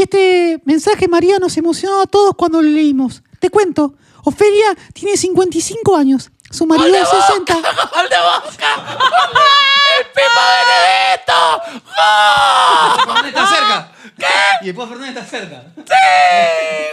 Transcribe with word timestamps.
Y 0.00 0.04
este 0.04 0.62
mensaje, 0.64 1.08
María, 1.08 1.38
nos 1.38 1.58
emocionó 1.58 2.00
a 2.00 2.06
todos 2.06 2.34
cuando 2.34 2.62
lo 2.62 2.70
leímos. 2.70 3.22
Te 3.38 3.50
cuento, 3.50 3.96
Ofelia 4.24 4.74
tiene 4.94 5.14
55 5.14 5.94
años. 5.94 6.30
Su 6.50 6.64
marido 6.64 6.96
es 6.96 7.06
60. 7.06 7.52
¡Gol 7.52 7.62
de 8.08 8.16
Boca! 8.16 8.48
¡El 9.98 10.06
Pipa 10.06 10.42
Benedetto! 10.56 11.82
¡Gol! 13.04 13.26
Está 13.26 13.46
cerca. 13.46 13.92
¿Qué? 14.16 14.26
Y 14.62 14.66
después 14.68 14.88
Fernández 14.88 15.16
está 15.16 15.38
cerca. 15.38 15.64
¡Sí! 15.76 15.92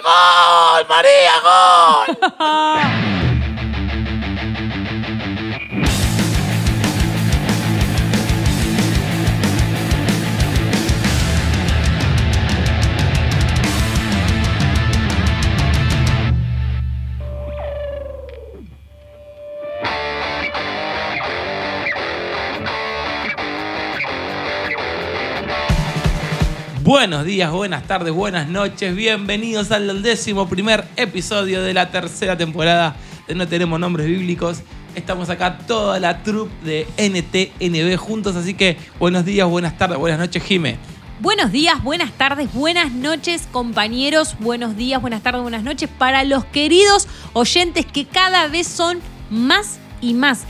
¡Gol! 0.04 0.86
¡María, 0.89 1.32
gol! 1.46 3.21
Buenos 26.88 27.26
días, 27.26 27.52
buenas 27.52 27.84
tardes, 27.84 28.14
buenas 28.14 28.48
noches. 28.48 28.95
Bienvenidos 28.95 29.73
al 29.73 30.02
décimo 30.02 30.48
primer 30.48 30.86
episodio 30.95 31.62
de 31.62 31.73
la 31.73 31.91
tercera 31.91 32.38
temporada 32.38 32.95
de 33.28 33.36
No 33.36 33.45
Tenemos 33.45 33.78
Nombres 33.78 34.08
Bíblicos. 34.08 34.62
Estamos 34.95 35.30
acá 35.30 35.58
toda 35.68 36.00
la 36.00 36.23
troupe 36.23 36.54
de 36.64 36.88
NTNB 36.98 37.98
juntos, 37.98 38.38
así 38.38 38.54
que 38.54 38.78
buenos 39.00 39.26
días, 39.26 39.50
buenas 39.50 39.78
tardes, 39.78 39.98
buenas 39.98 40.18
noches, 40.18 40.42
Jime. 40.42 40.78
Buenos 41.20 41.52
días, 41.52 41.84
buenas 41.84 42.14
tardes, 42.14 42.54
buenas 42.54 42.94
noches, 42.94 43.50
compañeros. 43.52 44.38
Buenos 44.40 44.78
días, 44.78 45.02
buenas 45.02 45.22
tardes, 45.22 45.42
buenas 45.42 45.64
noches 45.64 45.90
para 45.90 46.23
los 46.23 46.45
queridos 46.45 47.09
oyentes 47.33 47.86
que 47.86 48.06
cada 48.06 48.48
vez 48.48 48.66
son 48.66 49.00
más 49.30 49.80
y 50.00 50.14
más. 50.14 50.45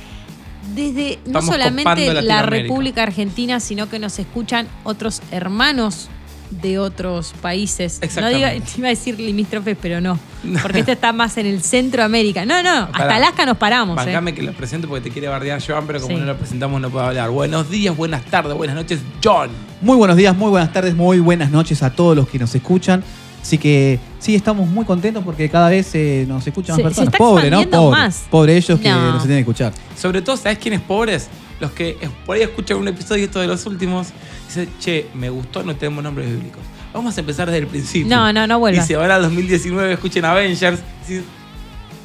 Desde 0.75 1.17
no 1.25 1.41
solamente 1.41 2.21
la. 2.21 2.43
República 2.43 3.01
Argentina, 3.01 3.59
sino 3.59 3.89
que 3.89 3.97
nos 3.97 4.19
escuchan 4.19 4.67
otros 4.83 5.23
hermanos 5.31 6.11
de 6.49 6.79
otros 6.79 7.33
países. 7.41 7.99
No 8.19 8.29
diga, 8.29 8.53
iba 8.77 8.87
a 8.87 8.89
decir 8.89 9.19
limítrofes, 9.19 9.77
pero 9.81 9.99
no. 10.01 10.17
Porque 10.61 10.79
este 10.79 10.93
está 10.93 11.11
más 11.13 11.37
en 11.37 11.45
el 11.45 11.61
centro 11.61 11.99
de 12.01 12.05
América. 12.05 12.45
No, 12.45 12.63
no, 12.63 12.83
hasta. 12.93 13.15
Alaska 13.15 13.45
nos 13.45 13.57
paramos. 13.57 13.95
¿eh? 14.01 14.05
Bancame 14.05 14.33
que 14.33 14.41
lo 14.43 14.53
presento 14.53 14.87
porque 14.87 15.03
te 15.03 15.11
quiere 15.11 15.27
bardear 15.27 15.61
Joan, 15.65 15.85
pero 15.87 15.99
como 15.99 16.13
Sí. 16.15 16.19
no 16.19 16.25
lo 16.25 16.37
presentamos 16.37 16.79
no 16.79 16.89
puedo 16.89 17.05
hablar. 17.05 17.29
Buenos 17.29 17.69
días, 17.69 17.95
buenas 17.95 18.23
tardes, 18.25 18.55
buenas 18.55 18.75
noches, 18.75 18.99
John. 19.23 19.49
Muy 19.81 19.97
buenos 19.97 20.15
días, 20.17 20.35
muy 20.35 20.49
buenas 20.49 20.71
tardes, 20.71 20.95
muy 20.95 21.19
buenas 21.19 21.51
noches 21.51 21.83
a 21.83 21.91
todos 21.91 22.15
los 22.15 22.27
que 22.29 22.39
nos 22.39 22.53
escuchan. 22.55 23.03
Así 23.41 23.57
que 23.57 23.99
sí, 24.19 24.35
estamos 24.35 24.67
muy 24.67 24.83
contentos 24.83 25.23
porque 25.23 25.49
cada 25.49 25.69
vez 25.69 25.89
eh, 25.95 26.25
nos 26.27 26.45
escuchan 26.45 26.75
Se- 26.75 26.83
más 26.83 26.93
se 26.93 27.01
personas. 27.01 27.13
está 27.13 27.17
Pobre, 27.17 27.49
¿no? 27.49 27.63
Pobre. 27.69 27.91
más. 28.01 28.25
Pobre 28.29 28.57
ellos 28.57 28.79
que 28.79 28.89
No. 28.89 29.13
no 29.13 29.19
se 29.19 29.27
tienen 29.27 29.37
que 29.45 29.49
escuchar. 29.51 29.73
Sobre 29.97 30.21
todo, 30.21 30.35
¿sabes 30.37 30.57
quiénes 30.57 30.81
pobres? 30.81 31.29
Los 31.59 31.71
que 31.71 31.97
por 32.25 32.35
ahí 32.35 32.43
escuchan 32.43 32.77
un 32.77 32.87
episodio 32.87 33.25
esto 33.25 33.39
de 33.39 33.47
los 33.47 33.65
últimos. 33.65 34.07
Dicen, 34.47 34.69
che, 34.79 35.07
me 35.13 35.29
gustó, 35.29 35.63
no 35.63 35.75
tenemos 35.75 36.03
nombres 36.03 36.29
bíblicos. 36.29 36.61
Vamos 36.93 37.15
a 37.17 37.19
empezar 37.19 37.47
desde 37.47 37.59
el 37.59 37.67
principio. 37.67 38.07
No, 38.15 38.31
no, 38.31 38.47
no 38.47 38.59
vuelvas. 38.59 38.85
Y 38.85 38.87
si 38.87 38.93
ahora 38.93 39.15
al 39.15 39.23
2019 39.23 39.93
escuchen 39.93 40.23
Avengers, 40.25 40.79
dicen, 41.07 41.25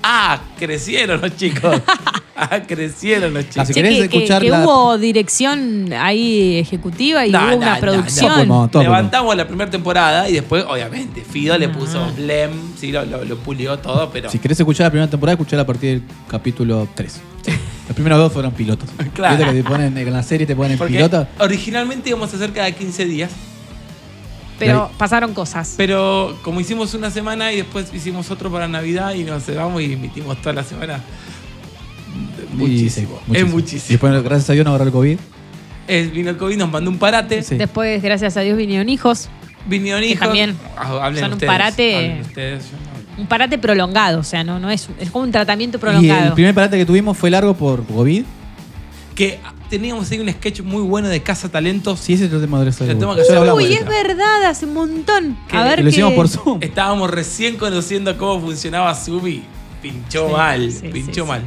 ah, 0.03 0.41
crecieron 0.59 1.21
los 1.21 1.37
chicos. 1.37 1.81
ah, 2.37 2.61
crecieron 2.67 3.33
los 3.33 3.49
chicos. 3.49 3.69
Che, 3.69 3.75
querés 3.75 3.93
que, 4.01 4.09
que- 4.09 4.17
escuchar 4.17 4.43
que 4.43 4.51
la- 4.51 4.65
hubo 4.65 4.99
dirección 4.99 5.93
ahí 5.93 6.59
ejecutiva 6.59 7.25
y 7.27 7.31
No, 7.31 7.41
hubo 7.43 7.51
no, 7.51 7.57
una 7.59 7.75
no, 7.75 7.81
producción. 7.81 8.49
no. 8.49 8.55
Todo 8.55 8.69
todo 8.69 8.83
Levantamos 8.83 9.37
la 9.37 9.47
primera 9.47 9.71
temporada 9.71 10.29
y 10.29 10.33
después, 10.35 10.65
obviamente, 10.69 11.23
Fido 11.23 11.57
le 11.59 11.69
puso 11.69 12.11
Blem, 12.17 12.51
sí, 12.77 12.91
lo, 12.91 13.05
lo, 13.05 13.25
lo 13.25 13.37
pulió 13.37 13.79
todo, 13.79 14.11
pero. 14.11 14.31
Si 14.31 14.39
querés 14.39 14.59
escuchar 14.59 14.87
la 14.87 14.91
primera 14.91 15.11
temporada, 15.11 15.35
escuchar 15.35 15.61
a 15.61 15.67
partir 15.67 16.01
del 16.01 16.03
capítulo 16.29 16.89
3. 16.95 17.21
Los 17.93 17.95
primeros 17.97 18.19
dos 18.19 18.33
fueron 18.33 18.53
pilotos. 18.55 18.89
Claro. 19.15 19.37
Viste 19.37 19.53
que 19.53 19.63
te 19.63 19.69
ponen 19.69 19.99
en 19.99 20.13
la 20.15 20.23
serie 20.23 20.47
te 20.47 20.57
ponen 20.57 20.79
porque 20.79 20.95
pilota. 20.95 21.29
originalmente 21.39 22.09
íbamos 22.09 22.33
a 22.33 22.37
hacer 22.37 22.51
cada 22.55 22.73
15 22.73 23.05
días, 23.05 23.31
Pero 24.59 24.91
pasaron 24.97 25.35
cosas. 25.35 25.75
pero 25.77 26.39
como 26.43 26.59
hicimos 26.61 26.95
una 26.95 27.11
semana 27.11 27.53
y 27.53 27.57
después 27.57 27.93
hicimos 27.93 28.31
otro 28.31 28.51
para 28.51 28.67
Navidad 28.67 29.13
y 29.13 29.25
nos 29.25 29.45
cebamos 29.45 29.83
y 29.83 29.93
emitimos 29.93 30.39
toda 30.41 30.55
la 30.55 30.65
semana. 30.65 31.01
Y 32.53 32.57
Muchísimo. 32.57 33.21
sí, 33.27 33.33
Es 33.37 33.43
Y 33.43 33.45
muchísimo. 33.45 33.89
después, 33.91 34.23
gracias 34.23 34.49
a 34.49 34.53
Dios, 34.55 34.65
no 34.65 34.71
agarró 34.71 34.87
el 34.87 34.93
COVID. 34.93 35.19
Es- 35.89 36.13
vino 36.13 36.31
el 36.31 36.39
COVID, 36.39 36.57
nos 36.57 36.71
mandó 36.71 36.91
un 36.91 36.99
parate. 36.99 37.43
Sí. 37.43 37.57
Después, 37.57 38.03
gracias 38.03 38.39
a 38.39 38.41
Dios, 38.41 38.57
vinieron 38.57 38.89
hijos. 38.89 39.29
Vinieron 39.67 40.01
Que 40.01 40.07
hijos. 40.09 40.21
también 40.21 40.57
Ah, 40.79 40.99
hablen 41.03 41.21
son 41.21 41.29
un 41.29 41.33
ustedes, 41.35 41.51
parate- 41.53 41.95
hablen 41.97 42.21
ustedes, 42.23 42.65
yo 42.65 42.71
no 42.73 42.89
hablo. 42.89 42.92
Un 43.19 43.27
parate 43.27 43.59
prolongado, 43.59 44.21
o 44.21 44.25
sea, 44.25 44.43
no, 44.43 44.59
no 44.59 44.71
es, 44.71 44.89
es 44.99 45.11
como 45.11 45.25
un 45.25 45.33
tratamiento 45.33 45.77
Y 45.79 45.81
prolongado. 45.81 46.29
el 46.29 46.33
primer 46.33 46.55
parate 46.55 46.79
que 46.79 46.87
tuvimos 46.87 47.17
fue 47.17 47.31
largo 47.31 47.55
por 47.55 47.85
COVID. 47.87 48.25
Que 49.15 49.39
teníamos 49.69 50.11
ahí 50.11 50.19
un 50.21 50.31
sketch 50.31 50.63
muy 50.63 50.83
bueno 50.83 51.09
de 51.09 51.23
Casa 51.23 51.51
Talentos. 51.51 52.01
Sí, 52.01 52.15
ese 52.15 52.25
es 52.27 52.33
el 52.33 52.41
tema 52.41 52.63
de 52.65 52.71
eso. 52.71 52.85
Uy, 53.55 53.75
es 53.75 53.85
verdad, 53.87 54.45
hace 54.45 54.65
un 54.65 54.73
montón. 54.75 55.37
Que 55.49 55.57
A 55.57 55.65
ver 55.65 55.77
Que 55.77 55.83
lo 55.83 55.89
hicimos 55.91 56.15
por 56.15 56.29
Zoom. 56.29 56.59
Estábamos 56.63 57.11
recién 57.11 57.57
conociendo 57.59 58.17
cómo 58.17 58.41
funcionaba 58.41 58.95
Subi. 58.95 59.45
Pinchó 59.83 60.29
Sí, 60.29 60.33
mal, 60.33 60.73
sí, 60.73 60.89
pinchó 60.89 61.13
sí, 61.13 61.21
sí. 61.21 61.27
mal. 61.27 61.43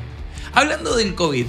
Hablando 0.53 0.95
del 0.95 1.15
COVID, 1.15 1.45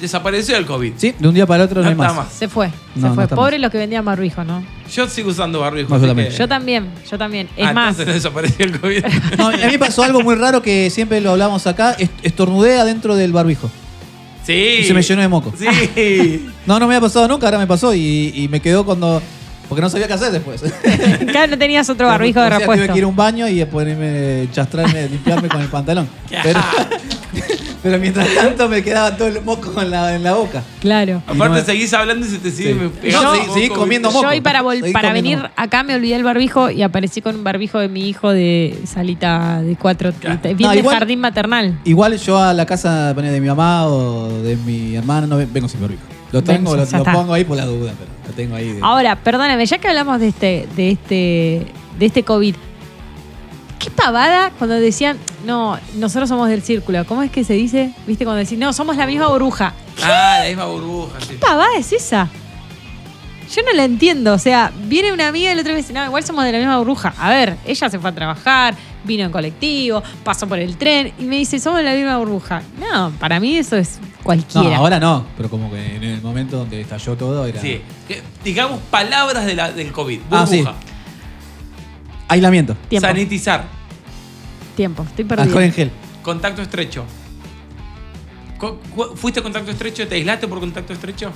desapareció 0.00 0.56
el 0.56 0.66
COVID. 0.66 0.92
Sí, 0.96 1.14
de 1.18 1.28
un 1.28 1.34
día 1.34 1.46
para 1.46 1.64
otro 1.64 1.76
no, 1.76 1.82
No 1.82 1.88
hay 1.88 1.92
está 1.92 2.06
más. 2.14 2.16
más. 2.26 2.32
Se 2.32 2.48
fue, 2.48 2.68
se 2.94 3.00
No, 3.00 3.14
fue. 3.14 3.24
está 3.24 3.36
Pobres 3.36 3.60
los 3.60 3.70
que 3.70 3.78
vendían 3.78 4.04
barbijo, 4.04 4.42
¿no? 4.44 4.62
Yo 4.92 5.08
sigo 5.08 5.30
usando 5.30 5.60
barbijo. 5.60 5.88
No, 5.90 5.96
así 5.96 6.02
yo 6.04 6.08
también. 6.08 6.28
que- 6.30 6.36
Yo 6.38 6.48
también, 6.48 6.90
yo 7.10 7.18
también. 7.18 7.48
Es 7.56 7.66
Ah, 7.66 7.72
más, 7.72 7.88
entonces 7.90 8.06
no 8.08 8.12
desapareció 8.14 8.64
el 8.66 8.80
COVID. 8.80 9.04
No, 9.38 9.48
a 9.48 9.52
mí 9.52 9.58
me 9.72 9.78
pasó 9.78 10.02
algo 10.02 10.22
muy 10.22 10.34
raro 10.34 10.62
que 10.62 10.90
siempre 10.90 11.20
lo 11.20 11.30
hablamos 11.32 11.66
acá. 11.66 11.92
est- 11.98 12.10
Estornudé 12.22 12.78
adentro 12.80 13.14
del 13.16 13.32
barbijo. 13.32 13.70
sí. 14.44 14.52
Y 14.80 14.84
se 14.84 14.94
me 14.94 15.02
llenó 15.02 15.22
de 15.22 15.28
moco. 15.28 15.52
Sí. 15.58 16.46
No, 16.66 16.78
no 16.78 16.86
me 16.86 16.94
había 16.94 17.06
pasado 17.06 17.26
nunca, 17.26 17.46
ahora 17.46 17.58
me 17.58 17.66
pasó 17.66 17.94
y, 17.94 18.32
y 18.34 18.48
me 18.48 18.60
quedó 18.60 18.84
cuando. 18.84 19.20
Porque 19.70 19.80
no 19.80 19.88
sabía 19.88 20.06
qué 20.06 20.12
hacer 20.12 20.32
después. 20.32 20.62
claro, 21.30 21.52
no 21.52 21.56
tenías 21.58 21.88
otro 21.88 22.06
barbijo 22.08 22.40
de 22.40 22.46
O 22.46 22.48
sea, 22.50 22.58
Tuve 22.58 22.66
repuesto. 22.66 22.92
que 22.92 22.98
ir 22.98 23.04
a 23.04 23.06
un 23.06 23.16
baño 23.16 23.48
y 23.48 23.64
ponerme, 23.64 24.48
chastrarme, 24.52 25.08
limpiarme 25.08 25.48
con 25.48 25.62
el 25.62 25.68
pantalón. 25.68 26.08
Pero, 26.42 26.60
pero 27.82 27.98
mientras 27.98 28.28
tanto 28.34 28.68
me 28.68 28.82
quedaba 28.82 29.16
todo 29.16 29.28
el 29.28 29.40
moco 29.42 29.80
en 29.80 29.90
la, 29.90 30.14
en 30.14 30.22
la 30.22 30.34
boca. 30.34 30.62
Claro. 30.80 31.22
Y 31.28 31.34
Aparte 31.36 31.60
no- 31.60 31.64
seguís 31.64 31.92
hablando 31.94 32.26
y 32.26 32.28
se 32.28 32.38
te 32.38 32.50
sigue 32.50 32.74
Sí. 32.74 32.90
pegando 33.00 33.32
un 33.32 33.38
seguí- 33.54 33.68
comiendo 33.68 34.10
moco. 34.10 34.22
Yo 34.24 34.28
hoy 34.30 34.40
para, 34.42 34.62
para 34.92 35.12
venir 35.12 35.38
moco. 35.38 35.50
acá 35.56 35.82
me 35.82 35.94
olvidé 35.94 36.16
el 36.16 36.24
barbijo 36.24 36.70
y 36.70 36.82
aparecí 36.82 37.22
con 37.22 37.36
un 37.36 37.44
barbijo 37.44 37.78
de 37.78 37.88
mi 37.88 38.08
hijo 38.08 38.30
de 38.32 38.78
salita 38.86 39.62
de 39.62 39.76
cuatro. 39.76 40.12
Claro. 40.18 40.40
Bien 40.42 40.56
No, 40.60 40.70
de 40.70 40.78
igual- 40.78 40.98
jardín 40.98 41.20
maternal. 41.20 41.78
Igual 41.84 42.18
yo 42.18 42.38
a 42.38 42.52
la 42.52 42.66
casa 42.66 43.14
de 43.14 43.40
mi 43.40 43.46
mamá 43.48 43.86
o 43.86 44.28
de 44.42 44.56
mi 44.56 44.94
hermano 44.96 45.26
no 45.26 45.36
ve- 45.38 45.48
vengo 45.50 45.68
sin 45.68 45.80
barbijo. 45.80 46.02
Lo 46.32 46.42
tengo, 46.44 46.72
Ven, 46.76 46.86
lo, 46.92 46.98
lo 46.98 47.04
pongo 47.04 47.32
ahí 47.34 47.44
por 47.44 47.56
la 47.56 47.64
duda, 47.66 47.92
pero 47.98 48.10
lo 48.30 48.36
tengo 48.36 48.56
ahí. 48.56 48.72
de- 48.72 48.80
Ahora, 48.82 49.16
perdóname, 49.16 49.66
ya 49.66 49.78
que 49.78 49.88
hablamos 49.88 50.20
de 50.20 50.28
este, 50.28 50.68
de 50.76 50.90
este, 50.92 51.66
de 51.98 52.06
este 52.06 52.22
COVID, 52.22 52.54
qué 53.78 53.90
pavada 53.90 54.50
cuando 54.58 54.76
decían, 54.76 55.18
no, 55.46 55.78
nosotros 55.96 56.28
somos 56.28 56.48
del 56.48 56.62
círculo. 56.62 57.04
¿Cómo 57.06 57.22
es 57.22 57.30
que 57.30 57.44
se 57.44 57.54
dice? 57.54 57.92
¿Viste? 58.06 58.24
Cuando 58.24 58.40
decís, 58.42 58.58
no, 58.58 58.72
somos 58.72 58.96
la 58.96 59.06
misma 59.06 59.28
burbuja. 59.28 59.72
Ah, 60.02 60.38
la 60.42 60.48
misma 60.48 60.66
burbuja, 60.66 61.20
sí. 61.20 61.28
¿Qué 61.30 61.34
pavada 61.36 61.76
es 61.78 61.92
esa? 61.92 62.28
Yo 63.54 63.62
no 63.62 63.72
la 63.72 63.84
entiendo. 63.84 64.32
O 64.32 64.38
sea, 64.38 64.72
viene 64.84 65.12
una 65.12 65.28
amiga 65.28 65.50
y 65.50 65.52
el 65.52 65.58
otro 65.58 65.72
me 65.72 65.78
dice, 65.78 65.92
no, 65.92 66.04
igual 66.04 66.22
somos 66.22 66.44
de 66.44 66.52
la 66.52 66.58
misma 66.58 66.78
burbuja. 66.78 67.12
A 67.18 67.30
ver, 67.30 67.56
ella 67.66 67.90
se 67.90 67.98
fue 67.98 68.10
a 68.10 68.14
trabajar, 68.14 68.76
vino 69.04 69.24
en 69.24 69.32
colectivo, 69.32 70.02
pasó 70.22 70.46
por 70.46 70.58
el 70.58 70.76
tren 70.76 71.12
y 71.18 71.24
me 71.24 71.36
dice, 71.36 71.58
somos 71.58 71.78
de 71.78 71.84
la 71.84 71.94
misma 71.94 72.16
burbuja. 72.18 72.62
No, 72.78 73.10
para 73.18 73.40
mí 73.40 73.56
eso 73.56 73.76
es 73.76 73.98
no, 74.00 74.08
cualquiera. 74.22 74.76
ahora 74.76 75.00
no, 75.00 75.26
pero 75.36 75.50
como 75.50 75.70
que 75.70 75.96
en 75.96 76.04
el 76.04 76.22
momento 76.22 76.58
donde 76.58 76.80
estalló 76.80 77.16
todo 77.16 77.44
era. 77.44 77.60
Sí. 77.60 77.80
Que, 78.06 78.22
digamos 78.44 78.78
palabras 78.90 79.44
de 79.46 79.54
la, 79.54 79.72
del 79.72 79.90
COVID. 79.90 80.20
Ah, 80.30 80.46
sí. 80.46 80.58
Burbuja. 80.58 80.76
Aislamiento. 82.28 82.76
Tiempo, 82.88 83.08
Sanitizar. 83.08 83.64
tiempo, 84.76 85.02
estoy 85.02 85.24
Alcohol 85.24 85.46
perdida. 85.48 85.64
en 85.64 85.72
gel. 85.72 85.90
Contacto 86.22 86.62
estrecho. 86.62 87.04
¿Fuiste 89.16 89.40
a 89.40 89.42
contacto 89.42 89.70
estrecho? 89.70 90.06
¿Te 90.06 90.16
aislaste 90.16 90.46
por 90.46 90.60
contacto 90.60 90.92
estrecho? 90.92 91.32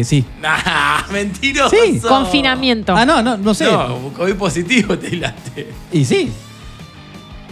Eh, 0.00 0.04
sí. 0.04 0.24
Nah, 0.42 1.02
mentiroso. 1.12 1.74
Sí, 1.74 2.00
Confinamiento. 2.00 2.94
Ah, 2.94 3.06
no, 3.06 3.22
no, 3.22 3.36
no 3.36 3.54
sé. 3.54 3.64
No, 3.64 4.12
COVID 4.16 4.34
positivo 4.34 4.98
te 4.98 5.06
aislaste. 5.06 5.72
Y 5.92 6.04
sí. 6.04 6.30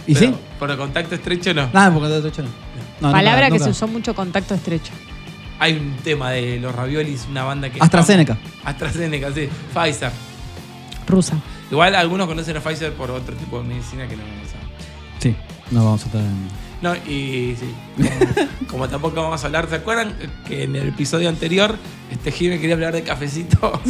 ¿Y 0.07 0.13
Pero 0.13 0.27
sí? 0.27 0.35
Por 0.59 0.77
contacto 0.77 1.15
estrecho 1.15 1.53
no. 1.53 1.69
Nada, 1.73 1.91
porque 1.91 2.07
no, 2.09 2.21
no. 2.21 2.49
no 3.01 3.11
Palabra 3.11 3.31
nunca- 3.31 3.45
que 3.47 3.51
nunca. 3.53 3.63
se 3.65 3.69
usó 3.71 3.87
mucho 3.87 4.13
contacto 4.13 4.53
estrecho. 4.53 4.91
Hay 5.57 5.73
un 5.73 5.95
tema 6.03 6.31
de 6.31 6.59
los 6.59 6.75
raviolis, 6.75 7.25
una 7.29 7.43
banda 7.43 7.69
que. 7.69 7.81
AstraZeneca. 7.81 8.37
AstraZeneca, 8.63 9.31
sí. 9.33 9.49
Pfizer. 9.73 10.11
Rusa. 11.07 11.35
Igual 11.71 11.95
algunos 11.95 12.27
conocen 12.27 12.57
a 12.57 12.59
Pfizer 12.59 12.93
por 12.93 13.09
otro 13.09 13.35
tipo 13.35 13.59
de 13.61 13.67
medicina 13.67 14.07
que 14.07 14.15
no 14.17 14.23
vamos 14.23 14.49
a. 14.49 15.21
Sí, 15.21 15.35
no 15.71 15.83
vamos 15.85 16.03
a 16.03 16.05
estar 16.05 16.21
en. 16.21 16.64
No, 16.81 16.95
y 16.95 17.55
sí. 17.59 17.73
Como, 17.97 18.67
como 18.69 18.89
tampoco 18.89 19.21
vamos 19.21 19.43
a 19.43 19.47
hablar, 19.47 19.67
¿se 19.69 19.75
acuerdan 19.75 20.13
que 20.47 20.63
en 20.63 20.75
el 20.75 20.89
episodio 20.89 21.29
anterior 21.29 21.77
este 22.11 22.31
Jimmy 22.31 22.59
quería 22.59 22.75
hablar 22.75 22.93
de 22.93 23.03
cafecito? 23.03 23.81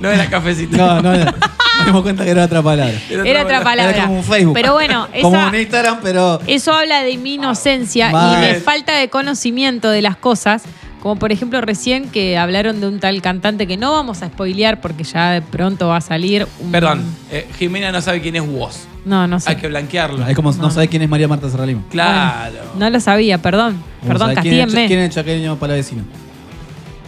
No 0.00 0.10
era 0.10 0.28
cafecito. 0.28 0.76
No, 0.76 1.00
no, 1.00 1.16
no. 1.16 1.24
Nos 1.24 1.86
dimos 1.86 2.02
cuenta 2.02 2.24
que 2.24 2.30
era 2.30 2.44
otra 2.44 2.60
palabra. 2.60 2.94
Era 3.08 3.42
otra 3.42 3.62
palabra. 3.62 3.94
Era 3.94 4.04
como 4.04 4.18
un 4.18 4.24
Facebook. 4.24 4.54
Pero 4.54 4.72
bueno, 4.72 5.06
como 5.22 5.46
un 5.46 5.54
Instagram, 5.54 6.00
pero. 6.02 6.40
Eso 6.48 6.72
habla 6.72 7.02
de 7.02 7.16
mi 7.16 7.34
inocencia 7.34 8.10
y 8.10 8.46
de 8.46 8.54
falta 8.56 8.96
de 8.96 9.08
conocimiento 9.08 9.90
de 9.90 10.02
las 10.02 10.16
cosas. 10.16 10.64
Como 11.02 11.16
por 11.16 11.32
ejemplo 11.32 11.60
recién 11.60 12.08
que 12.10 12.38
hablaron 12.38 12.80
de 12.80 12.86
un 12.86 13.00
tal 13.00 13.20
cantante 13.22 13.66
que 13.66 13.76
no 13.76 13.90
vamos 13.90 14.22
a 14.22 14.28
spoilear 14.28 14.80
porque 14.80 15.02
ya 15.02 15.32
de 15.32 15.42
pronto 15.42 15.88
va 15.88 15.96
a 15.96 16.00
salir. 16.00 16.46
un- 16.60 16.70
Perdón, 16.70 17.02
eh, 17.32 17.48
Jimena 17.58 17.90
no 17.90 18.00
sabe 18.00 18.20
quién 18.20 18.36
es 18.36 18.46
vos. 18.46 18.84
No, 19.04 19.26
no 19.26 19.40
sé. 19.40 19.50
Hay 19.50 19.56
que 19.56 19.66
blanquearlo. 19.66 20.24
Es 20.28 20.36
como 20.36 20.52
no, 20.52 20.58
No. 20.58 20.70
sabe 20.70 20.86
quién 20.86 21.02
es 21.02 21.08
María 21.08 21.26
Marta 21.26 21.50
Serralima. 21.50 21.82
Claro. 21.90 22.54
No 22.78 22.88
lo 22.88 23.00
sabía, 23.00 23.38
perdón. 23.38 23.82
Como 24.00 24.12
Perdón, 24.12 24.28
sabe 24.34 24.42
quién 24.42 24.54
es- 24.54 24.60
castíguenme. 24.60 24.86
¿Quién 24.86 25.00
es 25.00 25.04
el 25.06 25.10
chaqueño 25.12 25.56
para 25.56 25.74
vecino? 25.74 26.04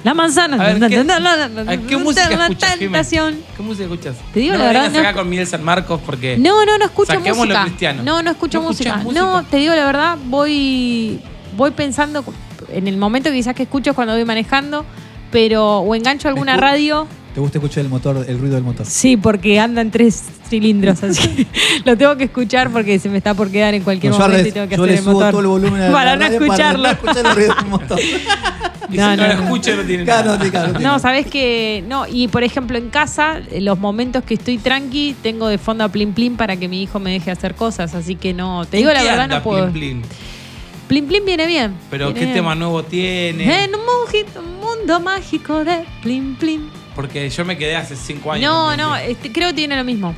La 0.02 0.12
manzana. 0.12 0.56
A 0.60 0.72
ver, 0.74 0.88
¿qué- 0.90 1.04
no, 1.04 1.20
no, 1.20 1.48
no, 1.48 1.86
¿Qué 1.86 1.96
música 1.96 2.22
escuchas, 2.24 2.70
Jimena? 2.72 2.78
tentación. 2.98 3.36
¿Qué 3.56 3.62
música 3.62 3.84
escuchas? 3.84 4.16
Te 4.34 4.40
digo 4.40 4.54
no 4.54 4.58
la 4.58 4.66
verdad, 4.66 4.90
no- 4.90 4.98
acá 4.98 5.12
con 5.14 5.28
Miguel 5.30 5.46
San 5.46 5.62
Marcos 5.62 6.00
porque... 6.04 6.36
No, 6.36 6.66
no, 6.66 6.78
no 6.78 6.84
escucho 6.84 7.20
música. 7.20 7.62
cristiano. 7.62 8.02
No, 8.02 8.22
no 8.24 8.32
escucho 8.32 8.60
¿No 8.60 8.70
escuchás 8.72 8.96
música. 9.04 9.20
música? 9.22 9.42
No, 9.42 9.44
te 9.48 9.56
digo 9.58 9.72
la 9.72 9.86
verdad, 9.86 10.18
voy 10.26 11.20
voy 11.56 11.70
pensando 11.70 12.24
en 12.76 12.88
el 12.88 12.96
momento 12.96 13.30
que 13.30 13.36
quizás 13.36 13.54
que 13.54 13.64
escucho 13.64 13.90
es 13.90 13.96
cuando 13.96 14.14
voy 14.14 14.24
manejando, 14.24 14.84
pero 15.30 15.78
o 15.78 15.94
engancho 15.94 16.28
alguna 16.28 16.56
Escu- 16.56 16.60
radio. 16.60 17.06
¿Te 17.34 17.40
gusta 17.40 17.58
escuchar 17.58 17.82
el 17.84 17.90
motor, 17.90 18.24
el 18.28 18.38
ruido 18.38 18.54
del 18.54 18.62
motor? 18.62 18.86
Sí, 18.86 19.16
porque 19.16 19.58
anda 19.58 19.80
en 19.80 19.90
tres 19.90 20.22
cilindros, 20.48 21.02
así 21.02 21.28
que 21.28 21.46
lo 21.84 21.96
tengo 21.96 22.16
que 22.16 22.24
escuchar 22.24 22.70
porque 22.70 22.98
se 23.00 23.08
me 23.08 23.18
está 23.18 23.34
por 23.34 23.50
quedar 23.50 23.74
en 23.74 23.82
cualquier 23.82 24.12
No, 24.12 24.18
momento 24.20 24.48
y 24.48 24.52
tengo 24.52 24.68
que 24.68 24.76
yo 24.76 24.84
hacer 24.84 24.94
le 24.94 24.98
el 25.00 25.04
motor. 25.04 25.30
todo 25.32 25.40
el 25.40 25.46
volumen 25.48 25.82
a 25.82 25.86
la 25.88 25.92
para 25.92 26.14
no 26.16 26.22
radio 26.22 26.40
escucharlo. 26.40 26.82
Para 26.84 26.94
no 26.94 27.10
escuchar 27.10 27.26
el 27.26 27.34
ruido 27.34 27.54
del 27.56 27.66
motor. 27.66 27.98
Y 28.90 28.98
No, 28.98 29.10
si 29.12 29.16
no, 29.16 29.22
no, 29.22 29.28
lo 29.28 29.34
no. 29.38 29.42
escucho 29.44 29.76
no 29.76 29.82
tiene 29.82 30.04
nada. 30.04 30.36
no, 30.36 30.50
claro, 30.50 30.98
sabes 30.98 31.26
que 31.26 31.82
no. 31.88 32.06
Y 32.06 32.28
por 32.28 32.44
ejemplo, 32.44 32.76
en 32.76 32.90
casa, 32.90 33.40
en 33.50 33.64
los 33.64 33.78
momentos 33.78 34.22
que 34.24 34.34
estoy 34.34 34.58
tranqui, 34.58 35.16
tengo 35.22 35.48
de 35.48 35.56
fondo 35.56 35.84
a 35.84 35.88
Plim 35.88 36.12
Plim 36.12 36.36
para 36.36 36.56
que 36.58 36.68
mi 36.68 36.82
hijo 36.82 37.00
me 37.00 37.10
deje 37.12 37.30
hacer 37.30 37.54
cosas. 37.54 37.94
Así 37.94 38.14
que 38.14 38.34
no, 38.34 38.66
te 38.66 38.76
digo 38.76 38.90
¿En 38.90 38.96
la 38.96 39.02
verdad, 39.02 39.20
anda 39.22 39.36
no 39.38 39.42
puedo. 39.42 39.70
Plin 39.70 40.02
Plin? 40.02 40.02
Plim 40.88 41.06
Plim 41.06 41.24
viene 41.24 41.46
bien. 41.46 41.74
Pero 41.90 42.06
viene 42.06 42.20
¿qué 42.20 42.24
bien. 42.26 42.36
tema 42.36 42.54
nuevo 42.54 42.82
tiene? 42.82 43.64
En 43.64 43.74
un 43.74 43.80
mojito- 43.84 44.40
un 44.40 44.60
mundo 44.60 45.00
mágico 45.00 45.64
de 45.64 45.84
Plim 46.02 46.36
Plim. 46.36 46.68
Porque 46.94 47.28
yo 47.30 47.44
me 47.44 47.56
quedé 47.58 47.76
hace 47.76 47.96
cinco 47.96 48.32
años. 48.32 48.52
No, 48.52 48.68
Plin 48.68 48.78
no, 48.86 48.92
Plin. 48.94 49.10
este, 49.10 49.32
creo 49.32 49.48
que 49.48 49.54
tiene 49.54 49.76
lo 49.76 49.84
mismo. 49.84 50.14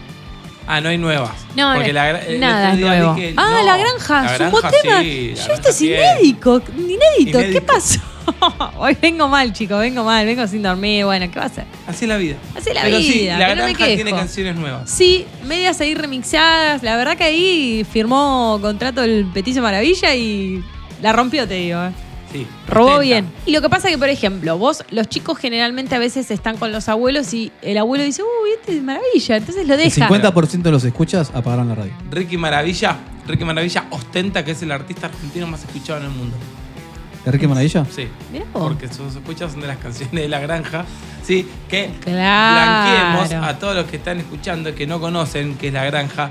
Ah, 0.67 0.81
no 0.81 0.89
hay 0.89 0.99
nuevas. 0.99 1.31
No, 1.55 1.73
Porque 1.75 1.93
no, 1.93 1.95
la 1.95 2.13
nada 2.39 2.73
es 2.73 2.81
nuevo. 2.81 3.17
ah, 3.37 3.55
no, 3.61 3.65
La 3.65 3.77
Granja, 3.77 4.23
La 4.23 4.37
Granja 4.39 4.71
tema. 4.83 5.01
sí, 5.01 5.33
La 5.37 5.47
Yo 5.47 5.53
esto 5.53 5.69
es 5.69 5.77
tiene. 5.79 6.03
inédito, 6.21 6.63
inédito. 6.77 7.39
¿Qué 7.39 7.45
Inédito. 7.47 7.67
pasó? 7.67 8.01
Hoy 8.79 8.97
vengo 9.01 9.29
mal, 9.29 9.53
chicos, 9.53 9.79
vengo 9.81 10.05
mal, 10.05 10.27
vengo 10.27 10.47
sin 10.47 10.63
dormir. 10.63 11.05
Bueno, 11.05 11.27
¿qué 11.31 11.37
va 11.39 11.45
a 11.45 11.49
hacer? 11.49 11.65
Así 11.87 12.05
es 12.05 12.09
la 12.09 12.17
vida. 12.17 12.37
Así 12.57 12.69
es 12.71 12.75
la 12.75 12.83
Pero 12.83 12.99
sí, 12.99 13.13
vida, 13.21 13.39
la 13.39 13.47
pero 13.47 13.61
no 13.63 13.67
granja 13.69 13.87
tiene 13.95 14.11
canciones 14.11 14.57
nuevas. 14.57 14.91
Sí, 14.91 15.27
medias 15.45 15.81
ahí 15.81 15.95
remixadas. 15.95 16.83
La 16.83 16.97
verdad 16.97 17.17
que 17.17 17.25
ahí 17.25 17.87
firmó 17.91 18.59
contrato 18.61 19.03
el 19.03 19.27
Peticio 19.33 19.63
Maravilla 19.63 20.15
y 20.15 20.63
la 21.03 21.13
rompió, 21.13 21.47
te 21.47 21.55
digo. 21.55 21.83
eh. 21.85 21.91
Sí. 22.33 22.45
Robó 22.69 22.99
bien. 22.99 23.27
Y 23.47 23.53
lo 23.53 23.63
que 23.63 23.69
pasa 23.71 23.89
que, 23.89 23.97
por 23.97 24.09
ejemplo, 24.09 24.59
vos, 24.59 24.83
los 24.91 25.09
chicos 25.09 25.39
generalmente 25.39 25.95
a 25.95 25.99
veces 26.01 26.31
están 26.33 26.57
con 26.57 26.73
los 26.73 26.89
abuelos 26.89 27.33
y 27.33 27.53
el 27.63 27.79
abuelo 27.79 28.03
dice, 28.03 28.23
uy, 28.23 28.51
este 28.59 28.77
es 28.77 28.83
maravilla, 28.83 29.37
entonces 29.37 29.67
lo 29.67 29.75
El 29.75 29.81
deja. 29.81 30.09
50% 30.09 30.63
de 30.63 30.71
los 30.73 30.83
escuchas 30.85 31.31
apagaron 31.33 31.69
la 31.69 31.77
radio. 31.77 31.93
Ricky 32.11 32.37
Maravilla, 32.37 32.97
Ricky 33.29 33.45
Maravilla 33.45 33.85
ostenta 33.91 34.45
que 34.45 34.51
es 34.51 34.63
el 34.63 34.73
artista 34.73 35.07
argentino 35.07 35.47
más 35.47 35.63
escuchado 35.63 36.01
en 36.01 36.07
el 36.07 36.11
mundo. 36.13 36.37
¿Enrique 37.27 37.49
Maravilla? 37.49 37.85
Sí. 37.95 38.09
Mirá 38.33 38.45
vos. 38.53 38.63
Porque 38.69 38.89
sus 38.89 39.15
escuchas 39.17 39.51
son 39.53 39.61
de 39.61 39.67
las 39.67 39.79
canciones 39.79 40.13
de 40.15 40.29
La 40.29 40.39
Granja. 40.39 40.85
Sí, 41.25 41.47
que 41.69 41.91
Claro. 42.05 42.55
blanqueemos 43.25 43.49
a 43.49 43.59
todos 43.59 43.75
los 43.75 43.87
que 43.87 43.97
están 43.97 44.19
escuchando 44.21 44.73
que 44.77 44.87
no 44.87 45.01
conocen 45.01 45.57
qué 45.57 45.69
es 45.69 45.75
La 45.75 45.85
Granja. 45.85 46.31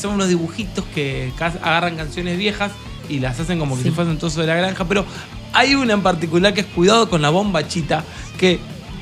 Son 0.00 0.14
unos 0.14 0.28
dibujitos 0.28 0.84
que 0.94 1.32
agarran 1.62 1.96
canciones 1.96 2.38
viejas 2.38 2.70
y 3.08 3.18
las 3.18 3.38
hacen 3.40 3.58
como 3.58 3.76
que 3.76 3.82
Sí. 3.82 3.88
si 3.88 3.94
fuesen 3.94 4.18
todos 4.18 4.36
de 4.36 4.46
La 4.46 4.54
Granja. 4.54 4.84
Pero 4.84 5.04
hay 5.52 5.74
una 5.74 5.94
en 5.94 6.02
particular 6.02 6.54
que 6.54 6.60
es 6.60 6.66
Cuidado 6.66 7.10
con 7.10 7.22
la 7.22 7.30
bomba 7.30 7.66
chita, 7.66 8.04
que 8.38 8.60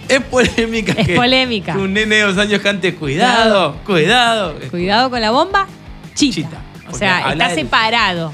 es 0.09 0.21
polémica. 0.23 0.93
Es 0.93 1.07
que- 1.09 1.15
polémica. 1.15 1.73
Que 1.75 1.79
un 1.79 1.93
nene 1.93 2.17
de 2.17 2.23
dos 2.23 2.39
años 2.39 2.63
cante 2.63 2.95
Cuidado, 2.95 3.77
cuidado. 3.85 4.55
Cuidado 4.71 5.11
con 5.11 5.21
la 5.21 5.31
bomba, 5.31 5.67
chita. 6.15 6.35
Chita, 6.35 6.63
O 6.91 6.95
sea, 6.95 7.33
está 7.33 7.49
del- 7.49 7.57
separado. 7.57 8.33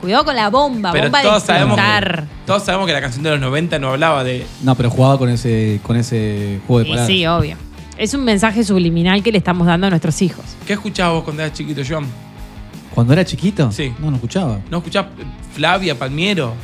Cuidado 0.00 0.24
con 0.24 0.34
la 0.34 0.48
bomba, 0.48 0.92
Pero 0.92 1.04
bomba 1.04 1.22
todos 1.22 1.42
de 1.42 1.46
sabemos, 1.46 1.76
explotar. 1.78 2.22
que, 2.22 2.28
todos 2.46 2.62
sabemos 2.64 2.86
que 2.86 2.92
la 2.94 3.00
canción 3.02 3.22
de 3.22 3.30
los 3.32 3.40
90 3.40 3.78
no 3.78 3.88
hablaba 3.90 4.24
de, 4.24 4.46
No, 4.62 4.74
pero 4.74 4.88
jugaba 4.90 5.18
con 5.18 5.28
ese, 5.28 5.80
con 5.82 5.96
ese 5.96 6.60
juego 6.66 6.80
de 6.80 6.86
Y 6.86 6.90
palabras. 6.92 7.06
sí, 7.06 7.26
obvio. 7.26 7.56
Es 7.98 8.14
un 8.14 8.24
mensaje 8.24 8.64
subliminal 8.64 9.22
que 9.22 9.30
le 9.30 9.36
estamos 9.38 9.66
dando 9.66 9.86
a 9.88 9.90
nuestros 9.90 10.22
hijos. 10.22 10.44
¿Qué 10.66 10.72
escuchabas 10.72 11.14
vos 11.16 11.24
cuando 11.24 11.42
eras 11.42 11.52
chiquito, 11.56 11.82
John? 11.86 12.06
Cuando 12.94 13.12
era 13.12 13.24
chiquito, 13.24 13.70
Sí. 13.70 13.92
no, 13.98 14.08
no 14.10 14.16
escuchaba. 14.16 14.58
¿No 14.70 14.78
escuchabas 14.78 15.10
Flavia 15.54 15.98
Palmiero? 15.98 16.54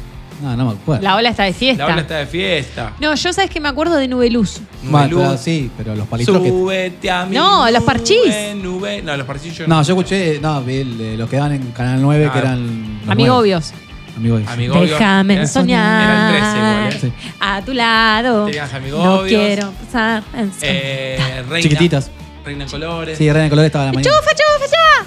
No, 0.42 0.54
no 0.56 0.66
me 0.66 0.72
acuerdo. 0.72 1.02
La 1.02 1.16
ola 1.16 1.30
está 1.30 1.44
de 1.44 1.52
fiesta. 1.52 1.86
La 1.86 1.92
ola 1.92 2.02
está 2.02 2.16
de 2.18 2.26
fiesta. 2.26 2.92
No, 3.00 3.14
yo 3.14 3.32
sabes 3.32 3.50
que 3.50 3.58
me 3.60 3.68
acuerdo 3.68 3.96
de 3.96 4.06
Nubeluz. 4.08 4.60
Mal, 4.82 5.08
Nube 5.10 5.20
pero 5.22 5.32
Luz. 5.32 5.40
sí, 5.40 5.70
pero 5.76 5.94
los 5.96 6.06
palitos 6.06 6.42
que. 6.42 6.48
Súbete 6.48 7.10
a 7.10 7.24
mi 7.24 7.36
No, 7.36 7.64
los 7.70 7.80
nube, 7.80 7.86
parchís. 7.86 8.34
Nube. 8.56 9.02
No, 9.02 9.16
los 9.16 9.26
parchís 9.26 9.56
yo 9.56 9.66
No, 9.66 9.82
yo 9.82 9.94
escuché, 9.94 10.38
no, 10.40 10.62
vi 10.62 10.76
el 10.80 10.98
de 10.98 11.16
los 11.16 11.28
que 11.30 11.36
daban 11.36 11.52
en 11.52 11.72
Canal 11.72 12.00
9, 12.02 12.26
Ah, 12.28 12.32
que 12.32 12.38
eran. 12.38 12.98
los 13.00 13.10
Amigobios. 13.10 13.72
nuevos. 13.72 13.86
Amigobios. 14.16 14.48
Amigobios. 14.50 14.90
Déjame 14.98 15.34
Eran- 15.34 15.48
soñar. 15.48 16.02
Eran 16.02 16.30
13 16.32 16.56
igual, 16.56 16.92
¿eh? 16.92 16.98
Sí. 17.00 17.34
A 17.40 17.62
tu 17.62 17.72
lado. 17.74 18.44
Tenías 18.46 18.70
No 18.72 18.76
Amigobios. 18.78 19.22
quiero 19.28 19.72
pasar. 19.72 20.22
en- 20.34 20.52
Eh, 20.62 21.44
Reina. 21.48 21.62
Chiquititas. 21.62 22.10
Reina 22.44 22.64
en 22.64 22.70
colores. 22.70 23.18
Sí, 23.18 23.24
Reina 23.24 23.44
de 23.44 23.50
Colores 23.50 23.66
estaba 23.66 23.86
la 23.86 23.92
mañana. 23.92 24.16
¡Chufa, 24.16 24.30
chufa, 24.30 24.70
cha! 24.70 25.06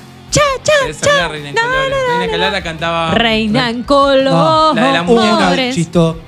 ¡Cha, 0.79 0.85
cha, 0.85 0.89
Esa 0.89 1.05
era 1.09 1.19
cha! 1.19 1.27
Reina 1.29 1.49
en 1.49 1.55
No, 1.55 1.61
colores. 1.61 1.89
no, 1.89 1.97
no, 1.97 2.07
Reina 2.09 2.25
no. 2.25 2.31
Calara 2.31 2.63
cantaba. 2.63 3.11
Reina 3.15 3.69
en 3.69 3.79
No, 3.79 3.85
color. 3.85 4.75
la 4.75 4.83
de 4.87 4.93
la 4.93 5.03
muñeca. 5.03 5.73
chisto. 5.73 6.21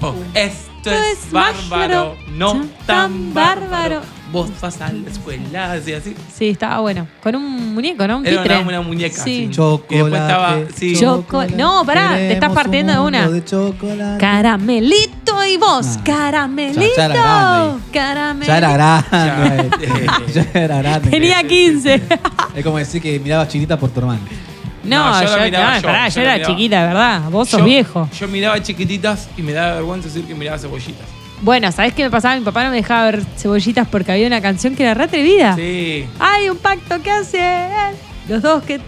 Oh, 0.00 0.14
esto 0.34 0.68
Esto 0.90 0.90
es 0.92 1.18
es 1.24 1.32
bárbaro, 1.32 1.68
bárbaro, 1.68 2.16
no 2.28 2.52
tan 2.52 2.70
tan 2.86 3.34
bárbaro. 3.34 4.00
Vos 4.30 4.50
vas 4.60 4.78
a 4.82 4.92
la 4.92 5.10
escuela, 5.10 5.72
así, 5.72 5.92
así. 5.94 6.14
Sí, 6.34 6.48
estaba 6.50 6.80
bueno. 6.80 7.06
Con 7.22 7.34
un 7.36 7.74
muñeco, 7.74 8.06
¿no? 8.06 8.18
Un 8.18 8.26
Era 8.26 8.42
una, 8.42 8.60
una 8.60 8.80
muñeca. 8.82 9.22
Sí. 9.22 9.48
Chocolate. 9.50 9.94
Y 9.94 9.98
después 9.98 10.20
estaba. 10.22 10.56
Sí. 10.76 10.96
Chocolate. 11.00 11.56
No, 11.56 11.82
pará, 11.86 12.14
te 12.16 12.32
estás 12.34 12.52
partiendo 12.52 12.92
de 12.92 12.98
un 12.98 13.06
una. 13.06 13.18
mundo 13.22 13.32
de 13.34 13.44
chocolate. 13.44 14.20
Caramelito 14.20 15.46
y 15.46 15.56
vos. 15.56 15.96
Ah, 15.98 16.02
Caramelito. 16.04 16.80
ya- 16.96 16.96
ya 16.96 17.04
era 17.06 17.14
grande 17.14 17.82
Caramelito. 17.92 18.46
Ya 18.46 18.58
era 18.58 18.72
grande. 18.72 19.88
Ya. 20.34 20.42
ya 20.52 20.60
era 20.60 20.82
grande. 20.82 21.10
Tenía 21.10 21.42
15. 21.42 22.02
Es 22.54 22.64
como 22.64 22.76
decir 22.78 23.00
que 23.00 23.18
mirabas 23.18 23.48
chiquita 23.48 23.78
por 23.78 23.88
tu 23.90 24.00
hermano. 24.00 24.20
No, 24.84 25.10
No, 25.10 25.22
yo 25.22 25.44
miraba 25.44 25.70
no, 25.74 25.76
yo, 25.80 25.82
pará, 25.86 26.08
yo 26.08 26.14
yo 26.16 26.20
la 26.22 26.26
era 26.26 26.34
miraba. 26.36 26.54
chiquita, 26.54 26.86
¿verdad? 26.86 27.22
Vos 27.30 27.48
sos 27.48 27.64
viejo. 27.64 28.08
Yo 28.18 28.28
miraba 28.28 28.62
chiquititas 28.62 29.28
y 29.36 29.42
me 29.42 29.52
daba 29.52 29.74
vergüenza 29.74 30.08
decir 30.08 30.24
que 30.26 30.34
miraba 30.34 30.58
cebollitas. 30.58 31.06
Bueno, 31.42 31.70
¿sabés 31.72 31.94
qué 31.94 32.02
me 32.02 32.10
pasaba? 32.10 32.36
Mi 32.36 32.44
papá 32.44 32.64
no 32.64 32.70
me 32.70 32.76
dejaba 32.76 33.04
ver 33.10 33.22
cebollitas 33.36 33.86
porque 33.88 34.10
había 34.12 34.26
una 34.26 34.40
canción 34.40 34.74
que 34.74 34.82
era 34.82 34.94
re 34.94 35.04
atrevida. 35.04 35.54
Sí. 35.54 36.04
Hay 36.18 36.48
un 36.50 36.56
pacto 36.58 37.00
que 37.02 37.10
hace 37.10 37.66
los 38.28 38.42
dos 38.42 38.62
que, 38.64 38.80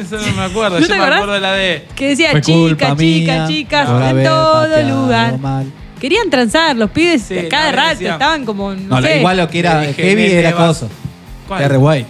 Eso 0.00 0.18
no 0.18 0.32
me 0.36 0.42
acuerdo. 0.42 0.76
¿No 0.80 0.80
Yo 0.80 0.86
te 0.86 0.92
me 0.94 0.98
acordás? 1.00 1.16
acuerdo 1.18 1.34
de 1.34 1.40
la 1.40 1.52
de. 1.52 1.86
que 1.96 2.08
decía 2.10 2.30
Fue 2.30 2.40
chica, 2.42 2.68
chica, 2.76 2.94
mía 2.94 3.44
chicas, 3.48 3.88
en 3.88 4.24
todo 4.24 4.62
pateado 4.62 5.02
lugar. 5.02 5.38
mal. 5.38 5.72
Querían 6.00 6.28
transar, 6.30 6.76
los 6.76 6.90
pibes 6.90 7.22
Sí, 7.22 7.34
cada 7.50 7.72
rato 7.72 7.90
decía- 7.90 8.12
estaban 8.12 8.44
como, 8.44 8.74
no, 8.74 8.80
No, 8.96 9.00
la- 9.00 9.08
sé. 9.08 9.18
igual 9.18 9.36
lo 9.38 9.48
que 9.48 9.58
era 9.60 9.82
heavy 9.94 10.26
era 10.32 10.52
vas- 10.52 10.66
coso. 10.78 10.88
¿Cuál? 11.48 11.62
R 11.62 11.76
Way. 11.78 12.06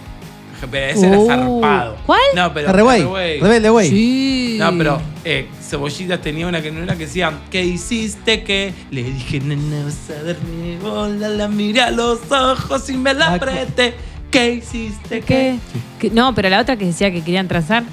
Pero 0.71 0.85
ese 0.93 1.07
era 1.07 1.17
Uh, 1.19 1.27
zarpado. 1.27 1.95
¿cuál? 2.05 2.19
No, 2.35 2.53
pero. 2.53 2.69
R 2.69 2.83
Way. 2.83 3.01
R-Way. 3.01 3.39
Rebelde 3.39 3.69
Way. 3.69 3.89
Sí. 3.89 4.55
No, 4.59 4.77
pero 4.77 5.01
eh, 5.25 5.47
Cebollitas 5.61 6.21
tenía 6.21 6.47
una 6.47 6.61
que 6.61 6.71
no 6.71 6.81
era 6.83 6.95
que 6.95 7.05
decía, 7.07 7.33
¿qué 7.51 7.65
hiciste 7.65 8.43
que? 8.43 8.73
Le 8.91 9.03
dije, 9.03 9.39
nena, 9.41 9.83
vas 9.83 10.09
a 10.11 10.23
darme 10.23 10.77
bola, 10.81 11.27
la 11.29 11.47
miré 11.47 11.81
a 11.81 11.91
los 11.91 12.19
ojos 12.31 12.89
y 12.89 12.93
me 12.97 13.13
la 13.13 13.31
Ah, 13.31 13.33
apreté. 13.35 13.95
¿Qué 14.31 14.53
hiciste 14.53 15.21
¿Qué? 15.21 15.57
que? 15.99 16.09
Que- 16.09 16.13
No, 16.15 16.33
pero 16.35 16.49
la 16.49 16.59
otra 16.61 16.77
que 16.77 16.85
decía 16.85 17.11
que 17.11 17.21
querían 17.23 17.47
transar. 17.47 17.83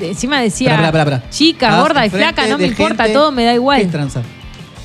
de- 0.00 0.08
encima 0.08 0.40
decía, 0.40 0.70
Pará, 0.76 0.90
pará, 0.90 1.04
pará, 1.04 1.18
pará. 1.20 1.30
chica, 1.30 1.66
Estás 1.68 1.80
gorda 1.82 2.02
y 2.02 2.04
enfrente 2.06 2.32
flaca, 2.34 2.48
no 2.48 2.56
me 2.58 2.62
de 2.64 2.68
importa, 2.70 3.02
gente- 3.04 3.12
todo 3.18 3.30
me 3.30 3.44
da 3.44 3.50
¿Qué 3.50 3.56
igual. 3.56 3.80
es 3.82 3.90
transar? 3.90 4.22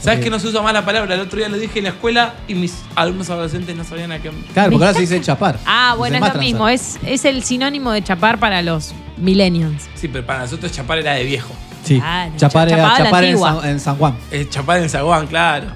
¿Sabes 0.02 0.20
que 0.24 0.30
no 0.30 0.38
se 0.40 0.48
usa 0.48 0.62
más 0.62 0.74
la 0.74 0.86
palabra? 0.86 1.16
El 1.16 1.22
otro 1.22 1.40
día 1.40 1.50
lo 1.50 1.58
dije 1.58 1.80
en 1.80 1.86
la 1.86 1.90
escuela 1.90 2.36
y 2.48 2.54
mis 2.54 2.76
alumnos 2.96 3.30
adolescentes 3.32 3.76
no 3.76 3.84
sabían 3.84 4.12
a 4.12 4.20
qué. 4.22 4.30
Claro, 4.54 4.72
porque 4.72 4.86
ahora 4.86 4.94
se 4.94 5.02
dice 5.02 5.20
chapar. 5.22 5.60
Ah, 5.66 5.96
bueno, 5.98 6.18
es 6.24 6.34
lo 6.34 6.40
mismo, 6.40 6.70
es, 6.70 7.00
es 7.06 7.26
el 7.26 7.44
sinónimo 7.44 7.92
de 7.92 8.04
chapar 8.04 8.38
para 8.40 8.62
los 8.62 8.94
millennials. 9.18 9.88
Sí, 9.96 10.08
pero 10.08 10.26
para 10.26 10.40
nosotros 10.40 10.72
chapar 10.72 10.98
era 11.00 11.14
de 11.14 11.24
viejo. 11.24 11.54
Sí. 11.84 12.00
Claro, 12.00 12.34
chapar 12.38 12.68
era 12.68 12.78
la 12.90 12.98
chapar 12.98 13.24
en 13.24 13.30
antigua. 13.32 13.62
San, 13.62 13.70
en 13.70 13.80
San 13.80 13.96
Juan. 13.98 14.16
Eh, 14.32 14.48
chapar 14.50 14.82
en 14.82 14.90
Zaguán, 14.90 15.28
claro. 15.28 15.68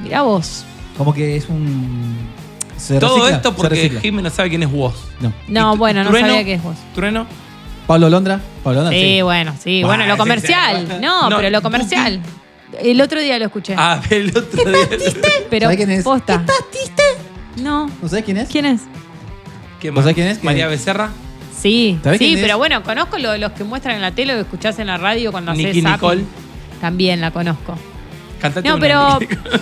Mirá 0.00 0.22
vos. 0.22 0.64
Como 0.98 1.12
que 1.14 1.36
es 1.36 1.48
un. 1.48 2.16
se 2.76 2.98
Todo 2.98 3.16
recicla, 3.16 3.36
esto 3.36 3.50
se 3.50 3.54
porque 3.56 3.74
recicla. 3.74 4.00
Jimmy 4.00 4.22
no 4.22 4.30
sabe 4.30 4.48
quién 4.50 4.62
es 4.62 4.70
vos. 4.70 4.94
No. 5.20 5.32
No, 5.48 5.74
¿Y 5.74 5.78
bueno, 5.78 6.02
no 6.04 6.10
Trueno? 6.10 6.28
sabía 6.28 6.44
que 6.44 6.54
es 6.54 6.62
vos. 6.62 6.76
¿Trueno? 6.94 7.26
Pablo 7.86 8.08
Londra. 8.08 8.40
Pablo 8.64 8.80
Londra, 8.82 8.98
Sí, 8.98 9.14
sí. 9.16 9.22
bueno, 9.22 9.54
sí. 9.62 9.82
Bah, 9.82 9.88
Bueno, 9.88 10.06
lo 10.06 10.16
comercial. 10.16 10.88
No, 11.00 11.30
No, 11.30 11.36
pero 11.36 11.50
lo 11.50 11.62
comercial. 11.62 12.20
El 12.80 13.00
otro 13.00 13.20
día 13.20 13.38
lo 13.38 13.44
escuché. 13.46 13.74
Ah, 13.78 14.02
el 14.10 14.28
otro 14.36 14.64
día. 14.70 14.88
pero 15.48 15.66
¿Sabe 15.66 15.76
quién 15.76 15.90
es? 15.92 16.02
posta. 16.04 16.44
No. 17.56 17.86
¿No 18.02 18.08
sabés 18.08 18.24
quién 18.24 18.38
es? 18.38 18.48
¿Quién 18.48 18.66
es? 18.66 18.80
¿Quién 19.80 19.94
¿Vos 19.94 20.02
sabés 20.02 20.14
quién 20.14 20.26
es? 20.26 20.42
María 20.42 20.66
Becerra. 20.66 21.10
Sí, 21.58 21.98
¿Sabés 22.04 22.18
sí, 22.18 22.36
pero 22.40 22.58
bueno, 22.58 22.82
conozco 22.82 23.18
lo- 23.18 23.36
los 23.38 23.52
que 23.52 23.64
muestran 23.64 23.96
en 23.96 24.02
la 24.02 24.12
tele 24.12 24.34
o 24.34 24.40
escuchás 24.40 24.78
en 24.78 24.88
la 24.88 24.98
radio 24.98 25.32
cuando 25.32 25.52
haces 25.52 25.64
Nicky 25.64 25.80
zapping. 25.82 25.92
Nicole. 25.94 26.24
También 26.80 27.20
la 27.20 27.30
conozco. 27.30 27.76
Cantate 28.40 28.68
No, 28.68 28.74
una, 28.76 28.80
pero 28.80 29.18
Nicky 29.20 29.34
Nicole. 29.34 29.60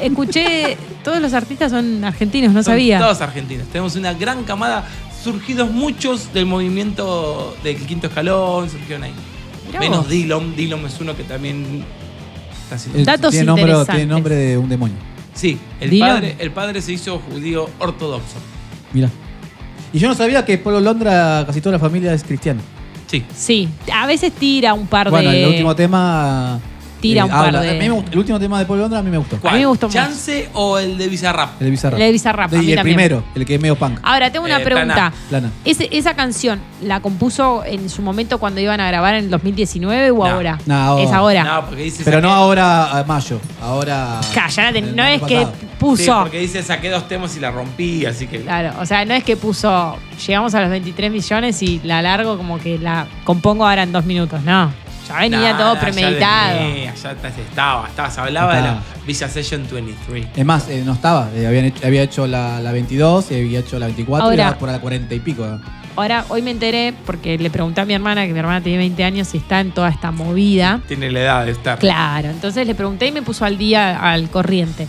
escuché, 0.02 0.76
todos 1.04 1.20
los 1.20 1.32
artistas 1.32 1.70
son 1.70 2.02
argentinos, 2.04 2.52
no 2.52 2.62
Son 2.62 2.72
sabía. 2.72 2.98
Todos 2.98 3.20
argentinos. 3.20 3.66
Tenemos 3.68 3.94
una 3.96 4.12
gran 4.14 4.42
camada. 4.44 4.84
Surgidos 5.22 5.70
muchos 5.70 6.32
del 6.32 6.46
movimiento 6.46 7.54
del 7.62 7.76
quinto 7.76 8.06
escalón, 8.08 8.70
surgieron 8.70 9.04
ahí. 9.04 9.12
Mirá 9.66 9.80
Menos 9.80 9.98
vos. 9.98 10.08
Dylan. 10.08 10.56
Dylan 10.56 10.84
es 10.86 10.98
uno 11.00 11.14
que 11.16 11.24
también 11.24 11.84
está. 12.70 12.76
Eh, 12.98 13.04
Datos 13.04 13.30
tiene, 13.30 13.46
nombre, 13.46 13.62
interesantes. 13.64 13.94
tiene 13.96 14.10
nombre 14.12 14.34
de 14.34 14.58
un 14.58 14.68
demonio. 14.68 14.96
Sí, 15.34 15.58
el 15.80 15.96
padre, 15.98 16.36
el 16.38 16.50
padre 16.50 16.82
se 16.82 16.92
hizo 16.92 17.18
judío 17.20 17.68
ortodoxo. 17.78 18.36
Mira. 18.92 19.08
Y 19.92 19.98
yo 19.98 20.08
no 20.08 20.14
sabía 20.14 20.44
que 20.44 20.56
Polo 20.58 20.80
Londra 20.80 21.44
casi 21.46 21.60
toda 21.60 21.72
la 21.74 21.78
familia 21.78 22.12
es 22.14 22.22
cristiana. 22.24 22.60
Sí. 23.06 23.24
Sí, 23.34 23.68
a 23.92 24.06
veces 24.06 24.32
tira 24.32 24.72
un 24.72 24.86
par 24.86 25.10
Bueno, 25.10 25.30
de. 25.30 25.42
el 25.42 25.48
último 25.48 25.74
tema. 25.74 26.60
Eh, 27.00 27.12
Tira 27.12 27.24
un 27.24 27.30
par 27.30 27.52
de- 27.60 27.70
a 27.70 27.72
mí 27.72 27.78
me 27.78 27.90
gustó- 27.90 28.12
el 28.12 28.18
último 28.18 28.38
tema 28.38 28.58
de 28.58 28.66
Polo 28.66 28.82
Londra 28.82 28.98
a 28.98 29.02
mí 29.02 29.10
me 29.10 29.18
gustó. 29.18 29.38
¿Cuál? 29.40 29.54
me 29.54 29.66
gustó 29.66 29.86
más. 29.88 29.94
¿Chance 29.94 30.48
o 30.54 30.78
el 30.78 30.98
de 30.98 31.08
Bizarrap? 31.08 31.60
El 31.60 31.64
de 31.66 31.70
Bizarrap. 31.70 31.98
El 32.00 32.06
de 32.06 32.12
Bizarrap, 32.12 32.52
a 32.52 32.56
Y 32.56 32.58
mí 32.60 32.70
el 32.72 32.76
también. 32.76 32.96
primero, 32.96 33.24
el 33.34 33.44
que 33.46 33.54
es 33.54 33.60
medio 33.60 33.76
punk. 33.76 33.98
Ahora, 34.02 34.30
tengo 34.30 34.44
una 34.46 34.58
Eh, 34.60 34.64
pregunta. 34.64 34.94
Plana. 34.94 35.12
Plana. 35.28 35.50
Ese- 35.64 35.88
¿Esa 35.90 36.14
canción 36.14 36.60
la 36.82 37.00
compuso 37.00 37.64
en 37.64 37.88
su 37.88 38.02
momento 38.02 38.38
cuando 38.38 38.60
iban 38.60 38.80
a 38.80 38.86
grabar 38.86 39.14
en 39.14 39.24
el 39.24 39.30
2019 39.30 40.10
o 40.10 40.16
No. 40.18 40.24
ahora? 40.26 40.58
No, 40.66 40.74
ahora. 40.76 41.02
Es 41.04 41.12
ahora. 41.12 41.44
No, 41.44 41.66
porque 41.66 41.82
dice. 41.84 42.02
Pero 42.04 42.18
saqué- 42.18 42.22
no 42.22 42.30
ahora 42.30 42.98
a 42.98 43.04
mayo, 43.04 43.40
ahora. 43.62 44.20
Cállate, 44.34 44.78
el 44.80 44.94
no 44.96 45.02
año 45.02 45.14
es 45.16 45.22
que 45.22 45.36
pasado. 45.36 45.52
puso. 45.78 46.02
Sí, 46.02 46.10
porque 46.20 46.38
dice 46.40 46.62
saqué 46.62 46.90
dos 46.90 47.08
temas 47.08 47.36
y 47.36 47.40
la 47.40 47.50
rompí, 47.50 48.04
así 48.06 48.26
que. 48.26 48.40
Claro, 48.42 48.72
o 48.80 48.86
sea, 48.86 49.04
no 49.04 49.14
es 49.14 49.24
que 49.24 49.36
puso, 49.36 49.96
llegamos 50.26 50.54
a 50.54 50.60
los 50.60 50.70
23 50.70 51.10
millones 51.10 51.62
y 51.62 51.80
la 51.84 52.02
largo 52.02 52.36
como 52.36 52.58
que 52.58 52.78
la 52.78 53.06
compongo 53.24 53.66
ahora 53.66 53.82
en 53.82 53.92
dos 53.92 54.04
minutos, 54.04 54.42
no. 54.42 54.70
Ya 55.10 55.18
venía 55.18 55.38
Nada, 55.52 55.58
todo 55.58 55.74
ya 55.74 55.80
premeditado. 55.80 56.58
venía, 56.60 56.94
Ya, 56.94 57.10
estaba, 57.12 57.88
estaba, 57.88 58.10
se 58.10 58.20
hablaba 58.20 58.56
de 58.56 58.62
la 58.62 58.82
Visa 59.06 59.28
Session 59.28 59.66
23. 59.70 60.28
Es 60.36 60.44
más, 60.44 60.68
eh, 60.68 60.82
no 60.84 60.92
estaba. 60.92 61.28
eh, 61.34 61.46
habían 61.46 61.64
hecho- 61.66 61.86
había 61.86 62.02
hecho 62.02 62.26
la, 62.26 62.60
la 62.60 62.72
22 62.72 63.30
y 63.32 63.34
había 63.34 63.60
hecho 63.60 63.78
la 63.78 63.86
24 63.86 64.26
y 64.26 64.30
Ahora- 64.30 64.48
era 64.48 64.58
por 64.58 64.68
la 64.70 64.78
40 64.80 65.14
y 65.14 65.20
pico. 65.20 65.46
Ahora, 65.96 66.24
hoy 66.28 66.40
me 66.40 66.52
enteré 66.52 66.94
porque 67.04 67.36
le 67.36 67.50
pregunté 67.50 67.80
a 67.80 67.84
mi 67.84 67.92
hermana, 67.94 68.24
que 68.26 68.32
mi 68.32 68.38
hermana 68.38 68.60
tiene 68.62 68.78
20 68.78 69.02
años 69.04 69.34
y 69.34 69.38
está 69.38 69.60
en 69.60 69.72
toda 69.72 69.88
esta 69.90 70.10
movida. 70.12 70.80
Tiene 70.86 71.10
la 71.10 71.20
edad 71.20 71.44
de 71.46 71.52
estar. 71.52 71.78
Claro, 71.78 72.30
entonces 72.30 72.66
le 72.66 72.74
pregunté 72.76 73.08
y 73.08 73.12
me 73.12 73.22
puso 73.22 73.44
al 73.44 73.58
día, 73.58 73.98
al 73.98 74.30
corriente. 74.30 74.86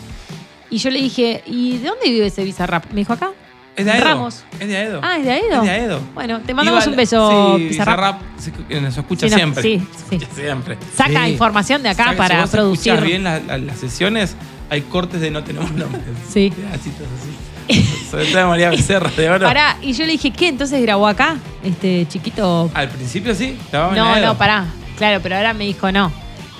Y 0.69 0.77
yo 0.77 0.89
le 0.89 1.01
dije, 1.01 1.43
¿y 1.47 1.79
de 1.79 1.89
dónde 1.89 2.09
vive 2.09 2.27
ese 2.27 2.43
Bizarrap? 2.45 2.85
Me 2.91 2.97
dijo 3.01 3.11
acá. 3.13 3.31
Es 3.75 3.85
de 3.85 3.91
Aedo. 3.91 4.03
Ramos. 4.03 4.43
Es 4.59 4.67
de 4.67 4.77
Aedo. 4.77 4.99
Ah, 5.03 5.17
¿es 5.17 5.23
de 5.25 5.31
Aedo? 5.31 5.55
Es 5.55 5.63
de 5.63 5.69
Aedo. 5.69 5.99
Bueno, 6.13 6.39
te 6.41 6.53
mandamos 6.53 6.83
Iba 6.83 6.91
un 6.91 6.97
beso, 6.97 7.57
Sí, 7.57 7.63
Bizarrap. 7.69 8.21
Bizarrap 8.37 8.67
se, 8.69 8.81
nos 8.81 8.97
escucha 8.97 9.27
Sí, 9.27 9.31
no, 9.31 9.37
siempre. 9.37 9.63
sí, 9.63 9.79
sí. 10.09 10.15
Escucha 10.15 10.35
Siempre. 10.35 10.77
Saca 10.95 11.25
Sí. 11.25 11.31
información 11.31 11.81
de 11.83 11.89
acá 11.89 12.03
Saca- 12.05 12.17
para 12.17 12.35
si 12.35 12.41
vos 12.41 12.49
producir. 12.49 12.93
escuchás 12.93 13.07
bien 13.09 13.23
la- 13.23 13.39
la- 13.39 13.57
las 13.57 13.77
sesiones, 13.79 14.35
hay 14.69 14.81
cortes 14.81 15.21
de 15.21 15.31
no 15.31 15.43
tenemos 15.43 15.71
nombres. 15.71 16.03
Sí. 16.31 16.51
Pedacitos 16.55 17.07
así. 17.67 17.83
Sobre 18.11 18.25
todo 18.25 18.37
de 18.39 18.45
María 18.45 18.69
Becerra 18.69 19.09
de 19.15 19.29
oro. 19.29 19.45
Pará, 19.47 19.77
y 19.81 19.93
yo 19.93 20.05
le 20.05 20.11
dije, 20.13 20.31
¿qué? 20.31 20.49
Entonces 20.49 20.81
grabó 20.81 21.07
acá, 21.07 21.37
este 21.63 22.05
chiquito. 22.09 22.69
Al 22.73 22.89
principio 22.89 23.33
sí, 23.33 23.57
grababa 23.71 23.93
en 23.93 23.97
No, 23.99 24.13
Aedo. 24.13 24.25
no, 24.27 24.37
pará. 24.37 24.65
Claro, 24.97 25.21
pero 25.23 25.37
ahora 25.37 25.53
me 25.53 25.63
dijo 25.65 25.91
no. 25.93 26.11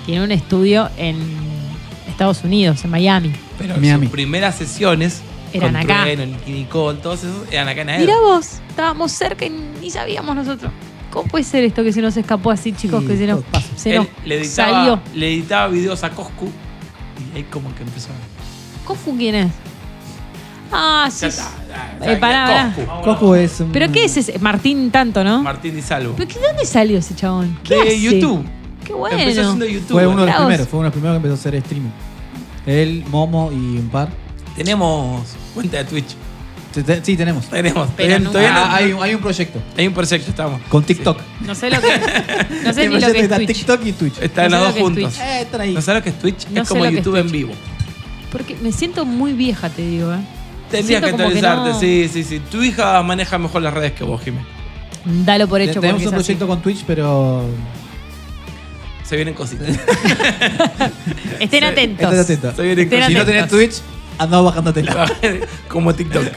Tiene 0.06 0.24
un 0.24 0.32
estudio 0.32 0.88
en 0.96 1.16
Estados 2.08 2.42
Unidos, 2.42 2.82
en 2.84 2.90
Miami. 2.90 3.32
Pero 3.58 3.76
Miami. 3.76 4.06
sus 4.06 4.12
primeras 4.12 4.54
sesiones 4.56 5.20
Eran 5.52 5.72
con 5.72 5.82
acá. 5.82 6.02
Trueno, 6.02 6.26
Nicky 6.26 6.52
Nicole, 6.52 6.98
todos 7.00 7.24
esos 7.24 7.52
eran 7.52 7.68
acá 7.68 7.82
en 7.82 7.88
Aedo. 7.90 8.00
Mirá 8.06 8.20
vos, 8.20 8.60
estábamos 8.68 9.12
cerca 9.12 9.44
y 9.44 9.50
ni 9.80 9.90
sabíamos 9.90 10.34
nosotros. 10.36 10.72
¿Cómo 11.10 11.28
puede 11.28 11.44
ser 11.44 11.62
esto 11.64 11.84
que 11.84 11.92
se 11.92 12.00
nos 12.00 12.16
escapó 12.16 12.50
así, 12.50 12.72
chicos? 12.72 13.02
Sí, 13.02 13.08
que 13.08 13.16
se 13.18 13.26
nos, 13.26 13.40
se 13.76 13.94
nos 13.96 14.06
le 14.24 14.36
editaba, 14.40 14.72
salió. 14.72 15.00
le 15.14 15.28
editaba 15.34 15.68
videos 15.68 16.02
a 16.04 16.10
Coscu 16.10 16.46
y 17.34 17.36
ahí 17.36 17.42
como 17.44 17.74
que 17.74 17.82
empezó. 17.82 18.08
¿Cofu 18.86 19.14
quién 19.16 19.34
es? 19.34 19.52
Ah, 20.70 21.08
sí. 21.10 21.20
Ya 21.20 21.28
está, 21.28 22.12
Eh, 22.12 22.16
pará. 22.16 22.74
Coscu. 23.04 23.34
Es. 23.34 23.60
un- 23.60 23.72
¿Pero 23.72 23.92
qué 23.92 24.06
es 24.06 24.16
ese? 24.16 24.38
Martín 24.38 24.90
Tanto, 24.90 25.22
¿no? 25.22 25.42
Martín 25.42 25.74
Di 25.74 25.82
Salvo. 25.82 26.14
¿Pero 26.16 26.28
qué- 26.28 26.38
de 26.40 26.46
dónde 26.46 26.64
salió 26.64 26.98
ese 26.98 27.14
chabón? 27.14 27.58
¿Qué 27.62 27.74
De 27.74 27.80
hace? 27.82 28.00
YouTube. 28.00 28.46
Qué 28.86 28.92
bueno. 28.94 29.18
Empezó 29.18 29.42
haciendo 29.42 29.66
YouTube. 29.66 29.92
Fue 29.92 30.06
uno 30.06 30.22
de 30.22 30.26
los 30.28 30.36
primeros, 30.36 30.68
fue 30.68 30.78
uno 30.80 30.84
de 30.84 30.88
los 30.88 30.92
primeros 30.94 31.14
que 31.14 31.16
empezó 31.28 31.34
a 31.34 31.38
hacer 31.40 31.54
streaming. 31.56 31.90
Él, 32.66 33.04
Momo 33.10 33.50
y 33.52 33.76
un 33.78 33.88
par. 33.92 34.08
Tenemos 34.56 35.22
cuenta 35.54 35.78
de 35.78 35.84
Twitch. 35.84 36.14
Sí, 37.02 37.16
tenemos. 37.16 37.46
Tenemos. 37.50 37.88
Pero 37.96 38.08
todavía, 38.08 38.18
nunca- 38.18 38.30
todavía 38.32 38.52
no- 38.52 38.60
Ah, 38.60 38.76
hay, 38.76 38.92
un- 38.92 39.02
hay 39.02 39.14
un 39.14 39.20
proyecto 39.20 39.62
hay 39.76 39.86
un 39.86 39.92
proyecto, 39.94 40.30
estamos. 40.30 40.60
con 40.70 40.82
TikTok. 40.84 41.18
No 41.40 41.54
sé 41.54 41.68
lo 41.70 41.78
que. 41.80 41.88
No 42.64 42.72
sé 42.72 42.84
El 42.84 42.90
ni 42.90 42.94
lo 42.94 43.00
proyecto 43.00 43.12
que 43.12 43.18
es 43.18 43.24
está 43.24 43.36
Twitch. 43.36 43.56
TikTok 43.58 43.86
y 43.86 43.92
Twitch. 43.92 44.18
Están 44.22 44.50
No 44.50 44.56
los 44.58 44.60
dos 44.60 44.68
lo 44.68 44.74
que 44.74 44.78
es 44.80 44.84
juntos. 44.84 45.18
Eh, 45.20 45.40
están 45.42 45.60
ahí. 45.60 45.74
¿No 45.74 45.82
sabes 45.82 46.00
lo 46.00 46.04
que 46.04 46.10
es 46.10 46.18
Twitch? 46.18 46.48
No 46.48 46.62
es 46.62 46.68
sé 46.68 46.72
como 46.74 46.84
lo 46.84 46.90
que 46.90 46.96
es 46.98 47.04
YouTube 47.04 47.16
en 47.16 47.22
Twitch. 47.28 47.32
vivo. 47.32 47.52
Porque 48.30 48.56
me 48.62 48.72
siento 48.72 49.04
muy 49.04 49.34
vieja, 49.34 49.68
te 49.68 49.82
digo, 49.82 50.12
¿eh? 50.14 50.16
Tendrías 50.70 50.86
Siento 51.02 51.06
que 51.06 51.10
como 51.12 51.18
que 51.30 51.38
actualizarte, 51.38 51.70
no- 51.72 51.80
sí, 51.80 52.10
sí, 52.10 52.24
sí. 52.24 52.40
Tu 52.50 52.62
hija 52.62 53.02
maneja 53.02 53.36
mejor 53.36 53.60
las 53.60 53.74
redes 53.74 53.92
que 53.92 54.04
vos, 54.04 54.22
Jimé. 54.22 54.40
Dalo 55.04 55.46
por 55.48 55.60
hecho. 55.60 55.80
Tenemos 55.80 56.00
porque 56.02 56.08
un 56.08 56.14
es 56.14 56.20
así. 56.20 56.24
proyecto 56.34 56.46
con 56.46 56.62
Twitch, 56.62 56.84
pero. 56.86 57.44
Se 59.04 59.16
vienen 59.16 59.34
cositas. 59.34 59.68
Estén 61.40 61.64
atentos. 61.64 62.10
Estás 62.10 62.24
atento. 62.24 62.52
Se 62.56 62.62
vienen 62.62 62.84
Estén 62.84 63.06
Si 63.08 63.14
no 63.14 63.20
atentos. 63.20 63.48
tenés 63.50 63.72
Twitch, 63.74 63.82
andá 64.18 64.40
bajándotela. 64.40 65.06
como 65.68 65.94
TikTok. 65.94 66.24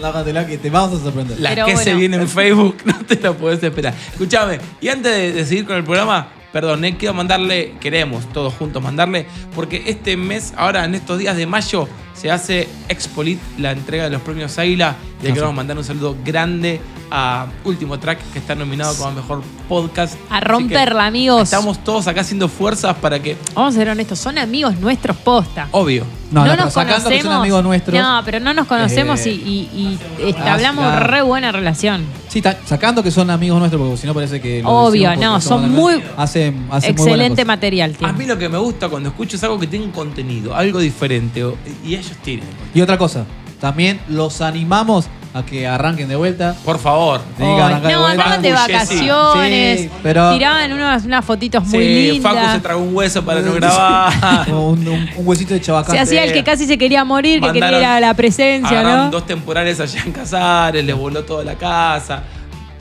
Bajándotela 0.00 0.46
que 0.46 0.58
te 0.58 0.70
vamos 0.70 1.00
a 1.00 1.04
sorprender. 1.04 1.40
Las 1.40 1.54
Pero 1.54 1.66
que 1.66 1.76
se 1.76 1.94
vienen 1.94 2.20
en 2.20 2.28
Facebook, 2.28 2.76
no 2.84 3.04
te 3.04 3.16
lo 3.16 3.36
podés 3.36 3.62
esperar. 3.62 3.94
Escuchame, 4.12 4.58
y 4.80 4.88
antes 4.88 5.12
de, 5.12 5.32
de 5.32 5.44
seguir 5.44 5.66
con 5.66 5.76
el 5.76 5.84
programa, 5.84 6.28
perdón, 6.52 6.84
eh, 6.84 6.96
quiero 6.96 7.14
mandarle, 7.14 7.74
queremos 7.80 8.30
todos 8.32 8.54
juntos 8.54 8.82
mandarle, 8.82 9.26
porque 9.54 9.84
este 9.86 10.16
mes, 10.16 10.52
ahora 10.56 10.84
en 10.84 10.94
estos 10.94 11.18
días 11.18 11.36
de 11.36 11.46
mayo, 11.46 11.88
se 12.16 12.30
hace 12.30 12.68
Expolit, 12.88 13.38
la 13.58 13.72
entrega 13.72 14.04
de 14.04 14.10
los 14.10 14.22
premios 14.22 14.58
Águila, 14.58 14.96
y 15.20 15.24
le 15.24 15.30
Ah, 15.30 15.34
queremos 15.34 15.54
mandar 15.54 15.76
un 15.78 15.84
saludo 15.84 16.16
grande 16.24 16.80
a 17.10 17.46
Último 17.64 17.98
Track, 18.00 18.18
que 18.32 18.38
está 18.40 18.54
nominado 18.54 18.96
como 18.96 19.12
mejor 19.12 19.42
podcast. 19.68 20.14
A 20.28 20.40
romperla, 20.40 21.06
amigos. 21.06 21.42
Estamos 21.44 21.82
todos 21.84 22.06
acá 22.08 22.22
haciendo 22.22 22.48
fuerzas 22.48 22.96
para 22.96 23.20
que, 23.22 23.36
Vamos 23.54 23.74
a 23.74 23.78
ser 23.78 23.88
honestos, 23.88 24.18
son 24.18 24.38
amigos 24.38 24.76
nuestros 24.80 25.16
posta. 25.18 25.68
obvio, 25.70 26.04
No, 26.32 26.40
no, 26.40 26.46
no 26.46 26.52
pero 26.52 26.64
nos 26.64 26.72
sacando 26.74 26.96
que 26.96 27.02
son 27.02 27.10
conocemos. 27.12 27.40
amigos 27.40 27.62
nuestros. 27.64 28.00
No, 28.00 28.22
pero 28.24 28.40
no 28.40 28.54
nos 28.54 28.66
conocemos 28.66 29.20
Eh, 29.24 29.30
y, 29.30 29.32
y- 29.38 29.98
y 30.26 30.34
ah, 30.40 30.54
hablamos 30.54 30.84
claro. 30.84 31.06
re 31.06 31.22
buena 31.22 31.52
relación. 31.52 32.04
Sí, 32.28 32.42
ta- 32.42 32.58
sacando 32.66 33.02
que 33.04 33.10
son 33.12 33.30
amigos 33.30 33.58
nuestros, 33.60 33.80
porque 33.80 33.96
si 33.98 34.06
no 34.08 34.12
parece 34.12 34.40
que. 34.40 34.62
Obvio, 34.64 35.14
no, 35.16 35.40
son 35.40 35.70
muy-. 35.70 36.02
Hacen, 36.16 36.66
Excelente 36.82 37.44
material. 37.44 37.92
a 37.94 37.98
tiene. 37.98 38.12
mí 38.14 38.26
lo 38.26 38.36
que 38.36 38.48
me 38.48 38.58
gusta 38.58 38.88
cuando 38.88 39.10
escucho 39.10 39.36
es 39.36 39.44
algo 39.44 39.58
que 39.60 39.68
tiene 39.68 39.84
un 39.84 39.92
contenido, 39.92 40.54
algo 40.56 40.80
diferente, 40.80 41.44
y 41.84 41.94
ellos 42.06 42.16
tienen. 42.22 42.46
Y 42.74 42.80
otra 42.80 42.96
cosa, 42.98 43.24
también 43.60 44.00
los 44.08 44.40
animamos 44.40 45.06
a 45.34 45.44
que 45.44 45.66
arranquen 45.66 46.08
de 46.08 46.16
vuelta. 46.16 46.54
Por 46.64 46.78
favor. 46.78 47.20
Diga, 47.36 47.50
Ay, 47.56 47.60
arranca 47.60 47.88
de 47.88 47.94
no, 47.94 48.00
vuelta. 48.00 48.22
andaban 48.22 48.42
de 48.42 48.52
Facu, 48.54 48.72
vacaciones, 48.72 49.80
Sí, 49.82 49.90
pero- 50.02 50.32
tiraban 50.32 50.72
unas, 50.72 51.04
unas 51.04 51.24
fotitos 51.24 51.62
muy 51.66 51.78
Sí, 51.84 52.12
lindas. 52.12 52.32
Facu 52.34 52.52
se 52.52 52.60
tragó 52.60 52.80
un 52.82 52.96
hueso 52.96 53.22
para 53.22 53.40
no 53.42 53.52
grabar. 53.52 54.48
Un, 54.48 54.56
un- 54.88 54.88
un 55.16 55.26
huesito 55.26 55.52
de 55.52 55.60
chabacán. 55.60 55.94
Se 55.94 56.00
hacía 56.00 56.24
el 56.24 56.32
que 56.32 56.42
casi 56.42 56.66
se 56.66 56.78
quería 56.78 57.04
morir, 57.04 57.40
que 57.40 57.48
Mandaron- 57.48 57.52
quería 57.74 57.78
ir 57.80 57.84
a 57.84 58.00
la 58.00 58.14
presencia, 58.14 58.80
Agarraron 58.80 59.04
¿no? 59.06 59.10
dos 59.10 59.26
temporales 59.26 59.78
allá 59.78 60.02
en 60.06 60.12
Casares, 60.12 60.82
les 60.84 60.96
voló 60.96 61.22
toda 61.24 61.44
la 61.44 61.54
casa. 61.54 62.22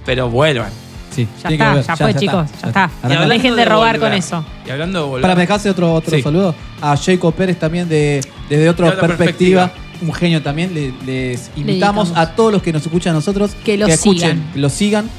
Pero 0.05 0.29
vuelvan. 0.29 0.70
Sí, 1.15 1.27
Ya 1.41 1.48
tiene 1.48 1.50
que 1.50 1.63
está, 1.63 1.69
volver. 1.72 1.86
ya 1.86 1.95
fue, 1.95 2.13
chicos, 2.15 2.50
ya 2.62 2.67
está. 2.67 2.69
Y 2.69 2.74
Arranca. 2.74 2.89
hablando 3.05 3.34
Dejen 3.34 3.55
de 3.55 3.65
robar 3.65 3.95
volver, 3.95 4.10
con 4.12 4.17
eso. 4.19 4.45
Y 4.65 4.69
hablando 4.69 5.00
de 5.00 5.05
volver. 5.07 5.22
Para, 5.22 5.36
¿me 5.36 5.41
dejaste 5.41 5.69
otro, 5.69 5.93
otro 5.93 6.15
Sí. 6.17 6.22
saludo? 6.22 6.53
A 6.81 6.98
Jacob 6.98 7.34
Pérez 7.34 7.57
también 7.57 7.88
de, 7.88 8.22
desde 8.50 8.69
otra 8.69 8.88
De 8.88 8.93
otra 8.98 9.07
perspectiva. 9.07 9.67
perspectiva. 9.67 9.86
Un 10.01 10.13
genio 10.13 10.43
también. 10.43 10.74
Le- 10.74 10.93
les 11.05 11.50
invitamos 11.55 12.10
dedicamos. 12.10 12.29
a 12.31 12.36
todos 12.36 12.51
los 12.51 12.62
que 12.62 12.74
nos 12.74 12.81
escuchan 12.86 13.12
a 13.12 13.15
nosotros 13.15 13.51
Que 13.63 13.77
lo 13.77 13.88
escuchen, 13.88 14.19
sigan. 14.39 14.51
que 14.53 14.60
lo 14.60 14.69
sigan, 14.69 15.10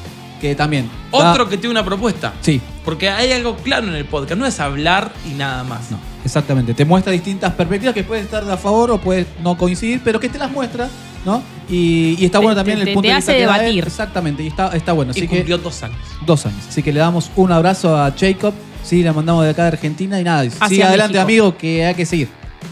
que 0.40 0.54
también. 0.54 0.90
Otro 1.12 1.44
va- 1.44 1.50
que 1.50 1.56
tiene 1.56 1.70
una 1.70 1.84
propuesta. 1.84 2.34
Sí, 2.42 2.60
Porque 2.84 3.08
hay 3.10 3.32
algo 3.32 3.56
claro 3.56 3.88
en 3.88 3.94
el 3.94 4.04
podcast. 4.04 4.38
No 4.38 4.44
es 4.46 4.60
hablar 4.60 5.10
y 5.28 5.34
nada 5.34 5.64
más. 5.64 5.90
no, 5.90 5.98
exactamente. 6.24 6.72
Te 6.74 6.84
muestra 6.84 7.10
distintas 7.10 7.52
perspectivas 7.54 7.94
que 7.94 8.04
pueden 8.04 8.24
estar 8.24 8.44
de 8.44 8.52
a 8.52 8.56
favor 8.58 8.90
o 8.92 8.98
puedes 8.98 9.26
no 9.42 9.56
coincidir, 9.56 10.00
pero 10.04 10.20
que 10.20 10.28
te 10.28 10.38
las 10.38 10.50
muestra, 10.52 10.88
¿no? 11.26 11.42
Y, 11.68 12.16
y 12.18 12.24
está 12.24 12.38
Te- 12.38 12.44
bueno 12.44 12.56
también 12.56 12.78
te- 12.78 12.84
el 12.84 12.94
punto 12.94 13.02
te 13.02 13.08
de 13.08 13.12
hace 13.14 13.32
vista 13.34 13.34
que 13.34 13.46
da 13.46 13.56
él. 13.66 13.74
debatir. 13.74 13.84
Exactamente, 13.86 14.42
y 14.42 14.46
está, 14.46 14.68
está 14.74 14.92
bueno. 14.92 15.10
Y 15.14 15.18
Así 15.18 15.28
que 15.28 15.36
cumplió 15.36 15.58
dos 15.58 15.82
años. 15.82 15.98
dos 16.24 16.46
años. 16.46 16.64
Así 16.68 16.82
que 16.82 16.92
le 16.92 17.00
damos 17.00 17.30
un 17.36 17.52
abrazo 17.52 17.94
a 17.96 18.14
Jacob. 18.18 18.54
Sí, 18.82 19.02
le 19.02 19.12
mandamos 19.12 19.42
de 19.44 19.50
acá 19.50 19.62
de 19.62 19.68
Argentina 19.68 20.18
y 20.20 20.24
nada. 20.24 20.40
Hacia 20.42 20.68
Sigue 20.68 20.84
adelante, 20.84 21.18
amigo, 21.18 21.56
que 21.58 21.84
hay 21.84 21.94
que 21.94 22.06
seguir. 22.06 22.28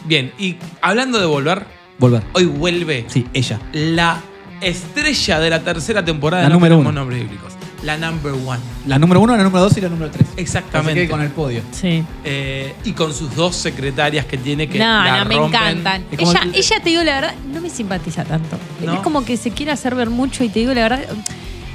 Bien, 0.06 0.32
y 0.38 0.56
hablando 0.80 1.18
de 1.18 1.26
volver, 1.26 1.66
Volver. 1.98 2.22
hoy 2.34 2.44
vuelve 2.46 3.04
Sí, 3.08 3.26
ella. 3.34 3.58
la 3.72 4.22
estrella 4.60 5.40
de 5.40 5.50
la 5.50 5.60
tercera 5.60 6.04
temporada 6.04 6.44
La 6.44 6.48
de 6.48 6.54
número 6.54 6.78
uno. 6.78 6.92
Nombres 6.92 7.20
Bíblicos. 7.20 7.52
La 7.84 7.96
number 7.98 8.32
one. 8.32 8.58
La 8.86 8.98
número 8.98 9.20
uno, 9.20 9.36
la 9.36 9.44
número 9.44 9.62
dos 9.64 9.76
y 9.76 9.80
la 9.80 9.88
número 9.88 10.10
tres. 10.10 10.26
Exactamente. 10.36 11.00
Así 11.02 11.06
que 11.06 11.10
con 11.10 11.20
el 11.20 11.30
podio. 11.30 11.62
Sí. 11.72 12.02
Eh, 12.24 12.74
y 12.84 12.92
con 12.92 13.12
sus 13.14 13.34
dos 13.36 13.54
secretarias 13.56 14.24
que 14.26 14.38
tiene 14.38 14.68
que 14.68 14.78
No, 14.78 14.84
la 15.04 15.18
no, 15.18 15.24
me 15.26 15.36
rompen. 15.36 15.60
encantan. 15.60 16.04
Ella, 16.10 16.40
el- 16.44 16.54
ella, 16.54 16.76
te 16.82 16.90
digo 16.90 17.02
la 17.04 17.14
verdad, 17.20 17.34
no 17.52 17.60
me 17.60 17.70
simpatiza 17.70 18.24
tanto. 18.24 18.56
¿No? 18.84 18.94
Es 18.94 19.00
como 19.00 19.24
que 19.24 19.36
se 19.36 19.50
quiere 19.50 19.72
hacer 19.72 19.94
ver 19.94 20.10
mucho 20.10 20.44
y 20.44 20.48
te 20.48 20.60
digo 20.60 20.72
la 20.74 20.82
verdad, 20.82 21.00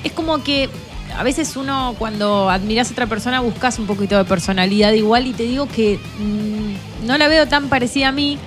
es 0.03 0.11
como 0.11 0.43
que 0.43 0.69
a 1.17 1.23
veces 1.23 1.55
uno 1.55 1.95
cuando 1.99 2.49
admiras 2.49 2.89
a 2.89 2.91
otra 2.93 3.07
persona 3.07 3.39
buscas 3.41 3.77
un 3.79 3.87
poquito 3.87 4.17
de 4.17 4.25
personalidad 4.25 4.91
igual 4.93 5.27
y 5.27 5.33
te 5.33 5.43
digo 5.43 5.67
que 5.67 5.99
mm, 6.19 7.05
no 7.07 7.17
la 7.17 7.27
veo 7.27 7.47
tan 7.47 7.67
parecida 7.69 8.09
a 8.09 8.11
mí 8.11 8.37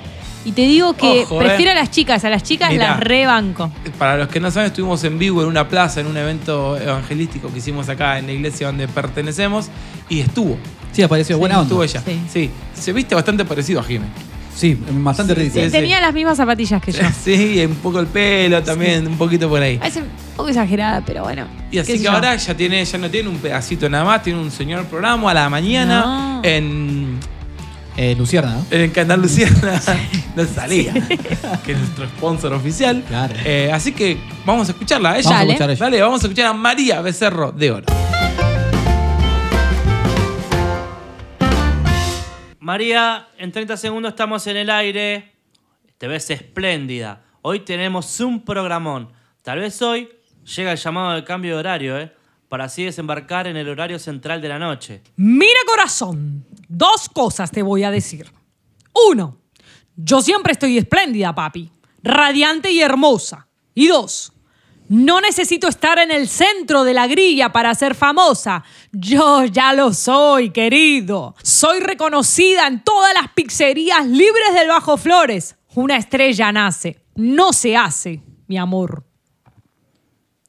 y 0.45 0.53
te 0.53 0.63
digo 0.63 0.95
que 0.95 1.23
Ojo, 1.25 1.41
eh. 1.41 1.47
prefiero 1.47 1.71
a 1.71 1.75
las 1.75 1.91
chicas, 1.91 2.25
a 2.25 2.31
las 2.31 2.43
chicas 2.43 2.71
Mirá. 2.71 2.91
las 2.93 3.01
rebanco. 3.01 3.71
Para 3.99 4.17
los 4.17 4.29
que 4.29 4.41
no 4.41 4.51
saben, 4.51 4.69
estuvimos 4.69 5.03
en 5.05 5.19
vivo 5.19 5.43
en 5.43 5.49
una 5.49 5.69
plaza, 5.69 6.01
en 6.01 6.07
un 6.07 6.17
evento 6.17 6.77
evangelístico 6.77 7.53
que 7.53 7.59
hicimos 7.59 7.89
acá 7.89 8.19
en 8.19 8.27
la 8.27 8.33
iglesia 8.33 8.67
donde 8.69 8.89
pertenecemos 8.89 9.69
y 10.09 10.21
estuvo. 10.21 10.57
Sí, 10.93 11.03
apareció. 11.03 11.39
Buena 11.39 11.57
onda. 11.61 11.65
Estuvo 11.69 11.85
ella. 11.85 12.03
Sí. 12.05 12.21
Sí. 12.33 12.51
Se 12.75 12.93
viste 12.93 13.15
bastante 13.15 13.45
parecido 13.45 13.81
a 13.81 13.85
Jiménez. 13.85 14.11
Sí, 14.55 14.77
bastante 14.91 15.33
Sí, 15.35 15.41
ridículo. 15.41 15.65
sí. 15.65 15.71
Tenía 15.71 15.99
las 16.01 16.13
mismas 16.13 16.37
zapatillas 16.37 16.83
que 16.83 16.93
yo. 16.93 17.01
Sí, 17.25 17.65
un 17.65 17.77
poco 17.77 18.01
el 18.01 18.07
pelo 18.07 18.63
también, 18.63 19.07
un 19.07 19.17
poquito 19.17 19.49
por 19.49 19.63
ahí. 19.63 19.79
Veces 19.79 20.03
un 20.03 20.37
poco 20.37 20.51
exagerada, 20.51 21.03
pero 21.07 21.23
bueno. 21.23 21.47
Y 21.71 21.79
así 21.79 21.93
que 21.95 21.99
yo. 22.01 22.11
ahora 22.13 22.37
ya 22.37 22.55
tiene, 22.55 22.85
ya 22.85 22.99
no 22.99 23.09
tiene 23.09 23.31
un 23.31 23.39
pedacito 23.39 23.89
nada 23.89 24.05
más, 24.05 24.23
tiene 24.23 24.39
un 24.41 24.51
señor 24.51 24.85
programa 24.85 25.31
a 25.31 25.35
la 25.35 25.49
mañana 25.49 26.01
No. 26.05 26.41
en, 26.45 27.19
Eh, 27.97 28.15
Lucierna, 28.17 28.55
¿no? 28.55 28.67
en 28.71 28.91
Canal 28.91 29.21
Luciana. 29.21 29.81
No 30.37 30.47
salía. 30.47 30.95
Que 31.65 31.73
es 31.73 31.79
nuestro 31.79 32.07
sponsor 32.07 32.55
oficial. 32.55 33.05
Claro. 33.07 33.35
Eh, 33.45 33.71
así 33.73 33.93
que 33.93 34.19
vamos 34.47 34.69
a 34.69 34.73
escucharla 34.73 35.13
a 35.13 35.19
ella. 35.19 35.29
Vamos 35.29 35.41
a 35.41 35.45
escuchar 35.45 35.69
a 35.69 35.73
ella. 35.73 35.85
Dale, 35.85 36.01
vamos 36.01 36.23
a 36.23 36.27
escuchar 36.27 36.47
a 36.47 36.53
María 36.55 37.03
Becerro 37.03 37.53
de 37.53 37.71
Oro. 37.71 37.87
María, 42.61 43.29
en 43.37 43.53
30 43.53 43.77
segundos 43.77 44.13
estamos 44.13 44.47
en 44.47 44.57
el 44.57 44.71
aire. 44.71 45.33
Te 45.99 46.09
ves 46.09 46.31
espléndida. 46.31 47.21
Hoy 47.43 47.61
tenemos 47.61 48.21
un 48.21 48.43
programón. 48.43 49.13
Tal 49.43 49.59
vez 49.59 49.83
hoy 49.83 50.09
llega 50.57 50.73
el 50.73 50.79
llamado 50.79 51.13
de 51.15 51.25
cambio 51.25 51.55
de 51.55 51.59
horario, 51.61 51.99
¿eh? 51.99 52.13
Para 52.53 52.65
así 52.65 52.85
desembarcar 52.85 53.47
en 53.47 53.57
el 53.57 53.67
horario 53.67 53.99
central 53.99 54.43
de 54.43 54.49
la 54.51 54.59
noche. 54.59 55.01
Mira 55.17 55.59
corazón, 55.67 56.45
dos 56.69 57.09
cosas 57.09 57.51
te 57.51 57.63
voy 57.63 57.83
a 57.83 57.91
decir. 57.91 58.31
Uno, 59.09 59.39
yo 59.97 60.21
siempre 60.21 60.53
estoy 60.53 60.77
espléndida, 60.77 61.35
papi, 61.35 61.71
radiante 62.03 62.71
y 62.71 62.83
hermosa. 62.83 63.49
Y 63.75 63.87
dos, 63.87 64.35
no 64.91 65.23
necesito 65.23 65.67
estar 65.67 65.99
en 65.99 66.11
el 66.11 66.29
centro 66.29 66.85
de 66.85 66.93
la 66.93 67.07
grilla 67.07 67.51
para 67.53 67.75
ser 67.75 67.95
famosa. 67.95 68.63
Yo 68.93 69.47
ya 69.47 69.73
lo 69.73 69.95
soy, 69.95 70.51
querido. 70.51 71.35
Soy 71.43 71.81
reconocida 71.81 72.67
en 72.67 72.85
todas 72.85 73.15
las 73.15 73.33
pizzerías 73.33 74.07
libres 74.07 74.53
del 74.53 74.69
Bajo 74.69 74.99
Flores. 74.99 75.57
Una 75.75 75.97
estrella 75.97 76.53
nace, 76.53 77.03
no 77.15 77.55
se 77.55 77.79
hace, 77.79 78.21
mi 78.47 78.59
amor. 78.59 79.07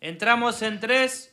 Entramos 0.01 0.61
en 0.63 0.81
3, 0.81 1.32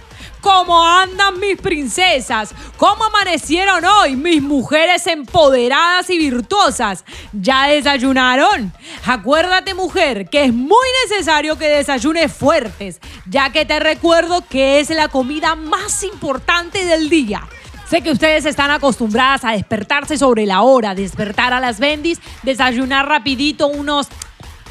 ¿Cómo 0.41 0.83
andan 0.83 1.39
mis 1.39 1.55
princesas? 1.55 2.53
¿Cómo 2.77 3.05
amanecieron 3.05 3.85
hoy 3.85 4.15
mis 4.15 4.41
mujeres 4.41 5.05
empoderadas 5.05 6.09
y 6.09 6.17
virtuosas? 6.17 7.05
¿Ya 7.31 7.67
desayunaron? 7.67 8.73
Acuérdate, 9.05 9.75
mujer, 9.75 10.27
que 10.29 10.45
es 10.45 10.53
muy 10.53 10.87
necesario 11.07 11.59
que 11.59 11.69
desayunes 11.69 12.33
fuertes, 12.33 12.99
ya 13.27 13.51
que 13.51 13.65
te 13.65 13.79
recuerdo 13.79 14.43
que 14.49 14.79
es 14.79 14.89
la 14.89 15.09
comida 15.09 15.53
más 15.53 16.03
importante 16.03 16.85
del 16.85 17.09
día. 17.09 17.47
Sé 17.87 18.01
que 18.01 18.09
ustedes 18.11 18.45
están 18.45 18.71
acostumbradas 18.71 19.45
a 19.45 19.51
despertarse 19.51 20.17
sobre 20.17 20.47
la 20.47 20.63
hora, 20.63 20.95
despertar 20.95 21.53
a 21.53 21.59
las 21.59 21.79
bendis, 21.79 22.19
desayunar 22.41 23.07
rapidito 23.07 23.67
unos... 23.67 24.07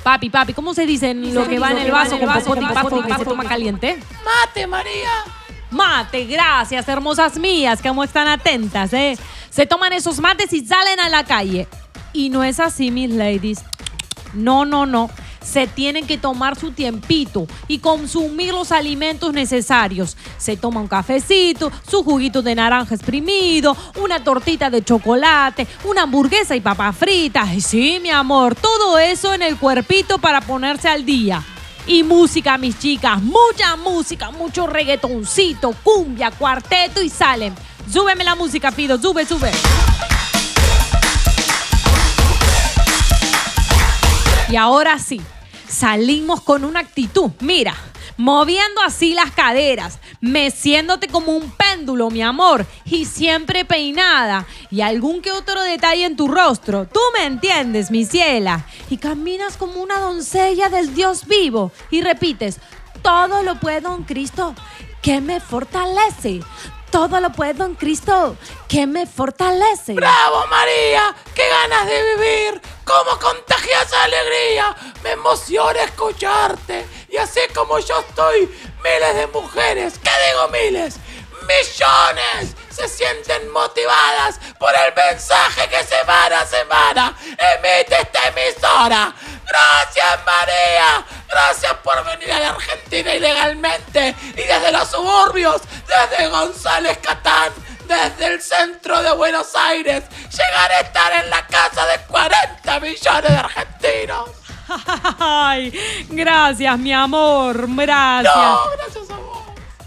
Papi, 0.03 0.31
papi, 0.31 0.55
¿cómo 0.55 0.73
se 0.73 0.87
dice 0.87 1.11
en 1.11 1.35
lo 1.35 1.47
que 1.47 1.59
va 1.59 1.71
en 1.71 1.79
el 1.79 1.93
vaso 1.93 2.19
con 2.19 2.29
popote 2.29 2.97
y 2.97 3.03
que 3.03 3.19
se 3.19 3.25
toma 3.25 3.45
caliente? 3.45 3.99
¡Mate, 4.25 4.67
María! 4.67 5.40
Mate, 5.71 6.25
gracias, 6.25 6.89
hermosas 6.89 7.39
mías, 7.39 7.81
como 7.81 8.03
están 8.03 8.27
atentas, 8.27 8.93
¿eh? 8.93 9.17
Se 9.51 9.67
toman 9.67 9.93
esos 9.93 10.19
mates 10.19 10.53
y 10.53 10.67
salen 10.67 10.99
a 10.99 11.09
la 11.09 11.25
calle. 11.25 11.69
Y 12.13 12.29
no 12.29 12.43
es 12.43 12.59
así, 12.59 12.91
mis 12.91 13.11
ladies. 13.11 13.61
No, 14.35 14.65
no, 14.65 14.85
no. 14.85 15.11
Se 15.43 15.67
tienen 15.67 16.07
que 16.07 16.19
tomar 16.19 16.59
su 16.59 16.73
tiempito 16.73 17.47
y 17.67 17.79
consumir 17.79 18.53
los 18.53 18.73
alimentos 18.73 19.33
necesarios. 19.33 20.17
Se 20.39 20.57
toma 20.57 20.81
un 20.81 20.89
cafecito, 20.89 21.73
su 21.89 22.03
juguito 22.03 22.43
de 22.43 22.55
naranja 22.55 22.95
exprimido, 22.95 23.77
una 24.03 24.23
tortita 24.23 24.71
de 24.71 24.85
chocolate, 24.85 25.67
una 25.85 26.03
hamburguesa 26.03 26.57
y 26.57 26.61
papas 26.61 26.97
fritas. 26.97 27.55
Y 27.55 27.61
sí, 27.61 27.99
mi 28.03 28.11
amor, 28.11 28.55
todo 28.55 28.99
eso 28.99 29.33
en 29.33 29.43
el 29.43 29.57
cuerpito 29.57 30.19
para 30.19 30.41
ponerse 30.41 30.89
al 30.89 31.07
día. 31.07 31.43
Y 31.87 32.03
música, 32.03 32.59
mis 32.59 32.79
chicas, 32.79 33.21
mucha 33.23 33.77
música, 33.77 34.31
mucho 34.31 34.67
reggaetoncito, 34.67 35.73
cumbia, 35.83 36.31
cuarteto 36.31 37.03
y 37.03 37.09
salen. 37.09 37.55
Súbeme 37.91 38.23
la 38.23 38.35
música, 38.35 38.71
pido, 38.71 39.01
sube, 39.01 39.27
sube. 39.27 39.51
Y 44.51 44.57
ahora 44.57 44.99
sí, 44.99 45.21
salimos 45.69 46.43
con 46.43 46.65
una 46.65 46.81
actitud. 46.81 47.31
Mira, 47.41 47.75
moviendo 48.17 48.81
así 48.83 49.15
las 49.15 49.31
caderas, 49.33 49.99
meciéndote 50.21 51.09
como 51.09 51.37
un 51.37 51.51
péndulo, 51.51 52.11
mi 52.11 52.23
amor, 52.23 52.67
y 52.85 53.05
siempre 53.05 53.65
peinada. 53.65 54.47
Y 54.71 54.81
algún 54.81 55.23
que 55.23 55.33
otro 55.33 55.63
detalle 55.63 56.05
en 56.05 56.17
tu 56.17 56.29
rostro. 56.29 56.87
Tú 56.87 57.01
me 57.15 57.25
entiendes, 57.25 57.91
mi 57.91 58.05
ciela. 58.05 58.67
Y 58.89 58.99
caminas 58.99 59.57
como 59.57 59.83
una 59.83 59.99
doncella 59.99 60.69
del 60.69 60.95
Dios 60.95 61.27
vivo. 61.27 61.73
Y 61.91 62.03
repites, 62.03 62.59
todo 63.03 63.43
lo 63.43 63.59
puedo 63.59 63.95
en 63.95 64.05
Cristo, 64.05 64.55
que 65.03 65.21
me 65.21 65.41
fortalece. 65.41 66.41
Todo 66.91 67.21
lo 67.21 67.31
puedo 67.31 67.65
en 67.65 67.75
Cristo, 67.77 68.37
que 68.69 68.87
me 68.87 69.07
fortalece. 69.07 69.95
¡Bravo, 69.95 70.45
María! 70.49 71.15
¡Qué 71.35 71.43
ganas 71.49 71.87
de 71.87 72.17
vivir! 72.17 72.61
¡Cómo 72.85 73.17
contagias 73.21 73.93
alegría! 73.93 74.75
Me 75.05 75.13
emociona 75.13 75.85
escucharte. 75.85 76.85
Y 77.09 77.17
así 77.17 77.41
como 77.55 77.79
yo 77.79 78.01
estoy, 78.01 78.49
miles 78.83 79.15
de 79.15 79.27
mujeres, 79.29 80.01
¿qué 80.03 80.11
digo 80.29 80.49
miles? 80.49 80.97
Millones 81.51 82.55
se 82.71 82.87
sienten 82.87 83.51
motivadas 83.51 84.39
por 84.57 84.73
el 84.73 84.95
mensaje 84.95 85.69
que 85.69 85.83
semana 85.83 86.43
a 86.43 86.47
semana 86.47 87.17
emite 87.57 88.01
esta 88.01 88.29
emisora. 88.29 89.13
Gracias 89.49 90.21
María, 90.25 91.05
gracias 91.29 91.75
por 91.83 92.05
venir 92.05 92.33
a 92.33 92.39
la 92.39 92.49
Argentina 92.51 93.15
ilegalmente 93.15 94.15
y 94.33 94.43
desde 94.43 94.71
los 94.71 94.89
suburbios, 94.89 95.63
desde 95.89 96.29
González 96.29 96.99
Catán, 96.99 97.53
desde 97.89 98.27
el 98.27 98.41
centro 98.41 99.03
de 99.03 99.13
Buenos 99.15 99.57
Aires, 99.57 100.05
llegar 100.31 100.71
a 100.71 100.81
estar 100.81 101.13
en 101.25 101.31
la 101.31 101.45
casa 101.49 101.85
de 101.87 101.99
40 102.07 102.81
millones 102.81 103.31
de 103.31 103.39
argentinos. 103.39 104.31
Ay, 105.19 106.07
gracias, 106.11 106.79
mi 106.79 106.93
amor, 106.93 107.67
gracias. 107.75 108.37
No, 108.37 108.71
gracias 108.77 109.11
a 109.11 109.17
vos. 109.17 109.41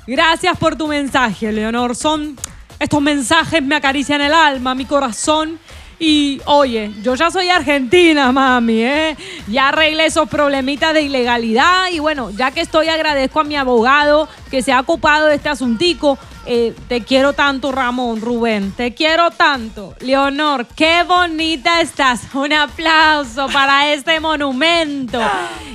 Gracias 0.05 0.57
por 0.57 0.75
tu 0.75 0.87
mensaje, 0.87 1.51
Leonor. 1.51 1.95
Son 1.95 2.37
estos 2.77 3.01
mensajes 3.01 3.63
me 3.63 3.75
acarician 3.75 4.19
el 4.19 4.33
alma, 4.33 4.75
mi 4.75 4.83
corazón. 4.83 5.57
Y 5.97 6.41
oye, 6.45 6.91
yo 7.01 7.15
ya 7.15 7.31
soy 7.31 7.47
argentina, 7.47 8.29
mami, 8.33 8.83
¿eh? 8.83 9.15
Ya 9.47 9.69
arreglé 9.69 10.07
esos 10.07 10.27
problemitas 10.27 10.93
de 10.93 11.03
ilegalidad 11.03 11.89
y 11.91 11.99
bueno, 11.99 12.31
ya 12.31 12.51
que 12.51 12.59
estoy 12.59 12.89
agradezco 12.89 13.39
a 13.39 13.43
mi 13.45 13.55
abogado 13.55 14.27
que 14.51 14.61
se 14.61 14.73
ha 14.73 14.81
ocupado 14.81 15.27
de 15.27 15.35
este 15.35 15.47
asuntico. 15.47 16.17
Eh, 16.45 16.75
te 16.89 17.03
quiero 17.03 17.31
tanto, 17.31 17.71
Ramón, 17.71 18.19
Rubén, 18.19 18.73
te 18.73 18.93
quiero 18.93 19.31
tanto. 19.31 19.95
Leonor, 20.01 20.65
qué 20.75 21.03
bonita 21.03 21.79
estás. 21.79 22.33
Un 22.33 22.51
aplauso 22.51 23.47
para 23.47 23.93
este 23.93 24.19
monumento. 24.19 25.21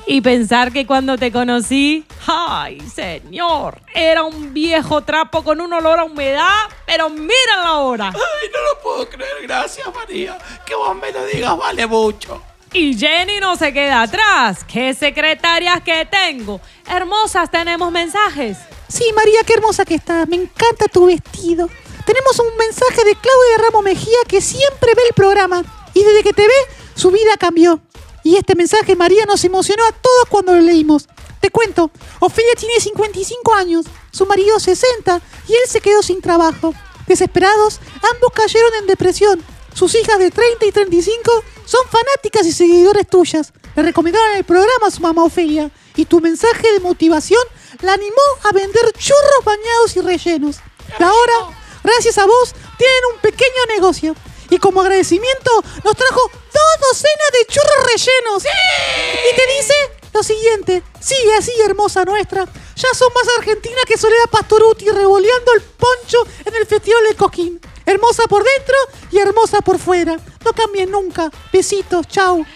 Y 0.07 0.21
pensar 0.21 0.71
que 0.71 0.87
cuando 0.87 1.17
te 1.17 1.33
conocí, 1.33 2.05
ay, 2.27 2.81
señor, 2.81 3.81
era 3.95 4.25
un 4.25 4.53
viejo 4.53 5.03
trapo 5.03 5.43
con 5.43 5.61
un 5.61 5.73
olor 5.73 6.01
a 6.01 6.05
humedad, 6.05 6.69
pero 6.87 7.09
míralo 7.09 7.67
ahora. 7.67 8.09
Ay, 8.09 8.49
no 8.53 8.59
lo 8.61 8.81
puedo 8.83 9.09
creer, 9.09 9.37
gracias 9.43 9.87
María. 9.95 10.37
Que 10.67 10.75
vos 10.75 10.95
me 10.97 11.11
lo 11.13 11.25
digas 11.27 11.57
vale 11.57 11.87
mucho. 11.87 12.43
Y 12.75 12.95
Jenny 12.99 13.41
no 13.41 13.57
se 13.57 13.73
queda 13.73 14.03
atrás. 14.03 14.65
¿Qué 14.65 14.93
secretarias 14.93 15.81
que 15.83 16.07
tengo? 16.07 16.61
Hermosas, 16.87 17.51
tenemos 17.51 17.91
mensajes. 17.91 18.59
Sí, 18.89 19.05
María, 19.15 19.41
qué 19.47 19.55
hermosa 19.55 19.85
que 19.85 19.95
estás. 19.95 20.27
Me 20.29 20.37
encanta 20.37 20.87
tu 20.91 21.07
vestido. 21.07 21.69
Tenemos 22.07 22.39
un 22.39 22.57
mensaje 22.57 23.05
de 23.05 23.15
Claudia 23.15 23.59
Ramos 23.59 23.83
Mejía 23.83 24.19
que 24.27 24.41
siempre 24.41 24.93
ve 24.97 25.03
el 25.09 25.15
programa. 25.15 25.63
Y 25.93 26.03
desde 26.03 26.23
que 26.23 26.33
te 26.33 26.43
ve, 26.43 26.55
su 26.95 27.11
vida 27.11 27.37
cambió. 27.39 27.81
Y 28.25 28.37
este 28.37 28.55
mensaje, 28.55 28.97
María, 28.97 29.27
nos 29.27 29.45
emocionó 29.45 29.85
a 29.85 29.93
todos 29.93 30.25
cuando 30.29 30.55
lo 30.55 30.63
leímos. 30.63 31.07
Te 31.41 31.51
cuento, 31.51 31.91
Ofelia 32.19 32.55
tiene 32.57 32.81
55 32.81 33.55
años, 33.55 33.87
su 34.11 34.27
marido 34.27 34.59
60 34.59 35.21
y 35.49 35.53
él 35.53 35.61
se 35.69 35.81
quedó 35.81 36.03
sin 36.03 36.21
trabajo. 36.21 36.75
Desesperados, 37.07 37.81
ambos 38.15 38.33
cayeron 38.35 38.73
en 38.81 38.87
depresión. 38.87 39.43
Sus 39.73 39.95
hijas 39.95 40.19
de 40.19 40.31
30 40.31 40.67
y 40.67 40.73
35 40.73 41.31
son 41.65 41.81
fanáticas 41.89 42.47
y 42.47 42.53
seguidores 42.53 43.07
tuyas. 43.07 43.53
Le 43.77 43.83
recomendaron 43.83 44.37
el 44.37 44.45
programa 44.45 44.89
a 44.89 44.91
su 44.91 45.01
mamá 45.01 45.23
Ofelia 45.23 45.71
y 45.99 46.07
tu 46.07 46.21
mensaje 46.21 46.73
de 46.73 46.81
motivación 46.81 47.43
la 47.83 47.93
animó 47.93 48.23
a 48.45 48.53
vender 48.53 48.93
churros 48.93 49.45
bañados 49.45 49.97
y 49.97 50.01
rellenos. 50.01 50.57
Y 50.97 51.03
ahora, 51.03 51.59
gracias 51.83 52.19
a 52.19 52.25
vos, 52.25 52.55
tienen 52.79 53.01
un 53.15 53.21
pequeño 53.21 53.67
negocio. 53.69 54.15
Y 54.49 54.59
como 54.59 54.81
agradecimiento 54.81 55.51
nos 55.85 55.97
trajo 55.97 56.21
dos 56.31 56.89
docenas 56.89 57.31
de 57.33 57.53
churros 57.53 57.93
rellenos. 57.93 58.45
Y 58.45 59.37
te 59.37 59.57
dice 59.57 59.75
lo 60.15 60.23
siguiente, 60.23 60.85
sigue 61.01 61.35
así, 61.35 61.53
hermosa 61.65 62.05
nuestra. 62.05 62.45
Ya 62.45 62.89
son 62.95 63.13
más 63.13 63.25
argentina 63.37 63.81
que 63.85 63.99
Soledad 63.99 64.31
Pastoruti 64.31 64.89
revoleando 64.91 65.53
el 65.55 65.63
poncho 65.63 66.19
en 66.45 66.55
el 66.55 66.67
Festival 66.67 67.03
de 67.09 67.17
Coquín. 67.17 67.61
Hermosa 67.85 68.23
por 68.29 68.45
dentro 68.45 68.77
y 69.11 69.19
hermosa 69.19 69.63
por 69.63 69.81
fuera. 69.81 70.17
No 70.45 70.53
cambien 70.53 70.93
nunca. 70.93 71.29
Besitos, 71.53 72.07
chau. 72.07 72.47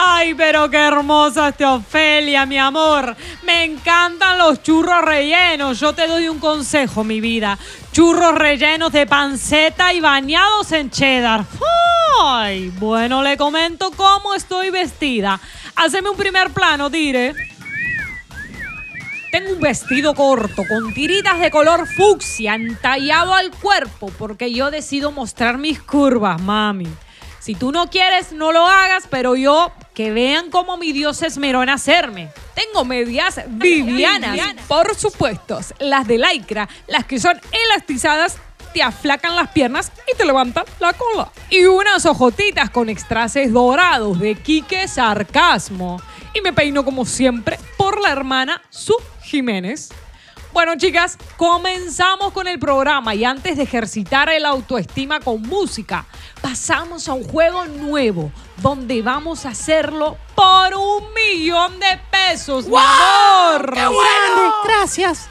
Ay, 0.00 0.34
pero 0.34 0.70
qué 0.70 0.76
hermosa 0.76 1.48
esta 1.48 1.74
Ofelia, 1.74 2.46
mi 2.46 2.56
amor. 2.56 3.16
Me 3.42 3.64
encantan 3.64 4.38
los 4.38 4.62
churros 4.62 5.04
rellenos. 5.04 5.80
Yo 5.80 5.92
te 5.92 6.06
doy 6.06 6.28
un 6.28 6.38
consejo, 6.38 7.02
mi 7.02 7.20
vida. 7.20 7.58
Churros 7.90 8.36
rellenos 8.36 8.92
de 8.92 9.06
panceta 9.06 9.92
y 9.92 9.98
bañados 9.98 10.70
en 10.70 10.90
cheddar. 10.90 11.44
Ay, 12.22 12.70
bueno, 12.78 13.24
le 13.24 13.36
comento 13.36 13.90
cómo 13.90 14.34
estoy 14.34 14.70
vestida. 14.70 15.40
Haceme 15.74 16.10
un 16.10 16.16
primer 16.16 16.50
plano, 16.50 16.90
dire. 16.90 17.34
Tengo 19.32 19.50
un 19.50 19.60
vestido 19.60 20.14
corto 20.14 20.62
con 20.68 20.94
tiritas 20.94 21.40
de 21.40 21.50
color 21.50 21.88
fucsia 21.88 22.54
entallado 22.54 23.34
al 23.34 23.50
cuerpo 23.50 24.12
porque 24.16 24.52
yo 24.52 24.70
decido 24.70 25.10
mostrar 25.10 25.58
mis 25.58 25.82
curvas, 25.82 26.40
mami. 26.40 26.86
Si 27.40 27.54
tú 27.54 27.72
no 27.72 27.88
quieres, 27.88 28.32
no 28.32 28.52
lo 28.52 28.66
hagas, 28.66 29.06
pero 29.08 29.36
yo 29.36 29.72
que 29.94 30.10
vean 30.12 30.50
cómo 30.50 30.76
mi 30.76 30.92
Dios 30.92 31.18
se 31.18 31.26
esmeró 31.26 31.62
en 31.62 31.70
hacerme. 31.70 32.30
Tengo 32.54 32.84
medias 32.84 33.40
vivianas, 33.48 34.38
por 34.66 34.94
supuesto, 34.94 35.58
las 35.78 36.06
de 36.06 36.18
lycra, 36.18 36.68
las 36.86 37.04
que 37.04 37.18
son 37.18 37.40
elastizadas, 37.52 38.38
te 38.72 38.82
aflacan 38.82 39.34
las 39.34 39.48
piernas 39.50 39.90
y 40.12 40.16
te 40.16 40.24
levantan 40.24 40.64
la 40.78 40.92
cola. 40.92 41.30
Y 41.50 41.64
unas 41.64 42.04
ojotitas 42.06 42.70
con 42.70 42.88
extrases 42.88 43.52
dorados 43.52 44.18
de 44.18 44.34
Quique 44.34 44.86
Sarcasmo. 44.86 46.00
Y 46.34 46.40
me 46.42 46.52
peino 46.52 46.84
como 46.84 47.04
siempre 47.04 47.58
por 47.76 48.00
la 48.00 48.10
hermana 48.10 48.62
Su 48.70 48.94
Jiménez. 49.22 49.90
Bueno, 50.52 50.76
chicas, 50.76 51.18
comenzamos 51.36 52.32
con 52.32 52.48
el 52.48 52.58
programa 52.58 53.14
y 53.14 53.24
antes 53.24 53.56
de 53.56 53.62
ejercitar 53.62 54.28
el 54.28 54.44
autoestima 54.44 55.20
con 55.20 55.42
música, 55.42 56.06
pasamos 56.40 57.08
a 57.08 57.12
un 57.12 57.24
juego 57.24 57.66
nuevo 57.66 58.32
donde 58.56 59.02
vamos 59.02 59.46
a 59.46 59.50
hacerlo 59.50 60.16
por 60.34 60.74
un 60.74 61.04
millón 61.14 61.78
de 61.78 62.00
pesos, 62.10 62.66
mi 62.66 62.76
amor. 62.76 63.72
Gracias. 64.64 64.64
Gracias. 64.64 65.28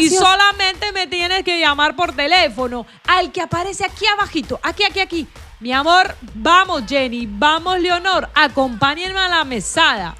Y 0.00 0.10
solamente 0.10 0.92
me 0.92 1.06
tienes 1.06 1.42
que 1.42 1.58
llamar 1.58 1.96
por 1.96 2.14
teléfono 2.14 2.86
al 3.06 3.32
que 3.32 3.40
aparece 3.40 3.84
aquí 3.84 4.06
abajito, 4.06 4.60
aquí, 4.62 4.84
aquí, 4.84 5.00
aquí. 5.00 5.28
Mi 5.60 5.72
amor, 5.72 6.16
vamos 6.34 6.84
Jenny, 6.88 7.26
vamos 7.28 7.78
Leonor, 7.80 8.28
acompáñenme 8.34 9.20
a 9.20 9.28
la 9.28 9.44
mesada. 9.44 10.16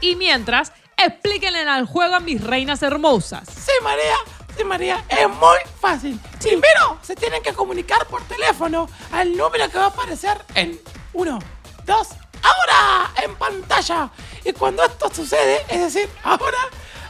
Y 0.00 0.16
mientras, 0.16 0.72
explíquenle 0.96 1.60
al 1.60 1.86
juego 1.86 2.16
a 2.16 2.20
mis 2.20 2.42
reinas 2.42 2.82
hermosas. 2.82 3.48
Sí, 3.48 3.72
María. 3.82 4.16
Sí, 4.56 4.64
María. 4.64 5.04
Es 5.08 5.28
muy 5.28 5.58
fácil. 5.80 6.20
Primero, 6.40 6.98
se 7.02 7.14
tienen 7.14 7.42
que 7.42 7.52
comunicar 7.52 8.06
por 8.06 8.22
teléfono 8.22 8.88
al 9.12 9.36
número 9.36 9.68
que 9.70 9.78
va 9.78 9.84
a 9.84 9.88
aparecer 9.88 10.44
en 10.54 10.80
1, 11.12 11.38
2, 11.84 12.08
ahora 12.42 13.10
en 13.22 13.34
pantalla. 13.36 14.10
Y 14.44 14.52
cuando 14.52 14.84
esto 14.84 15.10
sucede, 15.14 15.64
es 15.68 15.80
decir, 15.80 16.10
ahora, 16.22 16.58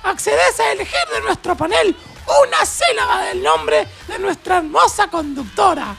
accedes 0.05 0.61
a 0.61 0.73
elegir 0.73 1.01
de 1.13 1.21
nuestro 1.23 1.57
panel 1.57 1.97
una 2.45 2.65
sílaba 2.65 3.23
del 3.25 3.43
nombre 3.43 3.89
de 4.07 4.19
nuestra 4.19 4.59
hermosa 4.59 5.09
conductora. 5.09 5.97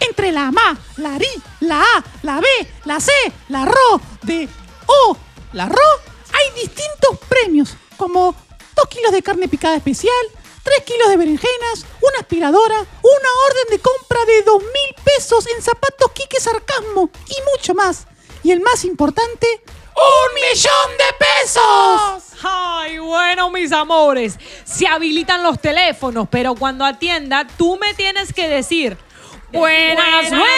Entre 0.00 0.32
la 0.32 0.50
MA, 0.50 0.76
la 0.96 1.18
RI, 1.18 1.42
la 1.60 1.80
A, 1.80 2.04
la 2.22 2.40
B, 2.40 2.46
la 2.84 3.00
C, 3.00 3.10
la 3.48 3.64
RO, 3.64 4.00
de 4.22 4.48
O, 4.86 5.16
la 5.52 5.66
RO, 5.66 6.00
hay 6.32 6.60
distintos 6.60 7.18
premios, 7.28 7.76
como 7.96 8.34
2 8.74 8.88
kilos 8.88 9.12
de 9.12 9.22
carne 9.22 9.48
picada 9.48 9.76
especial, 9.76 10.12
3 10.64 10.84
kilos 10.84 11.08
de 11.08 11.16
berenjenas, 11.16 11.86
una 12.00 12.18
aspiradora, 12.20 12.76
una 12.76 13.28
orden 13.46 13.70
de 13.70 13.78
compra 13.78 14.24
de 14.24 14.42
2 14.42 14.62
mil 14.62 14.94
pesos 15.04 15.46
en 15.54 15.62
zapatos 15.62 16.10
Quique 16.12 16.40
Sarcasmo 16.40 17.10
y 17.28 17.36
mucho 17.52 17.74
más. 17.74 18.06
Y 18.42 18.50
el 18.50 18.60
más 18.60 18.84
importante, 18.84 19.62
¡Un 19.96 20.34
millón 20.34 20.98
de 20.98 21.24
pesos! 21.24 22.40
Ay, 22.42 22.98
bueno, 22.98 23.50
mis 23.50 23.70
amores, 23.70 24.38
se 24.64 24.88
habilitan 24.88 25.42
los 25.42 25.60
teléfonos, 25.60 26.26
pero 26.28 26.54
cuando 26.56 26.84
atienda, 26.84 27.46
tú 27.56 27.78
me 27.80 27.94
tienes 27.94 28.32
que 28.32 28.48
decir, 28.48 28.98
buenas 29.52 30.30
nuevas. 30.30 30.48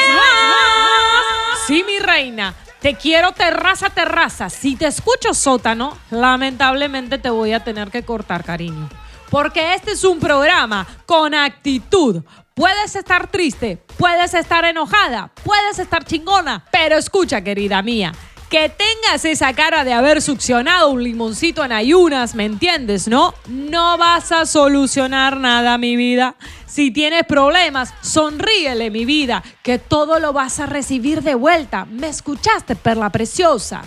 Sí, 1.66 1.84
mi 1.84 1.98
reina. 1.98 2.54
Te 2.80 2.94
quiero 2.94 3.32
terraza, 3.32 3.90
terraza. 3.90 4.48
Si 4.48 4.76
te 4.76 4.86
escucho 4.86 5.34
sótano, 5.34 5.98
lamentablemente 6.10 7.18
te 7.18 7.28
voy 7.28 7.52
a 7.52 7.62
tener 7.62 7.90
que 7.90 8.04
cortar, 8.04 8.44
cariño. 8.44 8.88
Porque 9.30 9.74
este 9.74 9.92
es 9.92 10.04
un 10.04 10.18
programa 10.18 10.86
con 11.06 11.34
actitud. 11.34 12.22
Puedes 12.54 12.96
estar 12.96 13.30
triste, 13.30 13.82
puedes 13.98 14.32
estar 14.32 14.64
enojada, 14.64 15.30
puedes 15.44 15.78
estar 15.78 16.04
chingona, 16.04 16.64
pero 16.70 16.96
escucha, 16.96 17.42
querida 17.42 17.82
mía, 17.82 18.12
que 18.48 18.70
tengas 18.70 19.24
esa 19.24 19.52
cara 19.52 19.84
de 19.84 19.92
haber 19.92 20.22
succionado 20.22 20.88
un 20.88 21.02
limoncito 21.02 21.64
en 21.64 21.72
ayunas, 21.72 22.34
¿me 22.34 22.44
entiendes? 22.44 23.08
¿No? 23.08 23.34
No 23.46 23.98
vas 23.98 24.32
a 24.32 24.46
solucionar 24.46 25.38
nada, 25.38 25.76
mi 25.78 25.96
vida. 25.96 26.36
Si 26.66 26.90
tienes 26.90 27.24
problemas, 27.24 27.92
sonríele, 28.00 28.90
mi 28.90 29.04
vida, 29.04 29.42
que 29.62 29.78
todo 29.78 30.18
lo 30.18 30.32
vas 30.32 30.60
a 30.60 30.66
recibir 30.66 31.22
de 31.22 31.34
vuelta. 31.34 31.84
¿Me 31.86 32.08
escuchaste, 32.08 32.76
perla 32.76 33.10
preciosa? 33.10 33.82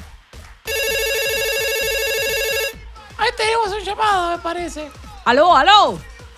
Ahí 3.17 3.29
tenemos 3.35 3.69
un 3.79 3.83
llamado, 3.83 4.37
me 4.37 4.43
parece. 4.43 4.89
¡Aló, 5.29 5.55
aló! 5.55 5.91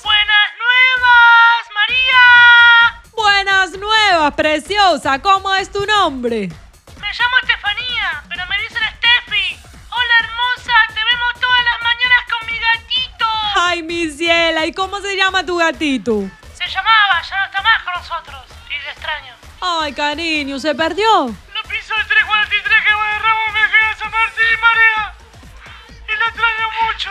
¡Buenas 0.03 0.47
nuevas, 0.59 1.63
María! 1.73 3.01
Buenas 3.13 3.71
nuevas, 3.79 4.33
preciosa. 4.33 5.17
¿Cómo 5.19 5.55
es 5.55 5.71
tu 5.71 5.85
nombre? 5.85 6.49
Me 6.99 7.07
llamo 7.07 7.35
Estefanía, 7.41 8.21
pero 8.27 8.45
me 8.47 8.57
dicen 8.57 8.83
Steffi. 8.97 9.57
Hola, 9.91 10.13
hermosa, 10.19 10.73
te 10.89 11.01
vemos 11.05 11.33
todas 11.39 11.63
las 11.63 11.81
mañanas 11.81 12.25
con 12.33 12.45
mi 12.45 12.59
gatito. 12.59 13.25
Ay, 13.55 13.81
mi 13.81 14.09
ciela. 14.09 14.65
¿Y 14.65 14.73
cómo 14.73 14.99
se 14.99 15.15
llama 15.15 15.45
tu 15.45 15.55
gatito? 15.55 16.29
Se 16.53 16.67
llamaba, 16.67 17.21
ya 17.21 17.37
no 17.37 17.45
está 17.45 17.61
más 17.61 17.83
con 17.83 17.93
nosotros. 17.93 18.43
Y 18.69 18.73
le 18.73 18.91
extraño. 18.91 19.33
Ay, 19.61 19.93
cariño, 19.93 20.59
¿se 20.59 20.75
perdió? 20.75 21.27
Lo 21.27 21.63
piso 21.63 21.95
el 21.95 22.07
343 22.07 22.83
que 22.85 22.93
va 22.93 23.07
de 23.13 23.19
Ramos 23.19 23.53
de 23.53 23.95
San 23.97 24.11
Martín, 24.11 24.59
María. 24.59 25.10
Extraño 26.31 26.67
mucho. 26.81 27.09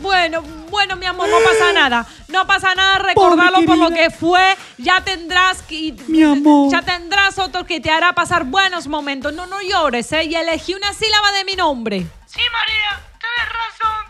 Bueno, 0.00 0.42
bueno, 0.70 0.96
mi 0.96 1.06
amor, 1.06 1.28
no 1.28 1.38
pasa 1.40 1.72
nada. 1.72 2.06
No 2.28 2.46
pasa 2.46 2.74
nada, 2.74 2.98
recordarlo 2.98 3.64
por 3.64 3.78
lo 3.78 3.90
que 3.90 4.10
fue. 4.10 4.56
Ya 4.78 5.00
tendrás 5.02 5.62
que. 5.62 5.94
Mi 6.08 6.22
amor. 6.22 6.70
Ya 6.70 6.82
tendrás 6.82 7.38
otro 7.38 7.64
que 7.66 7.80
te 7.80 7.90
hará 7.90 8.12
pasar 8.14 8.44
buenos 8.44 8.86
momentos. 8.86 9.32
No, 9.32 9.46
no 9.46 9.60
llores, 9.60 10.10
¿eh? 10.12 10.24
Y 10.24 10.34
elegí 10.34 10.74
una 10.74 10.92
sílaba 10.92 11.32
de 11.32 11.44
mi 11.44 11.54
nombre. 11.54 12.06
Sí, 12.26 12.40
María, 12.52 13.00
tenés 13.20 13.52
razón. 13.52 14.06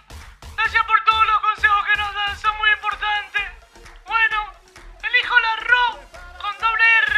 Gracias 0.57 0.83
por 0.87 1.05
todos 1.05 1.27
los 1.27 1.41
consejos 1.41 1.85
que 1.93 2.01
nos 2.01 2.15
dan, 2.15 2.39
son 2.41 2.57
muy 2.59 2.71
importantes. 2.71 3.43
Bueno, 4.07 4.37
elijo 5.03 5.35
la 5.41 5.57
RO 5.65 6.01
con 6.41 6.53
doble 6.61 6.85
R. 7.07 7.17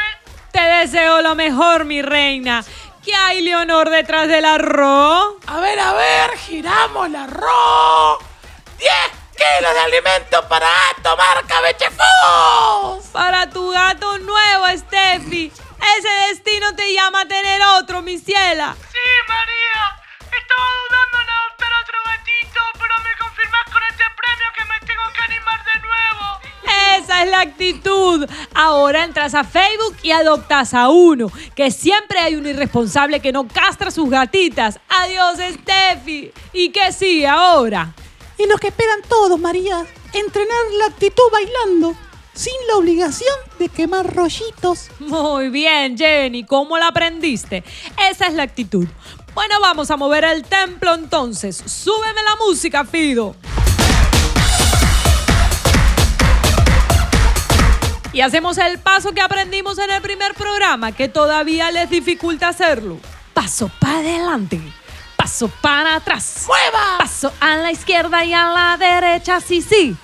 Te 0.52 0.60
deseo 0.60 1.22
lo 1.22 1.34
mejor, 1.34 1.84
mi 1.84 2.02
reina. 2.02 2.64
¿Qué 3.08 3.14
hay, 3.14 3.40
Leonor, 3.40 3.88
detrás 3.88 4.28
del 4.28 4.44
arroz? 4.44 5.36
A 5.46 5.60
ver, 5.60 5.80
a 5.80 5.94
ver, 5.94 6.36
giramos 6.36 7.08
la 7.08 7.26
RO. 7.26 8.18
10 8.76 8.90
kilos 9.34 9.72
de 9.72 9.80
alimento 9.80 10.46
para 10.46 10.66
gato 10.68 11.16
marca. 11.16 11.54
Para 13.10 13.48
tu 13.48 13.70
gato 13.70 14.18
nuevo, 14.18 14.66
Steffi. 14.76 15.50
Ese 15.96 16.08
destino 16.28 16.76
te 16.76 16.92
llama 16.92 17.22
a 17.22 17.24
tener 17.26 17.62
otro, 17.78 18.02
mi 18.02 18.18
ciela. 18.18 18.76
Sí, 18.92 18.98
María. 19.26 19.97
Estaba 20.38 20.68
dudando 20.82 21.16
en 21.22 21.30
adoptar 21.38 21.72
otro 21.82 21.98
gatito, 22.04 22.60
pero 22.74 22.94
me 23.02 23.12
confirmás 23.18 23.64
con 23.72 23.82
este 23.90 24.04
premio 24.20 24.48
que 24.56 24.64
me 24.70 24.78
tengo 24.86 25.06
que 25.14 25.22
animar 25.24 25.60
de 25.64 25.76
nuevo. 25.80 26.24
Esa 27.02 27.22
es 27.24 27.30
la 27.30 27.40
actitud. 27.40 28.28
Ahora 28.54 29.04
entras 29.04 29.34
a 29.34 29.44
Facebook 29.44 29.96
y 30.02 30.12
adoptas 30.12 30.74
a 30.74 30.88
uno. 30.90 31.30
Que 31.54 31.70
siempre 31.70 32.20
hay 32.20 32.36
un 32.36 32.46
irresponsable 32.46 33.20
que 33.20 33.32
no 33.32 33.48
castra 33.48 33.90
sus 33.90 34.08
gatitas. 34.08 34.78
Adiós, 34.88 35.38
Steffi. 35.38 36.32
Y 36.52 36.70
que 36.70 36.92
sí, 36.92 37.24
ahora. 37.24 37.92
Y 38.38 38.46
lo 38.46 38.56
que 38.58 38.68
esperan 38.68 39.00
todos, 39.08 39.38
María, 39.40 39.84
entrenar 40.12 40.64
la 40.78 40.86
actitud 40.86 41.24
bailando, 41.32 41.96
sin 42.32 42.54
la 42.68 42.76
obligación 42.76 43.34
de 43.58 43.68
quemar 43.68 44.14
rollitos. 44.14 44.90
Muy 45.00 45.48
bien, 45.48 45.98
Jenny. 45.98 46.44
¿Cómo 46.44 46.78
la 46.78 46.88
aprendiste? 46.88 47.64
Esa 48.10 48.26
es 48.26 48.34
la 48.34 48.44
actitud. 48.44 48.86
Bueno, 49.34 49.60
vamos 49.60 49.90
a 49.90 49.96
mover 49.96 50.24
el 50.24 50.42
templo 50.44 50.94
entonces. 50.94 51.56
Súbeme 51.56 52.22
la 52.22 52.36
música, 52.44 52.84
Fido. 52.84 53.36
Y 58.12 58.20
hacemos 58.20 58.58
el 58.58 58.78
paso 58.78 59.12
que 59.12 59.20
aprendimos 59.20 59.78
en 59.78 59.90
el 59.90 60.02
primer 60.02 60.34
programa, 60.34 60.92
que 60.92 61.08
todavía 61.08 61.70
les 61.70 61.88
dificulta 61.88 62.48
hacerlo. 62.48 62.98
Paso 63.32 63.70
para 63.78 63.98
adelante, 63.98 64.60
paso 65.16 65.48
para 65.60 65.96
atrás. 65.96 66.44
¡Mueva! 66.46 66.98
Paso 66.98 67.32
a 67.38 67.56
la 67.56 67.70
izquierda 67.70 68.24
y 68.24 68.32
a 68.32 68.46
la 68.48 68.76
derecha, 68.76 69.40
sí, 69.40 69.62
sí. 69.62 69.96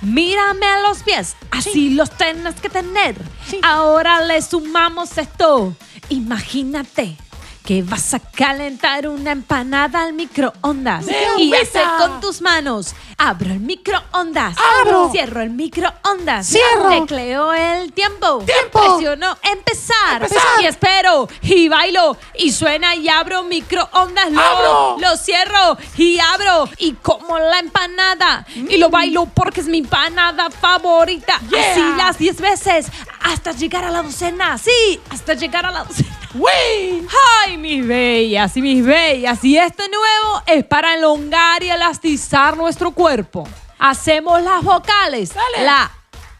Mírame 0.00 0.66
a 0.66 0.80
los 0.80 1.02
pies, 1.02 1.36
así 1.50 1.90
los 1.90 2.10
tienes 2.10 2.54
que 2.56 2.70
tener. 2.70 3.14
Ahora 3.62 4.24
le 4.24 4.40
sumamos 4.42 5.16
esto. 5.18 5.76
Imagínate 6.08 7.16
que 7.64 7.82
vas 7.82 8.14
a 8.14 8.18
calentar 8.18 9.06
una 9.06 9.32
empanada 9.32 10.02
al 10.02 10.12
microondas. 10.12 11.06
Y 11.38 11.52
ese 11.54 11.82
con 11.98 12.20
tus 12.20 12.40
manos. 12.40 12.94
Abro 13.18 13.50
el 13.52 13.60
microondas. 13.60 14.56
Abro. 14.80 15.10
Cierro 15.12 15.42
el 15.42 15.50
microondas. 15.50 16.46
Cierro. 16.48 16.88
Tecleo 16.88 17.52
el 17.52 17.92
tiempo. 17.92 18.42
Tiempo. 18.44 18.96
Presiono 18.96 19.36
empezar. 19.42 20.26
Y 20.60 20.66
espero. 20.66 21.28
Y 21.42 21.68
bailo. 21.68 22.16
Y 22.34 22.52
suena 22.52 22.94
y 22.94 23.08
abro 23.08 23.42
microondas. 23.44 24.30
Luego 24.30 24.48
Abro. 24.48 24.96
lo 24.98 25.16
cierro 25.16 25.76
y 25.96 26.18
abro 26.18 26.68
y 26.78 26.92
como 26.94 27.38
la 27.38 27.58
empanada 27.58 28.46
y 28.54 28.76
lo 28.78 28.88
bailo 28.90 29.26
porque 29.26 29.60
es 29.60 29.66
mi 29.66 29.78
empanada 29.78 30.50
favorita. 30.50 31.38
Yeah. 31.50 31.72
Así 31.72 31.80
las 31.96 32.18
10 32.18 32.40
veces 32.40 32.86
hasta 33.20 33.52
llegar 33.52 33.84
a 33.84 33.90
la 33.90 34.02
docena. 34.02 34.56
Sí, 34.58 35.00
hasta 35.10 35.34
llegar 35.34 35.66
a 35.66 35.70
la 35.70 35.84
docena. 35.84 36.19
¡Wey! 36.34 37.06
Ay, 37.44 37.56
mis 37.56 37.86
bellas 37.86 38.56
y 38.56 38.62
mis 38.62 38.84
bellas. 38.84 39.44
Y 39.44 39.56
este 39.58 39.84
nuevo 39.88 40.42
es 40.46 40.64
para 40.64 40.94
elongar 40.94 41.62
y 41.62 41.70
elastizar 41.70 42.56
nuestro 42.56 42.90
cuerpo. 42.92 43.46
Hacemos 43.78 44.42
las 44.42 44.62
vocales. 44.62 45.34
Dale. 45.34 45.64
La 45.64 45.90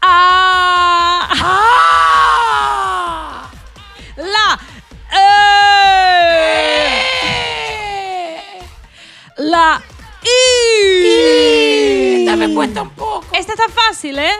A. 0.01 1.29
¡Ah! 1.33 3.49
La 4.15 4.59
E. 5.13 5.17
La 9.37 9.81
I. 10.23 12.21
Esta 12.21 12.35
me 12.37 12.53
cuesta 12.53 12.83
un 12.83 12.91
poco. 12.91 13.25
Esta 13.33 13.53
está 13.53 13.65
fácil, 13.67 14.19
¿eh? 14.19 14.31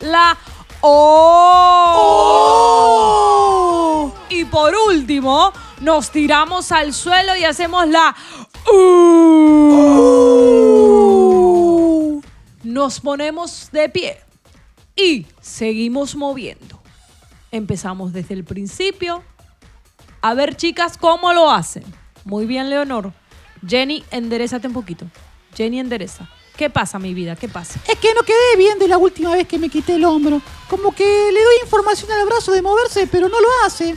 La 0.00 0.36
O. 0.80 2.18
Y 4.28 4.44
por 4.44 4.74
último, 4.88 5.52
nos 5.80 6.10
tiramos 6.10 6.70
al 6.72 6.92
suelo 6.94 7.36
y 7.36 7.44
hacemos 7.44 7.88
la 7.88 8.14
U. 8.72 10.28
Nos 12.62 13.00
ponemos 13.00 13.70
de 13.72 13.88
pie 13.88 14.18
y 14.94 15.26
seguimos 15.40 16.14
moviendo. 16.14 16.80
Empezamos 17.50 18.12
desde 18.12 18.34
el 18.34 18.44
principio. 18.44 19.22
A 20.20 20.34
ver, 20.34 20.56
chicas, 20.56 20.98
cómo 20.98 21.32
lo 21.32 21.50
hacen. 21.50 21.84
Muy 22.24 22.44
bien, 22.46 22.68
Leonor. 22.68 23.12
Jenny, 23.66 24.04
enderezate 24.10 24.66
un 24.66 24.74
poquito. 24.74 25.06
Jenny, 25.54 25.80
endereza. 25.80 26.28
¿Qué 26.58 26.70
pasa, 26.70 26.98
mi 26.98 27.14
vida? 27.14 27.36
¿Qué 27.36 27.48
pasa? 27.48 27.78
Es 27.86 28.00
que 28.00 28.12
no 28.14 28.24
quedé 28.24 28.56
bien 28.56 28.80
de 28.80 28.88
la 28.88 28.98
última 28.98 29.32
vez 29.32 29.46
que 29.46 29.60
me 29.60 29.68
quité 29.68 29.94
el 29.94 30.04
hombro. 30.04 30.42
Como 30.68 30.92
que 30.92 31.04
le 31.04 31.40
doy 31.40 31.54
información 31.62 32.10
al 32.10 32.26
brazo 32.26 32.50
de 32.50 32.62
moverse, 32.62 33.06
pero 33.06 33.28
no 33.28 33.40
lo 33.40 33.46
hace. 33.64 33.94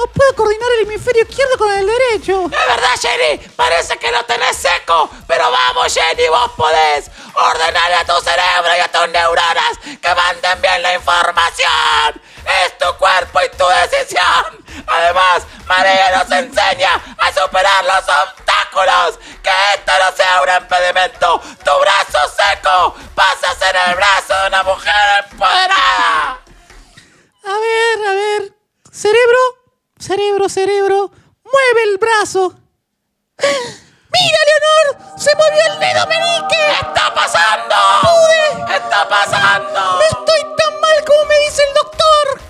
No 0.00 0.06
puede 0.06 0.34
coordinar 0.34 0.66
el 0.78 0.86
hemisferio 0.86 1.24
izquierdo 1.28 1.58
con 1.58 1.70
el 1.70 1.86
derecho. 1.86 2.46
Es 2.46 2.66
verdad, 2.68 2.96
Jenny, 2.98 3.36
parece 3.54 3.98
que 3.98 4.10
lo 4.10 4.24
tenés 4.24 4.56
seco, 4.56 5.10
pero 5.26 5.50
vamos, 5.50 5.92
Jenny, 5.92 6.26
vos 6.28 6.52
podés 6.56 7.10
ordenarle 7.34 7.96
a 7.96 8.04
tu 8.06 8.18
cerebro 8.22 8.76
y 8.78 8.80
a 8.80 8.90
tus 8.90 9.08
neuronas 9.10 9.78
que 10.00 10.14
manden 10.14 10.62
bien 10.62 10.80
la 10.80 10.94
información. 10.94 12.22
Es 12.64 12.78
tu 12.78 12.96
cuerpo 12.96 13.40
y 13.42 13.56
tu 13.58 13.66
decisión. 13.66 14.64
Además, 14.86 15.42
María 15.66 16.16
nos 16.16 16.30
enseña 16.30 16.94
a 17.18 17.32
superar 17.38 17.84
los 17.84 17.98
obstáculos. 17.98 19.18
Que 19.42 19.50
esto 19.74 19.92
no 19.98 20.16
sea 20.16 20.40
un 20.40 20.62
impedimento. 20.62 21.42
Tu 21.62 21.78
brazo 21.78 22.18
seco 22.34 22.94
pasa 23.14 23.50
a 23.50 23.54
ser 23.54 23.76
el 23.76 23.96
brazo 23.96 24.34
de 24.34 24.48
una 24.48 24.62
mujer 24.62 25.24
empoderada. 25.30 26.40
A 27.44 27.58
ver, 27.58 28.08
a 28.08 28.12
ver. 28.14 28.60
Cerebro, 28.92 29.38
cerebro, 30.10 30.48
cerebro. 30.48 31.12
Mueve 31.44 31.82
el 31.92 31.98
brazo. 31.98 32.52
¡Mira, 33.38 34.38
Leonor! 34.48 35.18
¡Se 35.18 35.30
movió 35.36 35.72
el 35.72 35.78
dedo 35.78 36.06
meñique! 36.08 36.56
¿Qué 36.56 36.72
está 36.72 37.14
pasando? 37.14 37.76
¿Qué 38.66 38.74
está 38.74 39.08
pasando? 39.08 39.80
¡No 39.80 40.02
estoy 40.02 40.40
tan 40.56 40.80
mal 40.80 41.04
como 41.06 41.24
me 41.28 41.38
dice 41.44 41.62
el 41.68 41.74
doctor! 41.74 42.40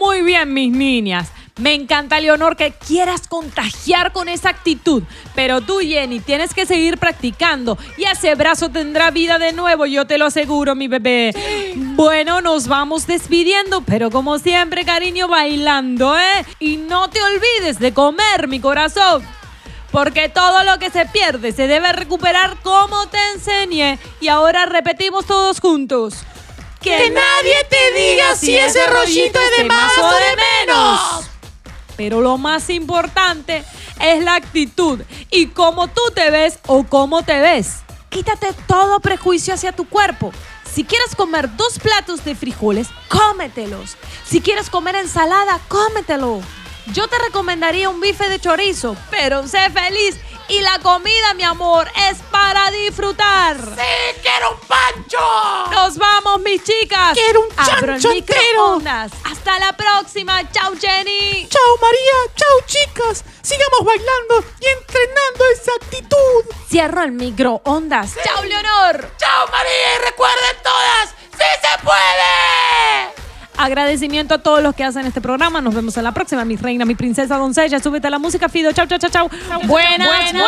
Muy 0.00 0.22
bien, 0.22 0.52
mis 0.52 0.72
niñas. 0.72 1.28
Me 1.58 1.72
encanta, 1.72 2.20
Leonor, 2.20 2.54
que 2.54 2.72
quieras 2.72 3.28
contagiar 3.28 4.12
con 4.12 4.28
esa 4.28 4.50
actitud. 4.50 5.02
Pero 5.34 5.62
tú, 5.62 5.78
Jenny, 5.80 6.20
tienes 6.20 6.52
que 6.52 6.66
seguir 6.66 6.98
practicando. 6.98 7.78
Y 7.96 8.04
ese 8.04 8.34
brazo 8.34 8.68
tendrá 8.68 9.10
vida 9.10 9.38
de 9.38 9.54
nuevo, 9.54 9.86
yo 9.86 10.06
te 10.06 10.18
lo 10.18 10.26
aseguro, 10.26 10.74
mi 10.74 10.86
bebé. 10.86 11.32
Bueno, 11.74 12.42
nos 12.42 12.68
vamos 12.68 13.06
despidiendo, 13.06 13.80
pero 13.80 14.10
como 14.10 14.38
siempre, 14.38 14.84
cariño, 14.84 15.28
bailando, 15.28 16.18
¿eh? 16.18 16.44
Y 16.58 16.76
no 16.76 17.08
te 17.08 17.20
olvides 17.22 17.78
de 17.78 17.94
comer, 17.94 18.48
mi 18.48 18.60
corazón. 18.60 19.24
Porque 19.90 20.28
todo 20.28 20.62
lo 20.62 20.78
que 20.78 20.90
se 20.90 21.06
pierde 21.06 21.52
se 21.52 21.66
debe 21.68 21.90
recuperar 21.94 22.58
como 22.62 23.08
te 23.08 23.18
enseñé. 23.34 23.98
Y 24.20 24.28
ahora 24.28 24.66
repetimos 24.66 25.24
todos 25.24 25.60
juntos. 25.60 26.16
Que 26.82 27.08
nadie 27.08 27.64
te 27.70 27.98
diga 27.98 28.36
si 28.36 28.54
ese 28.58 28.86
rollito 28.88 29.40
es 29.40 29.56
de 29.56 29.64
más 29.64 29.92
o 29.96 30.10
de 30.10 30.66
menos. 30.66 31.30
Pero 31.96 32.20
lo 32.20 32.38
más 32.38 32.70
importante 32.70 33.64
es 34.00 34.22
la 34.22 34.34
actitud 34.34 35.00
y 35.30 35.46
cómo 35.48 35.88
tú 35.88 36.00
te 36.14 36.30
ves 36.30 36.58
o 36.66 36.84
cómo 36.84 37.22
te 37.22 37.40
ves. 37.40 37.78
Quítate 38.10 38.48
todo 38.66 39.00
prejuicio 39.00 39.54
hacia 39.54 39.72
tu 39.72 39.88
cuerpo. 39.88 40.32
Si 40.72 40.84
quieres 40.84 41.14
comer 41.16 41.56
dos 41.56 41.78
platos 41.78 42.24
de 42.24 42.34
frijoles, 42.34 42.88
cómetelos. 43.08 43.96
Si 44.26 44.40
quieres 44.40 44.68
comer 44.68 44.96
ensalada, 44.96 45.60
cómetelo. 45.68 46.40
Yo 46.92 47.08
te 47.08 47.18
recomendaría 47.18 47.88
un 47.88 48.00
bife 48.00 48.28
de 48.28 48.40
chorizo, 48.40 48.96
pero 49.10 49.46
sé 49.46 49.70
feliz 49.70 50.16
y 50.48 50.60
la 50.60 50.78
comida, 50.78 51.34
mi 51.34 51.42
amor, 51.42 51.88
es 52.08 52.18
para 52.30 52.70
disfrutar. 52.70 53.56
¡Sí, 53.56 54.20
quiero 54.22 54.52
un 54.52 54.60
pancho! 54.68 55.18
Nos 55.72 55.96
vamos, 55.96 56.40
mis 56.40 56.62
chicas. 56.62 57.14
Quiero 57.14 57.40
un 57.40 57.48
chancho 57.56 58.12
entero. 58.12 58.40
microondas. 58.40 59.12
Hasta 59.24 59.58
la 59.58 59.72
próxima. 59.72 60.48
Chau, 60.52 60.74
Jenny. 60.78 61.48
Chao 61.48 61.78
María, 61.80 62.34
chao 62.36 62.60
chicas. 62.66 63.24
Sigamos 63.42 63.80
bailando 63.84 64.44
y 64.60 64.66
entrenando 64.66 65.44
esa 65.52 65.72
actitud. 65.82 66.44
Cierro 66.68 67.02
el 67.02 67.12
microondas. 67.12 68.12
Chau, 68.24 68.44
Leonor. 68.44 69.10
¡Chao, 69.18 69.48
María! 69.50 69.96
Y 69.96 70.04
recuerden 70.04 70.56
todas, 70.62 71.10
¡sí 71.32 71.44
se 71.60 71.84
puede! 71.84 73.26
Agradecimiento 73.58 74.34
a 74.34 74.38
todos 74.38 74.62
los 74.62 74.74
que 74.74 74.84
hacen 74.84 75.06
este 75.06 75.20
programa. 75.20 75.60
Nos 75.60 75.74
vemos 75.74 75.96
en 75.96 76.04
la 76.04 76.12
próxima. 76.12 76.44
Mi 76.44 76.56
reina, 76.56 76.84
mi 76.84 76.94
princesa, 76.94 77.36
doncella. 77.36 77.80
Súbete 77.80 78.06
a 78.06 78.10
la 78.10 78.18
música, 78.18 78.48
Fido. 78.48 78.72
Chau, 78.72 78.86
chau, 78.86 78.98
chau, 78.98 79.10
chau. 79.10 79.28
Buenas, 79.66 80.08
buenas. 80.08 80.34
¡Ahí 80.34 80.46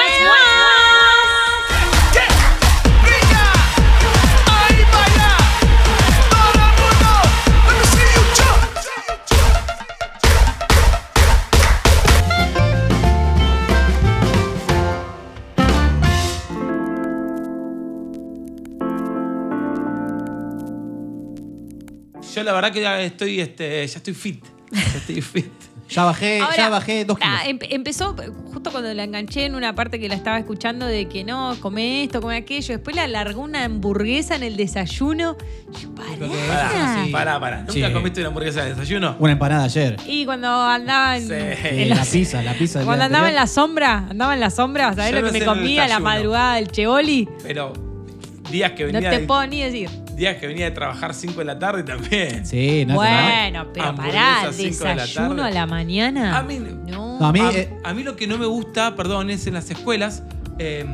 la 22.42 22.52
verdad 22.52 22.72
que 22.72 22.80
ya 22.80 23.00
estoy, 23.00 23.40
este, 23.40 23.86
ya 23.86 23.96
estoy 23.98 24.14
fit. 24.14 24.44
Ya 24.72 24.80
estoy 24.98 25.20
fit. 25.22 25.46
Ya 25.90 26.04
bajé, 26.04 26.40
Ahora, 26.40 26.54
ya 26.54 26.68
bajé 26.68 27.06
dos 27.06 27.18
kilos. 27.18 27.32
ah, 27.34 27.48
em- 27.48 27.58
empezó 27.70 28.14
justo 28.52 28.70
cuando 28.70 28.92
la 28.92 29.04
enganché 29.04 29.46
en 29.46 29.54
una 29.54 29.74
parte 29.74 29.98
que 29.98 30.06
la 30.06 30.16
estaba 30.16 30.36
escuchando 30.38 30.84
de 30.84 31.08
que 31.08 31.24
no, 31.24 31.56
come 31.60 32.04
esto, 32.04 32.20
come 32.20 32.36
aquello. 32.36 32.74
Después 32.74 32.94
le 32.94 33.00
alargó 33.00 33.40
una 33.40 33.64
hamburguesa 33.64 34.36
en 34.36 34.42
el 34.42 34.58
desayuno. 34.58 35.38
Yo, 35.80 35.94
pará. 35.94 37.04
sí. 37.06 37.10
Pará, 37.10 37.40
pará. 37.40 37.58
¿Nunca 37.60 37.72
Sí. 37.72 37.92
comiste 37.94 38.20
una 38.20 38.28
hamburguesa 38.28 38.64
de 38.64 38.74
desayuno? 38.74 39.16
Una 39.18 39.32
empanada 39.32 39.64
ayer. 39.64 39.96
Y 40.06 40.26
cuando 40.26 40.48
andaba 40.60 41.16
en, 41.16 41.26
Sí. 41.26 41.32
en 41.32 41.40
Eh, 41.80 41.86
la- 41.88 41.94
la 41.94 42.04
pizza, 42.04 42.42
la 42.42 42.52
pizza. 42.52 42.80
del 42.80 42.86
cuando 42.86 43.00
día 43.04 43.06
andaba 43.06 43.28
en 43.30 43.38
anterior. 43.38 43.40
la 43.40 43.46
sombra, 43.46 44.06
andaba 44.10 44.34
en 44.34 44.40
la 44.40 44.50
sombra, 44.50 44.94
¿sabés 44.94 45.10
Yo 45.12 45.16
lo 45.16 45.22
no 45.22 45.26
que 45.28 45.32
me 45.32 45.38
sé 45.38 45.44
en 45.46 45.50
el 45.50 45.56
comía 45.56 45.84
a 45.84 45.88
la 45.88 45.94
desayuno. 45.94 46.10
madrugada 46.10 46.54
del 46.56 46.68
Cheoli? 46.70 47.28
Pero 47.42 47.72
días 48.50 48.72
que 48.72 48.84
No 48.84 48.92
venía, 48.92 49.08
te 49.08 49.20
de, 49.20 49.26
puedo 49.26 49.46
ni 49.46 49.62
decir. 49.62 49.88
Días 50.18 50.36
que 50.36 50.46
venía 50.46 50.66
de 50.66 50.70
trabajar 50.72 51.14
5 51.14 51.38
de 51.38 51.44
la 51.44 51.58
tarde 51.58 51.82
también. 51.84 52.44
Sí, 52.44 52.84
no 52.86 52.94
te 52.94 52.96
Bueno, 52.98 53.66
pero 53.72 53.94
pará, 53.94 54.42
a 54.48 54.52
cinco 54.52 54.84
de 54.84 54.94
la 54.96 55.02
desayuno 55.06 55.36
tarde. 55.36 55.48
a 55.48 55.50
la 55.52 55.66
mañana. 55.66 56.38
A 56.38 56.42
mí- 56.42 56.58
no. 56.58 57.18
A 57.24 57.32
mí, 57.32 57.40
a, 57.40 57.50
eh, 57.52 57.72
a 57.84 57.94
mí 57.94 58.02
lo 58.02 58.16
que 58.16 58.26
no 58.26 58.36
me 58.38 58.46
gusta, 58.46 58.94
perdón, 58.96 59.30
es 59.30 59.46
en 59.46 59.54
las 59.54 59.70
escuelas 59.70 60.22
eh, 60.58 60.84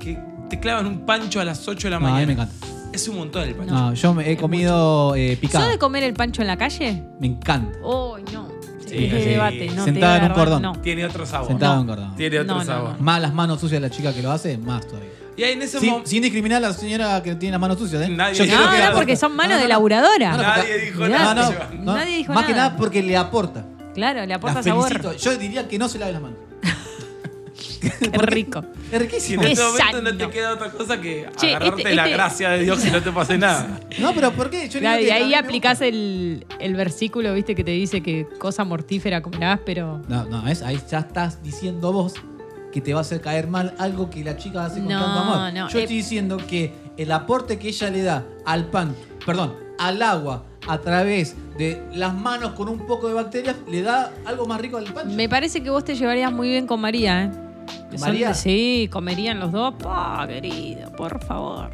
que 0.00 0.18
te 0.50 0.58
clavan 0.60 0.86
un 0.86 1.06
pancho 1.06 1.40
a 1.40 1.44
las 1.44 1.66
8 1.68 1.86
de 1.86 1.90
la 1.92 1.98
no, 2.00 2.06
a 2.06 2.10
mañana. 2.10 2.20
mí 2.20 2.26
me 2.36 2.42
encanta. 2.42 2.66
Es 2.92 3.08
un 3.08 3.16
montón 3.16 3.44
el 3.48 3.54
pancho. 3.54 3.72
No, 3.72 3.94
yo 3.94 4.12
me 4.14 4.30
he 4.30 4.36
comido 4.36 5.14
eh, 5.14 5.30
¿Sos 5.30 5.38
picado. 5.40 5.68
de 5.70 5.78
comer 5.78 6.02
el 6.02 6.12
pancho 6.12 6.42
en 6.42 6.48
la 6.48 6.58
calle? 6.58 7.02
Me 7.20 7.28
encanta. 7.28 7.78
Oh, 7.82 8.18
no. 8.32 8.48
Sí, 8.86 8.98
sí. 8.98 9.06
debate, 9.08 9.70
no 9.74 9.84
Sentada 9.86 10.18
te 10.18 10.18
en 10.18 10.24
un 10.26 10.30
a 10.32 10.34
cordón. 10.34 10.62
No. 10.62 10.72
Tiene 10.82 11.06
otro 11.06 11.24
sabor. 11.24 11.48
Sentado 11.48 11.76
No. 11.76 11.80
en 11.80 11.86
cordón. 11.86 12.16
Tiene 12.16 12.40
otro 12.40 12.52
No, 12.54 12.60
no, 12.60 12.66
sabor. 12.66 12.90
no. 12.98 13.02
Más 13.02 13.22
las 13.22 13.32
manos 13.32 13.58
sucias 13.60 13.80
de 13.80 13.88
la 13.88 13.94
chica 13.94 14.12
que 14.12 14.20
lo 14.20 14.30
hace, 14.30 14.58
más 14.58 14.86
todavía. 14.86 15.08
Y 15.36 15.42
ahí 15.44 15.52
en 15.54 15.62
ese 15.62 15.80
Sin, 15.80 15.88
momento. 15.90 16.10
sin 16.10 16.22
discriminar 16.22 16.58
a 16.62 16.68
la 16.68 16.72
señora 16.74 17.22
que 17.22 17.34
tiene 17.36 17.52
las 17.52 17.60
manos 17.60 17.78
sucias, 17.78 18.02
¿eh? 18.02 18.08
Nadie 18.10 18.34
Yo 18.34 18.44
dijo 18.44 18.56
creo 18.56 18.66
No, 18.70 18.76
que- 18.76 18.84
no, 18.84 18.92
porque 18.94 19.16
son 19.16 19.34
manos 19.34 19.50
No, 19.52 19.54
no, 19.56 19.60
de 19.60 19.64
no. 19.64 19.68
laburadora. 19.68 20.30
No, 20.32 20.36
no, 20.36 20.42
Nadie 20.42 20.78
dijo 20.78 20.98
No, 21.00 21.08
nada. 21.08 21.34
no, 21.72 21.84
no. 21.84 21.94
Nadie 21.96 22.16
dijo 22.18 22.32
Más 22.34 22.44
que 22.44 22.52
nada. 22.52 22.64
nada 22.68 22.76
porque 22.76 23.02
le 23.02 23.16
aporta. 23.16 23.64
Claro, 23.94 24.24
le 24.26 24.34
aporta 24.34 24.58
La 24.58 24.62
sabor. 24.62 24.88
felicito. 24.88 25.14
Yo 25.16 25.36
diría 25.38 25.66
que 25.68 25.78
no 25.78 25.88
se 25.88 25.98
lave 25.98 26.12
las 26.12 26.22
manos. 26.22 26.38
Es 27.82 28.12
rico. 28.22 28.64
Es 28.90 28.90
Si 28.92 28.98
riquísimo. 28.98 29.42
en 29.42 29.48
este 29.52 29.62
Es 29.64 29.68
momento 29.72 30.02
no 30.02 30.08
sano. 30.10 30.18
te 30.18 30.30
queda 30.30 30.52
otra 30.54 30.70
cosa 30.70 31.00
que 31.00 31.28
Che, 31.36 31.48
agarrarte 31.50 31.82
este- 31.82 31.94
la 31.94 32.02
este- 32.04 32.14
gracia 32.14 32.50
de 32.50 32.62
Dios 32.62 32.84
y 32.86 32.90
no 32.90 33.02
te 33.02 33.10
pase 33.10 33.38
nada. 33.38 33.80
No, 33.98 34.12
pero 34.14 34.32
¿por 34.32 34.50
qué? 34.50 34.68
Yo 34.68 34.78
Claro, 34.80 35.02
y 35.02 35.06
que 35.06 35.12
a 35.12 35.16
mí 35.16 35.22
ahí 35.22 35.28
me 35.30 35.36
aplicás 35.36 35.74
gusta. 35.78 35.86
el, 35.86 36.46
el 36.60 36.74
versículo, 36.74 37.34
viste, 37.34 37.54
que 37.54 37.64
te 37.64 37.70
dice 37.72 38.00
que 38.02 38.26
cosa 38.38 38.64
mortífera 38.64 39.20
comerás, 39.22 39.60
pero. 39.66 40.00
No, 40.08 40.24
no, 40.26 40.46
es, 40.48 40.62
ahí 40.62 40.78
ya 40.90 41.00
estás 41.00 41.42
diciendo 41.42 41.92
vos 41.92 42.14
que 42.72 42.80
te 42.80 42.92
va 42.92 43.00
a 43.00 43.02
hacer 43.02 43.20
caer 43.20 43.46
mal 43.48 43.74
algo 43.78 44.10
que 44.10 44.24
la 44.24 44.36
chica 44.36 44.64
hace 44.64 44.80
con 44.80 44.88
No, 44.88 45.00
tanto 45.00 45.20
amor. 45.20 45.52
no, 45.52 45.68
Yo 45.68 45.78
eh. 45.78 45.82
estoy 45.82 45.96
diciendo 45.96 46.38
que 46.38 46.72
el 46.96 47.12
aporte 47.12 47.58
que 47.58 47.68
ella 47.68 47.90
le 47.90 48.02
da 48.02 48.24
al 48.44 48.66
pan, 48.66 48.94
perdón, 49.24 49.54
al 49.78 50.02
agua 50.02 50.44
a 50.68 50.78
través 50.78 51.36
de 51.58 51.82
las 51.94 52.14
manos 52.14 52.52
con 52.52 52.68
un 52.68 52.86
poco 52.86 53.08
de 53.08 53.14
bacterias, 53.14 53.56
le 53.68 53.82
da 53.82 54.12
algo 54.24 54.46
más 54.46 54.60
rico 54.60 54.76
al 54.78 54.84
pan. 54.84 55.14
Me 55.14 55.28
parece 55.28 55.62
que 55.62 55.70
vos 55.70 55.84
te 55.84 55.94
llevarías 55.94 56.32
muy 56.32 56.48
bien 56.48 56.66
con 56.66 56.80
María, 56.80 57.24
¿eh? 57.24 57.30
¿Con 57.90 57.98
Son- 57.98 58.08
María? 58.08 58.32
sí, 58.34 58.88
comerían 58.92 59.38
los 59.40 59.52
dos. 59.52 59.74
Querido, 60.26 60.90
por 60.92 61.22
favor. 61.24 61.70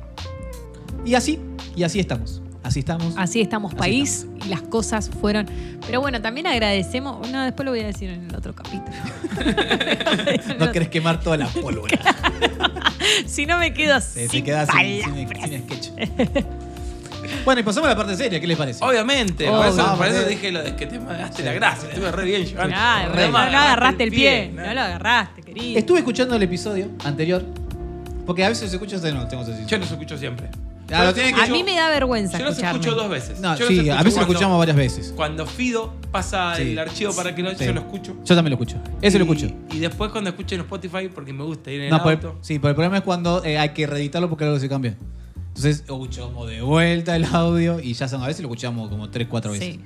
Y 1.04 1.14
así, 1.14 1.38
y 1.76 1.82
así 1.84 2.00
estamos. 2.00 2.42
Así 2.68 2.80
estamos. 2.80 3.14
Así 3.16 3.40
estamos, 3.40 3.72
Así 3.72 3.78
país, 3.78 4.26
y 4.44 4.48
las 4.48 4.60
cosas 4.62 5.10
fueron. 5.20 5.46
Pero 5.86 6.00
bueno, 6.02 6.20
también 6.20 6.46
agradecemos. 6.46 7.26
No, 7.30 7.42
después 7.44 7.64
lo 7.64 7.70
voy 7.72 7.80
a 7.80 7.86
decir 7.86 8.10
en 8.10 8.28
el 8.28 8.36
otro 8.36 8.54
capítulo. 8.54 8.96
No 10.58 10.70
querés 10.72 10.88
quemar 10.88 11.20
toda 11.20 11.36
la 11.38 11.46
pólvora. 11.46 11.96
si 13.26 13.46
no 13.46 13.58
me 13.58 13.72
quedo 13.72 14.00
Se, 14.00 14.24
se 14.24 14.28
sin 14.28 14.44
queda 14.44 14.66
sin, 14.66 15.02
sin- 15.02 15.28
sin 15.28 15.62
sketch. 15.64 15.88
bueno, 17.44 17.60
y 17.60 17.64
pasamos 17.64 17.86
a 17.88 17.92
la 17.92 17.96
parte 17.96 18.16
seria, 18.16 18.40
¿qué 18.40 18.46
les 18.46 18.56
parece? 18.58 18.84
Obviamente, 18.84 19.48
Oh, 19.48 19.56
por 19.58 19.66
eso, 19.66 19.96
por 19.96 20.06
eso 20.06 20.20
eh. 20.22 20.28
dije 20.28 20.52
lo 20.52 20.62
de 20.62 20.76
que 20.76 20.86
te 20.86 20.98
daste 20.98 21.42
la 21.44 21.52
gracia. 21.52 21.88
Estuve 21.88 22.12
re 22.12 22.24
bien, 22.24 22.46
Joan. 22.54 22.68
Claro, 22.68 23.14
Re 23.14 23.26
no, 23.26 23.32
mal, 23.32 23.52
no 23.52 23.58
agarraste 23.58 24.04
el 24.04 24.10
pie. 24.10 24.50
¿no? 24.54 24.66
No 24.66 24.74
lo 24.74 24.80
agarraste, 24.80 25.42
querido. 25.42 25.78
Estuve 25.78 25.98
escuchando 26.00 26.36
el 26.36 26.42
episodio 26.42 26.88
anterior, 27.04 27.44
porque 28.26 28.44
a 28.44 28.48
veces 28.50 28.70
se 28.70 28.76
escucha, 28.76 28.96
no, 29.12 29.26
tengo 29.26 29.44
que 29.44 29.52
decir. 29.52 29.66
Yo 29.66 29.78
los 29.78 29.90
escucho 29.90 30.18
siempre. 30.18 30.48
Ah, 30.90 31.04
lo 31.04 31.14
tienen 31.14 31.34
que- 31.34 31.42
a 31.42 31.46
mí 31.48 31.62
me 31.64 31.74
da 31.76 31.88
vergüenza 31.90 32.38
Yo 32.38 32.44
los 32.44 32.52
escucharme. 32.54 32.80
escucho 32.80 32.96
dos 32.96 33.10
veces. 33.10 33.40
No, 33.40 33.54
Yo 33.54 33.60
los 33.60 33.68
sí, 33.68 33.74
escucho 33.74 33.92
a 33.92 33.96
veces 33.96 34.04
lo 34.06 34.12
cuando- 34.14 34.32
escuchamos 34.32 34.58
varias 34.58 34.76
veces. 34.76 35.12
Cuando 35.14 35.46
Fido 35.46 35.94
pasa 36.10 36.54
Sí. 36.56 36.62
el 36.72 36.78
archivo 36.78 37.14
para 37.14 37.34
que 37.34 37.42
lo, 37.42 37.50
Sí. 37.56 37.64
yo 37.66 37.72
lo 37.74 37.80
escucho. 37.80 38.16
Yo 38.24 38.34
también 38.34 38.50
lo 38.58 38.62
escucho. 38.64 38.76
Ese 39.02 39.18
lo 39.18 39.24
Y- 39.24 39.28
escucho. 39.28 39.54
Y 39.72 39.78
después 39.80 40.10
cuando 40.10 40.30
escucho 40.30 40.54
en 40.54 40.62
Spotify, 40.62 41.08
porque 41.14 41.32
me 41.32 41.44
gusta 41.44 41.70
ir 41.70 41.80
en 41.80 41.84
el 41.86 41.90
No, 41.90 42.02
por 42.02 42.12
el- 42.12 42.18
auto. 42.18 42.38
sí, 42.40 42.58
pero 42.58 42.70
el 42.70 42.74
problema 42.74 42.96
es 42.98 43.02
cuando 43.02 43.44
eh, 43.44 43.58
hay 43.58 43.70
que 43.70 43.86
reeditarlo 43.86 44.28
porque 44.30 44.44
algo 44.44 44.58
se 44.58 44.68
cambia. 44.68 44.96
Entonces 45.48 45.80
escuchamos 45.80 46.48
de 46.48 46.62
vuelta 46.62 47.16
el 47.16 47.24
audio 47.24 47.80
y 47.80 47.92
ya 47.92 48.06
son, 48.08 48.22
a 48.22 48.26
veces 48.26 48.42
lo 48.42 48.48
escuchamos 48.48 48.88
como 48.88 49.10
3, 49.10 49.26
4 49.28 49.50
veces. 49.52 49.74
Sí. 49.74 49.80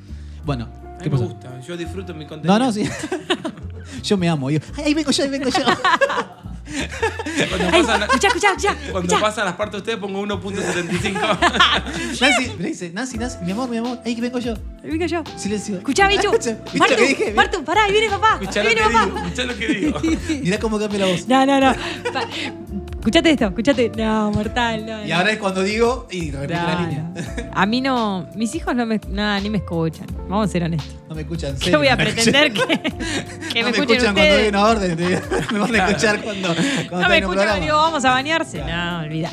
Bueno, 0.45 0.65
A 0.65 0.99
¿qué 0.99 1.09
mí 1.11 1.17
me 1.17 1.23
pasa? 1.23 1.25
gusta, 1.25 1.61
yo 1.67 1.77
disfruto 1.77 2.15
mi 2.15 2.27
contenido. 2.27 2.59
No, 2.59 2.67
no, 2.67 2.73
sí. 2.73 2.85
yo 4.05 4.17
me 4.17 4.29
amo. 4.29 4.51
Yo, 4.51 4.59
"Ay, 4.77 4.85
ahí 4.87 4.95
vengo 4.95 5.11
yo, 5.11 5.25
ahí 5.25 5.31
vengo 5.31 5.49
yo. 5.49 5.65
Cuando 7.49 7.69
Ay, 7.73 7.83
pasan, 7.83 8.09
cuando 8.93 9.21
pasan 9.21 9.45
las 9.47 9.55
partes 9.55 9.73
de 9.73 9.79
ustedes 9.79 9.99
pongo 9.99 10.23
1.75. 10.25 12.21
Nancy, 12.21 12.53
me 12.59 12.69
dice, 12.69 12.91
Nancy, 12.91 13.19
Nancy, 13.19 13.39
mi 13.45 13.53
amor, 13.53 13.69
mi 13.69 13.77
amor, 13.79 14.01
ahí 14.05 14.15
vengo 14.21 14.39
yo. 14.39 14.55
Venga 14.83 15.07
yo. 15.07 15.23
Silencio. 15.37 15.79
Escuchá, 15.79 16.09
bicho. 16.09 16.31
¿Viste 16.31 16.59
lo 16.73 16.79
Martu, 16.79 16.97
que 16.97 17.07
dije? 17.07 17.33
Martu, 17.35 17.65
pará, 17.65 17.85
ahí 17.85 17.93
viene 17.93 18.09
papá. 18.09 18.39
Escuchá 18.41 18.61
Ahí 18.61 18.75
lo 18.75 18.75
que 18.75 18.75
viene 18.75 18.93
papá. 18.93 19.05
digo, 19.07 19.19
escuchá 19.19 19.45
lo 19.45 19.57
que 19.57 19.69
digo. 19.69 20.01
Mirá 20.43 20.59
cómo 20.59 20.79
cambia 20.79 20.99
la 21.01 21.07
voz. 21.07 21.29
No, 21.29 21.47
no, 21.47 21.61
no. 21.61 21.75
Escuchate 23.03 23.31
esto, 23.33 23.47
escuchate. 23.47 23.91
No, 23.97 24.31
mortal, 24.31 24.87
no. 24.87 25.05
Y 25.05 25.09
no. 25.09 25.17
ahora 25.17 25.33
es 25.33 25.39
cuando 25.39 25.63
digo 25.65 26.07
y 26.09 26.31
repite 26.31 26.55
la 26.55 26.75
No, 26.75 26.81
línea. 26.87 27.03
no. 27.03 27.51
A 27.53 27.67
mí 27.67 27.81
no. 27.81 28.29
Mis 28.37 28.55
hijos 28.55 28.77
no 28.77 28.87
me. 28.87 29.01
Nada, 29.09 29.41
ni 29.41 29.51
me 29.51 29.59
escuchan. 29.59 30.07
Vamos 30.29 30.49
a 30.49 30.53
ser 30.53 30.63
honestos. 30.63 30.95
No 31.09 31.17
me 31.17 31.23
escuchan. 31.23 31.55
¿Qué 31.55 31.65
serio, 31.65 31.79
voy 31.79 31.89
a 31.89 31.97
pretender 31.99 32.53
que, 32.53 32.63
que 33.53 33.65
me 33.65 33.65
me 33.65 33.71
escuchen 33.71 33.97
escuchan 33.97 34.15
cuando 34.15 34.35
doy 34.37 34.49
una 34.49 34.65
orden. 34.67 34.97
Me 35.53 35.59
van 35.59 35.75
a 35.75 35.89
escuchar 35.89 36.23
cuando, 36.23 36.49
cuando 36.89 37.01
No 37.01 37.09
me 37.09 37.19
escuchan, 37.19 37.21
programa. 37.45 37.61
digo, 37.61 37.77
vamos 37.77 38.05
a 38.05 38.11
bañarse. 38.11 38.59
No, 38.65 39.01
olvida. 39.01 39.31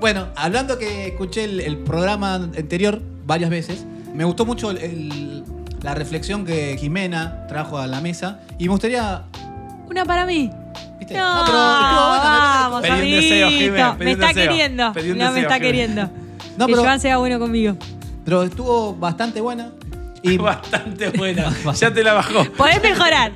Bueno, 0.00 0.26
hablando 0.34 0.76
que 0.78 1.06
escuché 1.06 1.44
el, 1.44 1.60
el 1.60 1.76
programa 1.78 2.34
anterior 2.34 3.00
varias 3.24 3.50
veces, 3.50 3.86
me 4.12 4.24
gustó 4.24 4.44
mucho 4.44 4.72
el- 4.72 4.78
el- 4.78 5.44
la 5.80 5.94
reflexión 5.94 6.44
que 6.44 6.76
Jimena 6.76 7.46
trajo 7.48 7.78
a 7.78 7.86
la 7.86 8.00
mesa 8.00 8.40
y 8.58 8.64
me 8.64 8.70
gustaría. 8.70 9.22
Una 9.88 10.04
para 10.04 10.26
mí. 10.26 10.50
¿Viste? 11.04 11.14
No, 11.14 11.42
pero 11.44 11.58
estuvo 11.58 12.08
bueno, 12.08 12.22
me 12.22 12.28
vamos, 12.30 12.82
Pedí 12.82 13.14
un 13.14 13.20
deseo, 13.20 13.46
amiguito. 13.46 13.64
Jimena, 13.64 13.96
pedí 13.98 14.04
Me 14.06 14.14
un 14.14 14.20
está 14.22 14.28
deseo. 14.34 14.50
queriendo. 14.50 14.92
Pedí 14.92 15.10
un 15.10 15.18
no 15.18 15.24
me 15.24 15.30
deseo, 15.30 15.42
está 15.50 15.60
queriendo. 15.60 16.10
No, 16.58 16.66
que 16.66 16.72
pero- 16.72 16.82
Joan 16.84 17.00
sea 17.00 17.16
bueno 17.18 17.38
conmigo. 17.38 17.76
Pero 18.24 18.42
estuvo 18.44 18.94
bastante 18.94 19.40
buena. 19.40 19.72
Y 20.22 20.36
Bastante 20.38 21.10
buena. 21.10 21.50
Ya 21.80 21.92
te 21.92 22.02
la 22.04 22.12
bajó. 22.14 22.44
Podés 22.52 22.80
mejorar. 22.82 23.32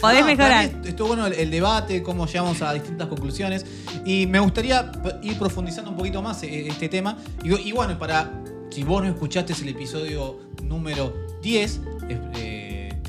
Podés 0.00 0.20
No, 0.20 0.26
mejorar. 0.28 0.66
mí 0.72 0.88
Estuvo 0.88 1.08
bueno 1.08 1.26
el, 1.26 1.34
el 1.34 1.50
debate, 1.50 2.02
cómo 2.02 2.26
llegamos 2.26 2.62
a 2.62 2.72
distintas 2.72 3.06
conclusiones. 3.08 3.66
Y 4.06 4.26
me 4.26 4.38
gustaría 4.40 4.90
p- 4.90 5.16
ir 5.22 5.38
profundizando 5.38 5.90
un 5.90 5.96
poquito 5.98 6.22
más 6.22 6.42
eh, 6.42 6.66
este 6.68 6.88
tema. 6.88 7.16
Y, 7.44 7.54
y 7.68 7.72
bueno, 7.72 7.98
para. 7.98 8.30
Si 8.70 8.84
vos 8.84 9.02
no 9.02 9.08
escuchaste 9.08 9.52
el 9.52 9.68
episodio 9.70 10.38
número 10.62 11.12
10, 11.42 11.80
eh, 12.08 12.18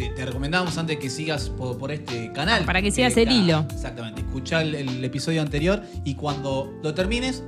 te, 0.01 0.09
te 0.09 0.25
recomendamos 0.25 0.77
antes 0.77 0.97
que 0.97 1.09
sigas 1.09 1.49
por, 1.49 1.77
por 1.77 1.91
este 1.91 2.31
canal. 2.31 2.65
Para 2.65 2.81
que 2.81 2.91
sigas 2.91 3.15
Eh, 3.17 3.23
el 3.23 3.31
hilo. 3.31 3.65
Exactamente. 3.71 4.21
Escuchá 4.21 4.61
el, 4.61 4.75
el 4.75 5.03
episodio 5.03 5.41
anterior 5.41 5.83
y 6.03 6.15
cuando 6.15 6.73
lo 6.81 6.93
termines, 6.93 7.43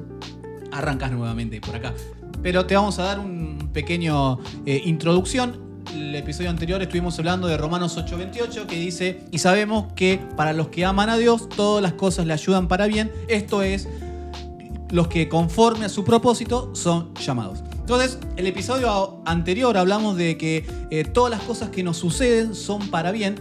arrancas 0.71 1.11
nuevamente 1.11 1.59
por 1.61 1.75
acá. 1.75 1.93
Pero 2.41 2.65
te 2.65 2.75
vamos 2.75 2.99
a 2.99 3.03
dar 3.03 3.19
un 3.19 3.69
pequeño 3.73 4.39
eh, 4.65 4.81
introducción. 4.85 5.61
El 5.93 6.15
episodio 6.15 6.49
anterior 6.49 6.81
estuvimos 6.81 7.17
hablando 7.19 7.47
de 7.47 7.57
Romanos 7.57 7.97
8:28 7.97 8.65
que 8.67 8.75
dice, 8.75 9.21
y 9.31 9.39
sabemos 9.39 9.91
que 9.93 10.19
para 10.35 10.53
los 10.53 10.69
que 10.69 10.85
aman 10.85 11.09
a 11.09 11.17
Dios, 11.17 11.49
todas 11.49 11.81
las 11.81 11.93
cosas 11.93 12.25
le 12.25 12.33
ayudan 12.33 12.67
para 12.67 12.87
bien. 12.87 13.11
Esto 13.27 13.63
es, 13.63 13.87
los 14.89 15.07
que 15.07 15.27
conforme 15.27 15.85
a 15.85 15.89
su 15.89 16.03
propósito 16.03 16.75
son 16.75 17.13
llamados. 17.15 17.63
Entonces, 17.83 18.17
el 18.37 18.47
episodio 18.47 19.19
anterior 19.25 19.77
hablamos 19.77 20.15
de 20.15 20.37
que 20.37 20.65
eh, 20.89 21.03
todas 21.03 21.29
las 21.29 21.41
cosas 21.41 21.67
que 21.67 21.83
nos 21.83 21.97
suceden 21.97 22.55
son 22.55 22.87
para 22.87 23.11
bien, 23.11 23.35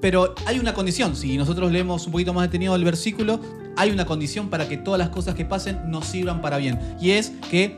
pero 0.00 0.36
hay 0.46 0.60
una 0.60 0.72
condición. 0.72 1.16
Si 1.16 1.36
nosotros 1.36 1.72
leemos 1.72 2.06
un 2.06 2.12
poquito 2.12 2.32
más 2.32 2.44
detenido 2.44 2.76
el 2.76 2.84
versículo, 2.84 3.40
hay 3.76 3.90
una 3.90 4.06
condición 4.06 4.50
para 4.50 4.68
que 4.68 4.76
todas 4.76 5.00
las 5.00 5.08
cosas 5.08 5.34
que 5.34 5.44
pasen 5.44 5.90
nos 5.90 6.06
sirvan 6.06 6.40
para 6.40 6.58
bien. 6.58 6.78
Y 7.00 7.10
es 7.10 7.32
que 7.50 7.76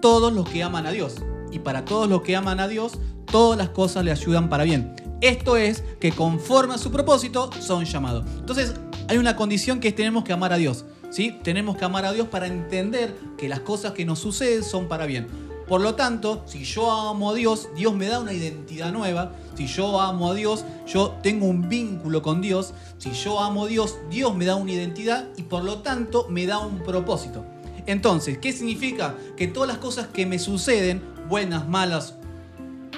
todos 0.00 0.32
los 0.32 0.48
que 0.48 0.62
aman 0.62 0.86
a 0.86 0.92
Dios. 0.92 1.16
Y 1.52 1.58
para 1.58 1.84
todos 1.84 2.08
los 2.08 2.22
que 2.22 2.36
aman 2.36 2.58
a 2.58 2.66
Dios, 2.66 2.94
todas 3.30 3.58
las 3.58 3.68
cosas 3.68 4.02
le 4.02 4.12
ayudan 4.12 4.48
para 4.48 4.64
bien. 4.64 4.94
Esto 5.20 5.58
es 5.58 5.84
que 6.00 6.12
conforme 6.12 6.72
a 6.72 6.78
su 6.78 6.90
propósito 6.90 7.50
son 7.60 7.84
llamados. 7.84 8.24
Entonces, 8.38 8.76
hay 9.08 9.18
una 9.18 9.36
condición 9.36 9.78
que 9.78 9.88
es 9.88 9.94
tenemos 9.94 10.24
que 10.24 10.32
amar 10.32 10.54
a 10.54 10.56
Dios. 10.56 10.86
¿sí? 11.10 11.38
Tenemos 11.42 11.76
que 11.76 11.84
amar 11.84 12.06
a 12.06 12.12
Dios 12.12 12.28
para 12.28 12.46
entender 12.46 13.14
que 13.36 13.46
las 13.46 13.60
cosas 13.60 13.92
que 13.92 14.06
nos 14.06 14.20
suceden 14.20 14.64
son 14.64 14.88
para 14.88 15.04
bien. 15.04 15.49
Por 15.70 15.82
lo 15.82 15.94
tanto, 15.94 16.42
si 16.46 16.64
yo 16.64 16.90
amo 16.90 17.30
a 17.30 17.34
Dios, 17.34 17.68
Dios 17.76 17.94
me 17.94 18.08
da 18.08 18.18
una 18.18 18.32
identidad 18.32 18.90
nueva. 18.90 19.30
Si 19.54 19.68
yo 19.68 20.00
amo 20.00 20.32
a 20.32 20.34
Dios, 20.34 20.64
yo 20.84 21.12
tengo 21.22 21.46
un 21.46 21.68
vínculo 21.68 22.22
con 22.22 22.40
Dios. 22.40 22.74
Si 22.98 23.12
yo 23.12 23.38
amo 23.38 23.66
a 23.66 23.68
Dios, 23.68 23.96
Dios 24.10 24.34
me 24.34 24.46
da 24.46 24.56
una 24.56 24.72
identidad 24.72 25.28
y 25.36 25.44
por 25.44 25.62
lo 25.62 25.78
tanto 25.78 26.26
me 26.28 26.44
da 26.44 26.58
un 26.58 26.80
propósito. 26.80 27.44
Entonces, 27.86 28.38
¿qué 28.38 28.52
significa? 28.52 29.14
Que 29.36 29.46
todas 29.46 29.68
las 29.68 29.78
cosas 29.78 30.08
que 30.08 30.26
me 30.26 30.40
suceden, 30.40 31.04
buenas, 31.28 31.68
malas, 31.68 32.14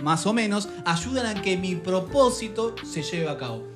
más 0.03 0.25
o 0.25 0.33
menos, 0.33 0.71
ayudan 0.87 1.27
a 1.27 1.43
que 1.43 1.59
mi 1.59 1.75
propósito 1.77 2.75
se 2.91 3.03
lleve 3.03 3.29
a 3.29 3.37
cabo. 3.37 3.72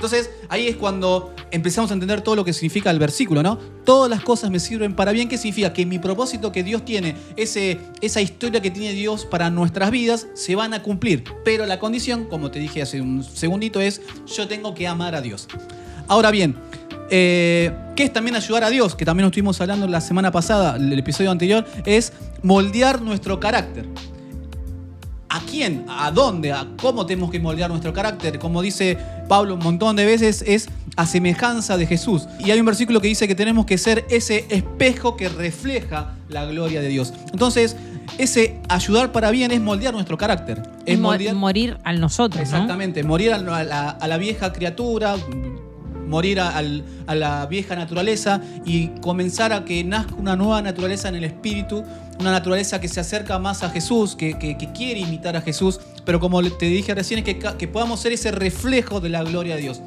Entonces, 0.00 0.30
ahí 0.48 0.66
es 0.66 0.76
cuando 0.76 1.34
empezamos 1.50 1.90
a 1.90 1.94
entender 1.94 2.22
todo 2.22 2.34
lo 2.34 2.42
que 2.42 2.54
significa 2.54 2.90
el 2.90 2.98
versículo, 2.98 3.42
¿no? 3.42 3.58
Todas 3.84 4.08
las 4.08 4.22
cosas 4.22 4.50
me 4.50 4.58
sirven 4.58 4.96
para 4.96 5.12
bien. 5.12 5.28
¿Qué 5.28 5.36
significa? 5.36 5.74
Que 5.74 5.84
mi 5.84 5.98
propósito 5.98 6.50
que 6.52 6.62
Dios 6.62 6.86
tiene, 6.86 7.16
ese, 7.36 7.78
esa 8.00 8.22
historia 8.22 8.62
que 8.62 8.70
tiene 8.70 8.94
Dios 8.94 9.26
para 9.26 9.50
nuestras 9.50 9.90
vidas, 9.90 10.26
se 10.32 10.54
van 10.54 10.72
a 10.72 10.82
cumplir. 10.82 11.24
Pero 11.44 11.66
la 11.66 11.78
condición, 11.78 12.24
como 12.30 12.50
te 12.50 12.58
dije 12.60 12.80
hace 12.80 13.02
un 13.02 13.22
segundito, 13.22 13.78
es 13.78 14.00
yo 14.34 14.48
tengo 14.48 14.72
que 14.72 14.88
amar 14.88 15.14
a 15.14 15.20
Dios. 15.20 15.48
Ahora 16.08 16.30
bien, 16.30 16.56
eh, 17.10 17.70
¿qué 17.94 18.04
es 18.04 18.12
también 18.14 18.36
ayudar 18.36 18.64
a 18.64 18.70
Dios? 18.70 18.94
Que 18.94 19.04
también 19.04 19.26
estuvimos 19.26 19.60
hablando 19.60 19.86
la 19.86 20.00
semana 20.00 20.32
pasada, 20.32 20.76
el 20.76 20.98
episodio 20.98 21.30
anterior, 21.30 21.66
es 21.84 22.14
moldear 22.42 23.02
nuestro 23.02 23.38
carácter. 23.38 23.86
¿A 25.32 25.40
quién? 25.48 25.84
¿A 25.88 26.10
dónde? 26.10 26.52
¿A 26.52 26.66
cómo 26.80 27.06
tenemos 27.06 27.30
que 27.30 27.38
moldear 27.40 27.70
nuestro 27.70 27.92
carácter? 27.92 28.38
Como 28.38 28.60
dice 28.62 28.98
Pablo 29.28 29.54
un 29.54 29.60
montón 29.60 29.94
de 29.96 30.04
veces, 30.04 30.42
es 30.46 30.68
a 30.96 31.06
semejanza 31.06 31.76
de 31.76 31.86
Jesús. 31.86 32.26
Y 32.40 32.50
hay 32.50 32.58
un 32.58 32.66
versículo 32.66 33.00
que 33.00 33.06
dice 33.08 33.28
que 33.28 33.34
tenemos 33.36 33.64
que 33.64 33.78
ser 33.78 34.04
ese 34.10 34.44
espejo 34.50 35.16
que 35.16 35.28
refleja 35.28 36.14
la 36.28 36.44
gloria 36.46 36.80
de 36.80 36.88
Dios. 36.88 37.14
Entonces, 37.32 37.76
ese 38.18 38.58
ayudar 38.68 39.12
para 39.12 39.30
bien 39.30 39.52
es 39.52 39.60
moldear 39.60 39.94
nuestro 39.94 40.18
carácter. 40.18 40.62
Es 40.84 40.98
Mo- 40.98 41.12
moldear- 41.14 41.34
morir 41.34 41.78
al 41.84 42.00
nosotros, 42.00 42.36
¿no? 42.38 42.42
Exactamente, 42.42 43.04
morir 43.04 43.32
a 43.32 43.38
la, 43.38 43.90
a 43.90 44.08
la 44.08 44.16
vieja 44.18 44.52
criatura, 44.52 45.14
morir 46.08 46.40
a, 46.40 46.58
a 46.58 47.14
la 47.14 47.46
vieja 47.46 47.76
naturaleza 47.76 48.40
y 48.64 48.88
comenzar 49.00 49.52
a 49.52 49.64
que 49.64 49.84
nazca 49.84 50.14
una 50.16 50.34
nueva 50.34 50.60
naturaleza 50.60 51.08
en 51.08 51.14
el 51.14 51.24
espíritu, 51.24 51.84
una 52.20 52.30
naturaleza 52.30 52.80
que 52.80 52.88
se 52.88 53.00
acerca 53.00 53.38
más 53.38 53.62
a 53.62 53.70
Jesús, 53.70 54.14
que, 54.16 54.38
que- 54.38 54.56
quiere 54.72 55.00
imitar 55.00 55.36
a 55.36 55.40
Jesús, 55.42 55.80
pero 56.04 56.20
como 56.20 56.42
te 56.42 56.66
dije 56.66 56.94
recién, 56.94 57.18
es 57.20 57.24
que, 57.24 57.38
que 57.58 57.68
podamos 57.68 58.00
ser 58.00 58.12
ese 58.12 58.30
reflejo 58.30 59.00
de 59.00 59.08
la 59.08 59.22
gloria 59.24 59.56
de 59.56 59.62
Dios. 59.62 59.80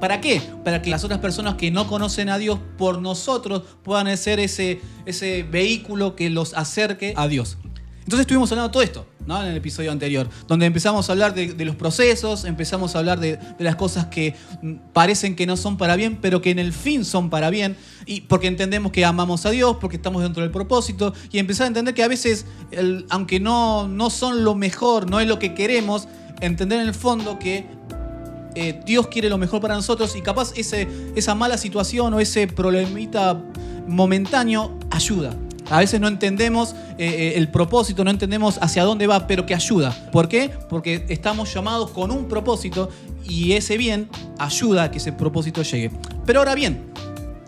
¿Para 0.00 0.20
qué? 0.20 0.40
Para 0.64 0.80
que 0.80 0.88
las 0.88 1.04
otras 1.04 1.20
personas 1.20 1.56
que 1.56 1.70
no 1.70 1.86
conocen 1.86 2.30
a 2.30 2.38
Dios 2.38 2.58
por 2.78 3.02
nosotros 3.02 3.62
puedan 3.82 4.16
ser 4.16 4.40
ese, 4.40 4.80
ese 5.04 5.42
vehículo 5.42 6.16
que 6.16 6.30
los 6.30 6.54
acerque 6.54 7.12
a 7.16 7.28
Dios. 7.28 7.58
Entonces 7.98 8.20
estuvimos 8.20 8.50
hablando 8.50 8.68
de 8.68 8.72
todo 8.72 8.82
esto, 8.82 9.06
En 9.30 9.46
el 9.46 9.56
episodio 9.56 9.92
anterior, 9.92 10.28
donde 10.48 10.66
empezamos 10.66 11.08
a 11.08 11.12
hablar 11.12 11.34
de, 11.34 11.64
los 11.64 11.76
procesos, 11.76 12.44
empezamos 12.44 12.96
a 12.96 12.98
hablar 12.98 13.20
de, 13.20 13.38
las 13.60 13.76
cosas 13.76 14.06
que 14.06 14.34
mm, 14.60 14.74
parecen 14.92 15.36
que 15.36 15.46
no 15.46 15.56
son 15.56 15.76
para 15.76 15.94
bien, 15.94 16.18
pero 16.20 16.42
que 16.42 16.50
en 16.50 16.58
el 16.58 16.72
fin 16.72 17.04
son 17.04 17.30
para 17.30 17.48
bien, 17.48 17.76
y 18.06 18.22
porque 18.22 18.48
entendemos 18.48 18.90
que 18.90 19.04
amamos 19.04 19.46
a 19.46 19.50
Dios, 19.50 19.76
porque 19.80 19.96
estamos 19.96 20.22
dentro 20.22 20.42
del 20.42 20.50
propósito, 20.50 21.14
y 21.30 21.38
empezar 21.38 21.66
a 21.66 21.68
entender 21.68 21.94
que 21.94 22.02
a 22.02 22.08
veces, 22.08 22.44
aunque 23.08 23.38
no, 23.38 23.86
no 23.86 24.10
son 24.10 24.42
lo 24.42 24.56
mejor, 24.56 25.08
no 25.08 25.20
es 25.20 25.28
lo 25.28 25.38
que 25.38 25.54
queremos, 25.54 26.08
entender 26.40 26.80
en 26.80 26.88
el 26.88 26.94
fondo 26.94 27.38
que 27.38 27.66
eh, 28.56 28.80
Dios 28.84 29.06
quiere 29.06 29.28
lo 29.28 29.38
mejor 29.38 29.60
para 29.60 29.76
nosotros 29.76 30.16
y 30.16 30.22
capaz 30.22 30.52
ese, 30.56 30.88
esa 31.14 31.36
mala 31.36 31.56
situación 31.56 32.12
o 32.14 32.18
ese 32.18 32.48
problemita 32.48 33.40
momentáneo 33.86 34.76
ayuda. 34.90 35.36
A 35.70 35.78
veces 35.78 36.00
no 36.00 36.08
entendemos 36.08 36.74
eh, 36.98 37.06
eh, 37.06 37.32
el 37.36 37.48
propósito, 37.48 38.04
no 38.04 38.10
entendemos 38.10 38.58
hacia 38.60 38.84
dónde 38.84 39.06
va, 39.06 39.26
pero 39.28 39.46
que 39.46 39.54
ayuda. 39.54 39.96
¿Por 40.10 40.28
qué? 40.28 40.50
Porque 40.68 41.06
estamos 41.08 41.54
llamados 41.54 41.92
con 41.92 42.10
un 42.10 42.26
propósito 42.26 42.90
y 43.24 43.52
ese 43.52 43.78
bien 43.78 44.08
ayuda 44.38 44.84
a 44.84 44.90
que 44.90 44.98
ese 44.98 45.12
propósito 45.12 45.62
llegue. 45.62 45.92
Pero 46.26 46.40
ahora 46.40 46.56
bien, 46.56 46.90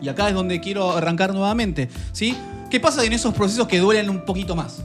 y 0.00 0.08
acá 0.08 0.28
es 0.28 0.34
donde 0.34 0.60
quiero 0.60 0.92
arrancar 0.92 1.34
nuevamente, 1.34 1.88
¿sí? 2.12 2.36
¿Qué 2.70 2.78
pasa 2.78 3.04
en 3.04 3.12
esos 3.12 3.34
procesos 3.34 3.66
que 3.66 3.80
duelen 3.80 4.08
un 4.08 4.24
poquito 4.24 4.54
más? 4.54 4.78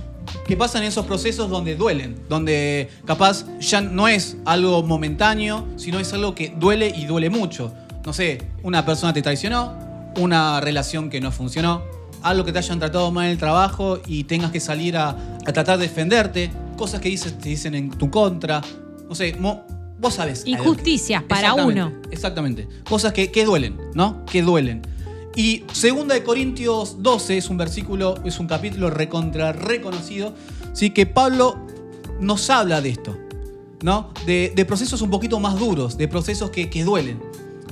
¿Qué 0.48 0.58
pasa 0.58 0.80
en 0.80 0.86
esos 0.86 1.06
procesos 1.06 1.50
donde 1.50 1.76
duelen? 1.76 2.24
Donde 2.28 2.90
capaz 3.06 3.46
ya 3.60 3.82
no 3.82 4.08
es 4.08 4.38
algo 4.46 4.82
momentáneo, 4.82 5.68
sino 5.76 6.00
es 6.00 6.12
algo 6.12 6.34
que 6.34 6.54
duele 6.58 6.90
y 6.90 7.06
duele 7.06 7.30
mucho. 7.30 7.74
No 8.04 8.14
sé, 8.14 8.42
una 8.64 8.86
persona 8.86 9.14
te 9.14 9.22
traicionó, 9.22 9.78
una 10.18 10.60
relación 10.60 11.10
que 11.10 11.22
no 11.22 11.32
funcionó, 11.32 11.84
algo 12.24 12.43
que 12.45 12.51
te 12.51 12.59
hayan 12.59 12.80
tratado 12.80 13.11
mal 13.11 13.26
en 13.26 13.32
el 13.32 13.38
trabajo 13.38 13.99
y 14.05 14.24
tengas 14.26 14.51
que 14.51 14.59
salir 14.59 14.97
a, 14.97 15.09
a 15.45 15.53
tratar 15.53 15.78
de 15.78 15.88
defenderte, 15.88 16.51
cosas 16.78 16.99
que 17.01 17.09
dices, 17.09 17.38
te 17.38 17.49
dicen 17.49 17.76
en 17.76 17.89
tu 17.89 18.09
contra, 18.09 18.61
no 19.07 19.15
sé, 19.15 19.36
mo- 19.39 19.63
vos 19.99 20.13
sabés. 20.15 20.45
Injusticias 20.45 21.24
para 21.24 21.53
uno. 21.53 21.91
Exactamente. 22.11 22.68
Cosas 22.88 23.13
que, 23.13 23.32
que 23.32 23.45
duelen, 23.45 23.78
¿no? 23.93 24.26
Que 24.26 24.41
duelen. 24.41 24.82
Y 25.36 25.63
segunda 25.72 26.15
de 26.15 26.24
Corintios 26.24 27.03
12 27.03 27.38
es 27.38 27.49
un 27.49 27.57
versículo, 27.57 28.15
es 28.26 28.39
un 28.39 28.47
capítulo 28.47 28.89
recontra 28.89 29.53
reconocido, 29.53 30.34
¿sí? 30.74 30.89
que 30.89 31.05
Pablo 31.05 31.57
nos 32.20 32.49
habla 32.49 32.82
de 32.82 32.89
esto, 32.89 33.15
¿no? 33.84 34.11
De, 34.26 34.51
de 34.55 34.65
procesos 34.65 35.01
un 35.03 35.11
poquito 35.11 35.39
más 35.39 35.59
duros, 35.59 35.95
de 35.97 36.07
procesos 36.07 36.49
que, 36.49 36.70
que 36.72 36.84
duelen. 36.84 37.22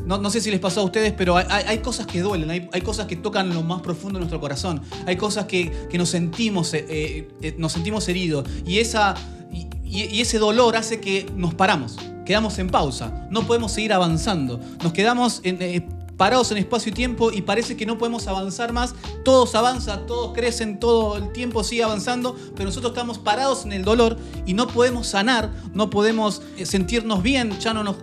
No, 0.06 0.30
sé 0.30 0.40
si 0.40 0.52
les 0.52 0.60
pasó 0.60 0.82
a 0.82 0.84
ustedes, 0.84 1.14
pero 1.14 1.36
hay, 1.38 1.80
cosas 1.80 2.06
que 2.06 2.22
duelen, 2.22 2.50
hay, 2.50 2.82
cosas 2.82 3.08
que 3.08 3.16
tocan 3.16 3.54
lo 3.54 3.64
más 3.64 3.82
profundo 3.82 4.18
de 4.18 4.22
nuestro 4.22 4.40
corazón, 4.40 4.82
hay 5.06 5.16
cosas 5.16 5.46
que, 5.46 5.72
que 5.90 5.98
nos, 5.98 6.10
sentimos, 6.10 6.74
eh, 6.74 7.28
eh, 7.42 7.56
nos 7.58 7.72
sentimos 7.72 8.08
heridos. 8.08 8.48
Y, 8.68 8.80
esa, 8.80 9.16
y, 9.52 10.22
ese 10.22 10.38
dolor 10.38 10.78
hace 10.78 11.00
que 11.00 11.26
nos 11.36 11.56
paramos, 11.56 11.98
quedamos 12.24 12.60
en 12.60 12.70
pausa, 12.70 13.28
no 13.32 13.48
podemos 13.48 13.72
seguir 13.72 13.94
avanzando, 13.94 14.60
nos 14.84 14.94
quedamos 14.94 15.42
en, 15.44 15.60
eh, 15.62 15.88
parados 16.18 16.52
en 16.52 16.60
espacio 16.60 16.92
y 16.92 16.94
tiempo 16.94 17.32
y 17.32 17.42
parece 17.42 17.76
que 17.76 17.88
no 17.88 17.98
podemos 17.98 18.28
avanzar 18.28 18.74
más, 18.74 18.94
todos 19.24 19.56
avanzan, 19.56 20.06
todos 20.06 20.34
crecen, 20.34 20.80
todo 20.80 21.18
el 21.18 21.32
tiempo 21.32 21.64
sigue 21.64 21.84
avanzando, 21.84 22.36
pero 22.56 22.70
nosotros 22.70 22.92
estamos 22.92 23.18
parados 23.18 23.66
en 23.66 23.74
el 23.74 23.84
dolor 23.84 24.18
y 24.46 24.54
no 24.54 24.68
podemos 24.68 25.08
sanar, 25.08 25.52
no 25.74 25.90
podemos 25.90 26.44
sentirnos 26.64 27.24
bien, 27.24 27.60
ya 27.60 27.74
no 27.74 27.84
nos 27.84 27.96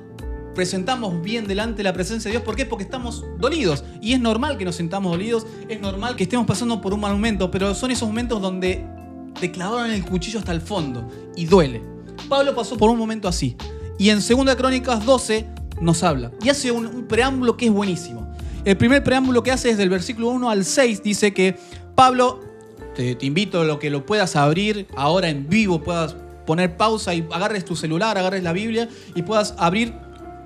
presentamos 0.55 1.23
bien 1.23 1.47
delante 1.47 1.79
de 1.79 1.85
la 1.85 1.93
presencia 1.93 2.29
de 2.29 2.33
Dios. 2.33 2.43
¿Por 2.43 2.57
qué? 2.57 2.67
Porque 2.67 2.85
estamos 2.85 3.25
dolidos. 3.39 3.85
Y 4.01 4.13
es 4.13 4.21
normal 4.21 4.59
que 4.59 4.65
nos 4.65 4.77
sintamos 4.77 5.13
dolidos, 5.13 5.47
es 5.69 5.81
normal 5.81 6.17
que 6.17 6.25
estemos 6.25 6.47
pasando 6.47 6.81
por 6.81 6.95
un 6.95 7.01
mal 7.01 7.13
momento, 7.13 7.51
pero 7.51 7.75
son 7.75 7.91
esos 7.91 8.09
momentos 8.09 8.41
donde 8.41 8.85
te 9.41 9.51
clavaron 9.51 9.91
el 9.91 10.05
cuchillo 10.05 10.39
hasta 10.39 10.53
el 10.53 10.61
fondo 10.61 11.09
y 11.37 11.47
duele. 11.47 11.83
Pablo 12.29 12.55
pasó 12.55 12.77
por 12.77 12.91
un 12.91 12.99
momento 12.99 13.29
así. 13.29 13.57
Y 13.99 14.11
en 14.11 14.19
2 14.19 14.55
Crónicas 14.57 15.05
12 15.05 15.47
nos 15.81 16.03
habla. 16.03 16.33
Y 16.43 16.49
hace 16.49 16.71
un, 16.71 17.07
preámbulo 17.07 17.57
que 17.57 17.67
es 17.67 17.73
buenísimo. 17.73 18.31
El 18.65 18.77
primer 18.77 19.03
preámbulo 19.03 19.43
que 19.43 19.51
hace 19.51 19.71
es 19.71 19.79
del 19.79 19.89
versículo 19.89 20.29
1 20.29 20.51
al 20.51 20.65
6. 20.65 21.03
Dice 21.03 21.35
que 21.35 21.57
Pablo, 21.95 22.41
te, 22.95 23.15
te 23.15 23.27
invito 23.27 23.61
a 23.61 23.65
lo 23.65 23.79
que 23.79 23.91
lo 23.91 24.07
puedas 24.07 24.37
abrir 24.37 24.87
ahora 24.97 25.29
en 25.29 25.49
vivo, 25.49 25.83
puedas 25.83 26.17
poner 26.47 26.77
pausa 26.77 27.15
y 27.15 27.27
agarres 27.33 27.65
tu 27.65 27.77
celular, 27.77 28.19
agarres 28.19 28.43
la 28.43 28.53
Biblia 28.53 28.89
y 29.15 29.23
puedas 29.23 29.55
abrir 29.59 29.95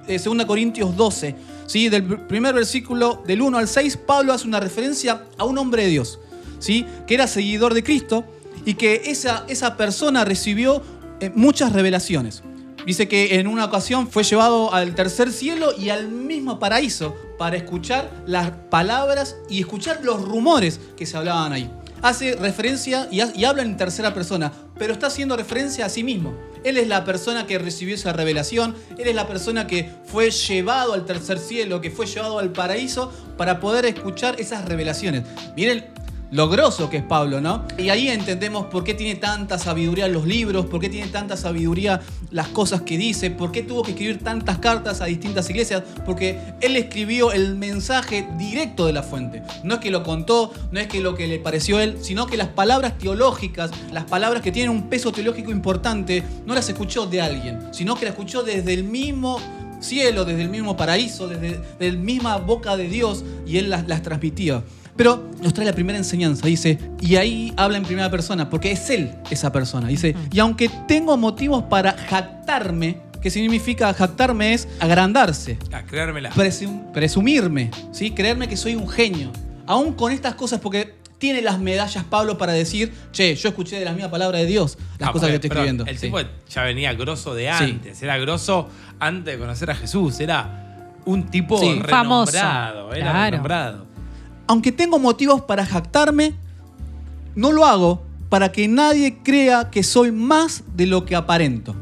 2 0.06 0.44
Corintios 0.46 0.96
12. 0.96 1.34
¿sí? 1.66 1.88
Del 1.88 2.04
primer 2.26 2.54
versículo, 2.54 3.22
del 3.26 3.42
1 3.42 3.58
al 3.58 3.68
6, 3.68 3.98
Pablo 3.98 4.32
hace 4.32 4.46
una 4.46 4.60
referencia 4.60 5.24
a 5.38 5.44
un 5.44 5.58
hombre 5.58 5.84
de 5.84 5.88
Dios, 5.90 6.18
¿sí? 6.58 6.86
que 7.06 7.14
era 7.14 7.26
seguidor 7.26 7.74
de 7.74 7.82
Cristo 7.82 8.24
y 8.64 8.74
que 8.74 9.02
esa, 9.06 9.44
esa 9.48 9.76
persona 9.76 10.24
recibió 10.24 10.82
eh, 11.20 11.30
muchas 11.34 11.72
revelaciones. 11.72 12.42
Dice 12.86 13.08
que 13.08 13.40
en 13.40 13.48
una 13.48 13.64
ocasión 13.64 14.08
fue 14.08 14.22
llevado 14.22 14.72
al 14.72 14.94
tercer 14.94 15.32
cielo 15.32 15.72
y 15.76 15.88
al 15.88 16.08
mismo 16.08 16.60
paraíso 16.60 17.16
para 17.36 17.56
escuchar 17.56 18.22
las 18.26 18.50
palabras 18.70 19.36
y 19.48 19.58
escuchar 19.58 20.04
los 20.04 20.22
rumores 20.22 20.78
que 20.96 21.04
se 21.04 21.16
hablaban 21.16 21.52
ahí. 21.52 21.68
Hace 22.00 22.36
referencia 22.36 23.08
y 23.10 23.44
habla 23.44 23.62
en 23.62 23.76
tercera 23.76 24.14
persona, 24.14 24.52
pero 24.78 24.92
está 24.92 25.08
haciendo 25.08 25.36
referencia 25.36 25.86
a 25.86 25.88
sí 25.88 26.04
mismo. 26.04 26.34
Él 26.64 26.78
es 26.78 26.88
la 26.88 27.04
persona 27.04 27.46
que 27.46 27.58
recibió 27.58 27.94
esa 27.94 28.12
revelación, 28.12 28.74
él 28.98 29.08
es 29.08 29.14
la 29.14 29.28
persona 29.28 29.66
que 29.66 29.90
fue 30.04 30.30
llevado 30.30 30.94
al 30.94 31.04
tercer 31.04 31.38
cielo, 31.38 31.80
que 31.80 31.90
fue 31.90 32.06
llevado 32.06 32.38
al 32.38 32.52
paraíso 32.52 33.12
para 33.36 33.60
poder 33.60 33.86
escuchar 33.86 34.40
esas 34.40 34.64
revelaciones. 34.64 35.22
Miren 35.56 35.95
lo 36.30 36.48
grosso 36.48 36.90
que 36.90 36.98
es 36.98 37.02
Pablo, 37.02 37.40
¿no? 37.40 37.64
Y 37.78 37.88
ahí 37.90 38.08
entendemos 38.08 38.66
por 38.66 38.84
qué 38.84 38.94
tiene 38.94 39.14
tanta 39.14 39.58
sabiduría 39.58 40.08
los 40.08 40.26
libros, 40.26 40.66
por 40.66 40.80
qué 40.80 40.88
tiene 40.88 41.08
tanta 41.08 41.36
sabiduría 41.36 42.00
las 42.30 42.48
cosas 42.48 42.82
que 42.82 42.98
dice, 42.98 43.30
por 43.30 43.52
qué 43.52 43.62
tuvo 43.62 43.82
que 43.82 43.92
escribir 43.92 44.22
tantas 44.22 44.58
cartas 44.58 45.00
a 45.00 45.06
distintas 45.06 45.48
iglesias, 45.50 45.82
porque 46.04 46.38
él 46.60 46.76
escribió 46.76 47.32
el 47.32 47.56
mensaje 47.56 48.28
directo 48.36 48.86
de 48.86 48.92
la 48.92 49.02
fuente. 49.02 49.42
No 49.62 49.74
es 49.74 49.80
que 49.80 49.90
lo 49.90 50.02
contó, 50.02 50.52
no 50.72 50.80
es 50.80 50.88
que 50.88 51.00
lo 51.00 51.14
que 51.14 51.26
le 51.26 51.38
pareció 51.38 51.78
a 51.78 51.84
él, 51.84 51.98
sino 52.00 52.26
que 52.26 52.36
las 52.36 52.48
palabras 52.48 52.98
teológicas, 52.98 53.70
las 53.92 54.04
palabras 54.04 54.42
que 54.42 54.52
tienen 54.52 54.70
un 54.70 54.88
peso 54.88 55.12
teológico 55.12 55.50
importante, 55.50 56.22
no 56.44 56.54
las 56.54 56.68
escuchó 56.68 57.06
de 57.06 57.20
alguien, 57.20 57.68
sino 57.72 57.94
que 57.94 58.04
las 58.04 58.14
escuchó 58.14 58.42
desde 58.42 58.74
el 58.74 58.84
mismo 58.84 59.40
cielo, 59.80 60.24
desde 60.24 60.42
el 60.42 60.48
mismo 60.48 60.76
paraíso, 60.76 61.28
desde 61.28 61.60
la 61.78 61.92
misma 61.92 62.38
boca 62.38 62.76
de 62.76 62.88
Dios 62.88 63.24
y 63.46 63.58
él 63.58 63.70
las, 63.70 63.86
las 63.86 64.02
transmitía. 64.02 64.62
Pero 64.96 65.30
nos 65.42 65.52
trae 65.52 65.66
la 65.66 65.74
primera 65.74 65.98
enseñanza, 65.98 66.46
dice, 66.46 66.78
y 67.00 67.16
ahí 67.16 67.52
habla 67.56 67.76
en 67.76 67.84
primera 67.84 68.10
persona, 68.10 68.48
porque 68.48 68.72
es 68.72 68.88
él 68.90 69.14
esa 69.30 69.52
persona. 69.52 69.88
Dice, 69.88 70.14
y 70.32 70.38
aunque 70.38 70.70
tengo 70.88 71.16
motivos 71.18 71.64
para 71.64 71.92
jactarme, 71.92 72.98
¿qué 73.20 73.30
significa 73.30 73.92
jactarme? 73.92 74.54
Es 74.54 74.68
agrandarse, 74.80 75.58
A 75.72 75.82
creérmela. 75.84 76.30
presum- 76.30 76.92
presumirme, 76.92 77.70
¿sí? 77.92 78.12
creerme 78.12 78.48
que 78.48 78.56
soy 78.56 78.74
un 78.74 78.88
genio. 78.88 79.30
Aún 79.66 79.92
con 79.94 80.12
estas 80.12 80.34
cosas, 80.34 80.60
porque 80.60 80.94
tiene 81.18 81.42
las 81.42 81.58
medallas 81.58 82.04
Pablo 82.04 82.38
para 82.38 82.52
decir, 82.52 82.92
che, 83.12 83.34
yo 83.34 83.48
escuché 83.50 83.78
de 83.78 83.84
la 83.84 83.92
misma 83.92 84.10
palabra 84.10 84.38
de 84.38 84.46
Dios 84.46 84.78
las 84.98 85.08
Ah, 85.08 85.12
cosas 85.12 85.28
que 85.30 85.34
estoy 85.36 85.48
perdón, 85.48 85.64
escribiendo. 85.64 85.90
El 85.90 85.98
Sí. 85.98 86.06
tipo 86.06 86.18
ya 86.48 86.62
venía 86.62 86.92
grosso 86.94 87.34
de 87.34 87.44
Sí. 87.44 87.64
antes. 87.64 88.02
Era 88.02 88.16
grosso 88.18 88.68
antes 89.00 89.34
de 89.34 89.38
conocer 89.38 89.70
a 89.70 89.74
Jesús. 89.74 90.20
Era 90.20 90.88
un 91.04 91.24
tipo 91.26 91.58
Sí. 91.58 91.80
Famoso. 91.88 92.32
renombrado. 92.32 92.94
Era 92.94 93.10
Claro. 93.10 93.30
renombrado. 93.30 93.86
Aunque 94.46 94.72
tengo 94.72 94.98
motivos 94.98 95.42
para 95.42 95.66
jactarme, 95.66 96.34
no 97.34 97.52
lo 97.52 97.66
hago 97.66 98.02
para 98.28 98.52
que 98.52 98.68
nadie 98.68 99.18
crea 99.22 99.70
que 99.70 99.82
soy 99.82 100.12
más 100.12 100.64
de 100.74 100.86
lo 100.86 101.04
que 101.04 101.16
aparento. 101.16 101.74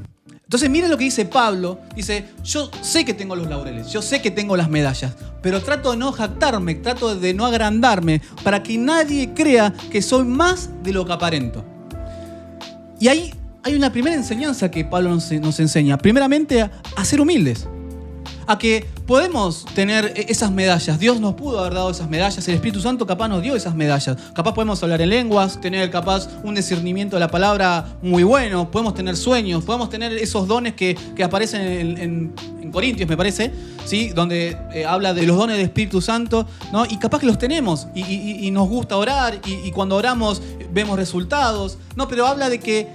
Entonces 0.44 0.70
miren 0.70 0.90
lo 0.90 0.98
que 0.98 1.04
dice 1.04 1.24
Pablo. 1.24 1.80
Dice, 1.96 2.26
yo 2.44 2.70
sé 2.82 3.04
que 3.04 3.14
tengo 3.14 3.34
los 3.34 3.48
laureles, 3.48 3.90
yo 3.90 4.02
sé 4.02 4.22
que 4.22 4.30
tengo 4.30 4.56
las 4.56 4.70
medallas, 4.70 5.16
pero 5.42 5.62
trato 5.62 5.90
de 5.90 5.96
no 5.96 6.12
jactarme, 6.12 6.76
trato 6.76 7.16
de 7.16 7.34
no 7.34 7.46
agrandarme 7.46 8.20
para 8.42 8.62
que 8.62 8.78
nadie 8.78 9.32
crea 9.34 9.72
que 9.90 10.02
soy 10.02 10.24
más 10.24 10.70
de 10.82 10.92
lo 10.92 11.04
que 11.06 11.12
aparento. 11.12 11.64
Y 13.00 13.08
ahí 13.08 13.34
hay 13.64 13.74
una 13.74 13.90
primera 13.90 14.14
enseñanza 14.14 14.70
que 14.70 14.84
Pablo 14.84 15.10
nos, 15.10 15.60
enseña. 15.60 15.98
Primeramente, 15.98 16.62
a 16.62 17.04
ser 17.04 17.20
humildes. 17.20 17.66
A 18.46 18.58
que 18.58 18.86
podemos 19.06 19.64
tener 19.74 20.12
e- 20.16 20.26
esas 20.28 20.50
medallas. 20.50 20.98
Dios 20.98 21.20
nos 21.20 21.34
pudo 21.34 21.60
haber 21.60 21.74
dado 21.74 21.90
esas 21.90 22.08
medallas. 22.10 22.46
El 22.48 22.54
Espíritu 22.54 22.80
Santo 22.80 23.06
capaz 23.06 23.28
nos 23.28 23.42
dio 23.42 23.56
esas 23.56 23.74
medallas. 23.74 24.16
Capaz 24.34 24.52
podemos 24.54 24.82
hablar 24.82 25.00
en 25.00 25.10
lenguas, 25.10 25.60
tener 25.60 25.90
capaz 25.90 26.28
un 26.42 26.54
discernimiento 26.54 27.16
de 27.16 27.20
la 27.20 27.28
palabra 27.28 27.96
muy 28.02 28.22
bueno. 28.22 28.70
Podemos 28.70 28.94
tener 28.94 29.16
sueños, 29.16 29.64
podemos 29.64 29.88
tener 29.90 30.12
esos 30.12 30.46
dones 30.46 30.74
que, 30.74 30.96
que 31.16 31.24
aparecen 31.24 31.60
en, 31.62 31.98
en- 31.98 32.54
Corintios, 32.74 33.08
me 33.08 33.16
parece, 33.16 33.52
¿sí? 33.84 34.08
donde 34.08 34.58
eh, 34.72 34.84
habla 34.84 35.14
de 35.14 35.22
los 35.26 35.36
dones 35.36 35.56
del 35.58 35.66
Espíritu 35.66 36.00
Santo. 36.02 36.44
¿no? 36.72 36.84
Y 36.84 36.96
capaz 36.98 37.20
que 37.20 37.26
los 37.26 37.38
tenemos 37.38 37.86
y, 37.94 38.00
y- 38.02 38.50
nos 38.50 38.68
gusta 38.68 38.96
orar 38.96 39.38
y, 39.46 39.70
cuando 39.70 39.94
oramos 39.94 40.42
vemos 40.72 40.96
resultados. 40.98 41.78
No, 41.94 42.08
pero 42.08 42.26
habla 42.26 42.48
de 42.48 42.58
que 42.58 42.88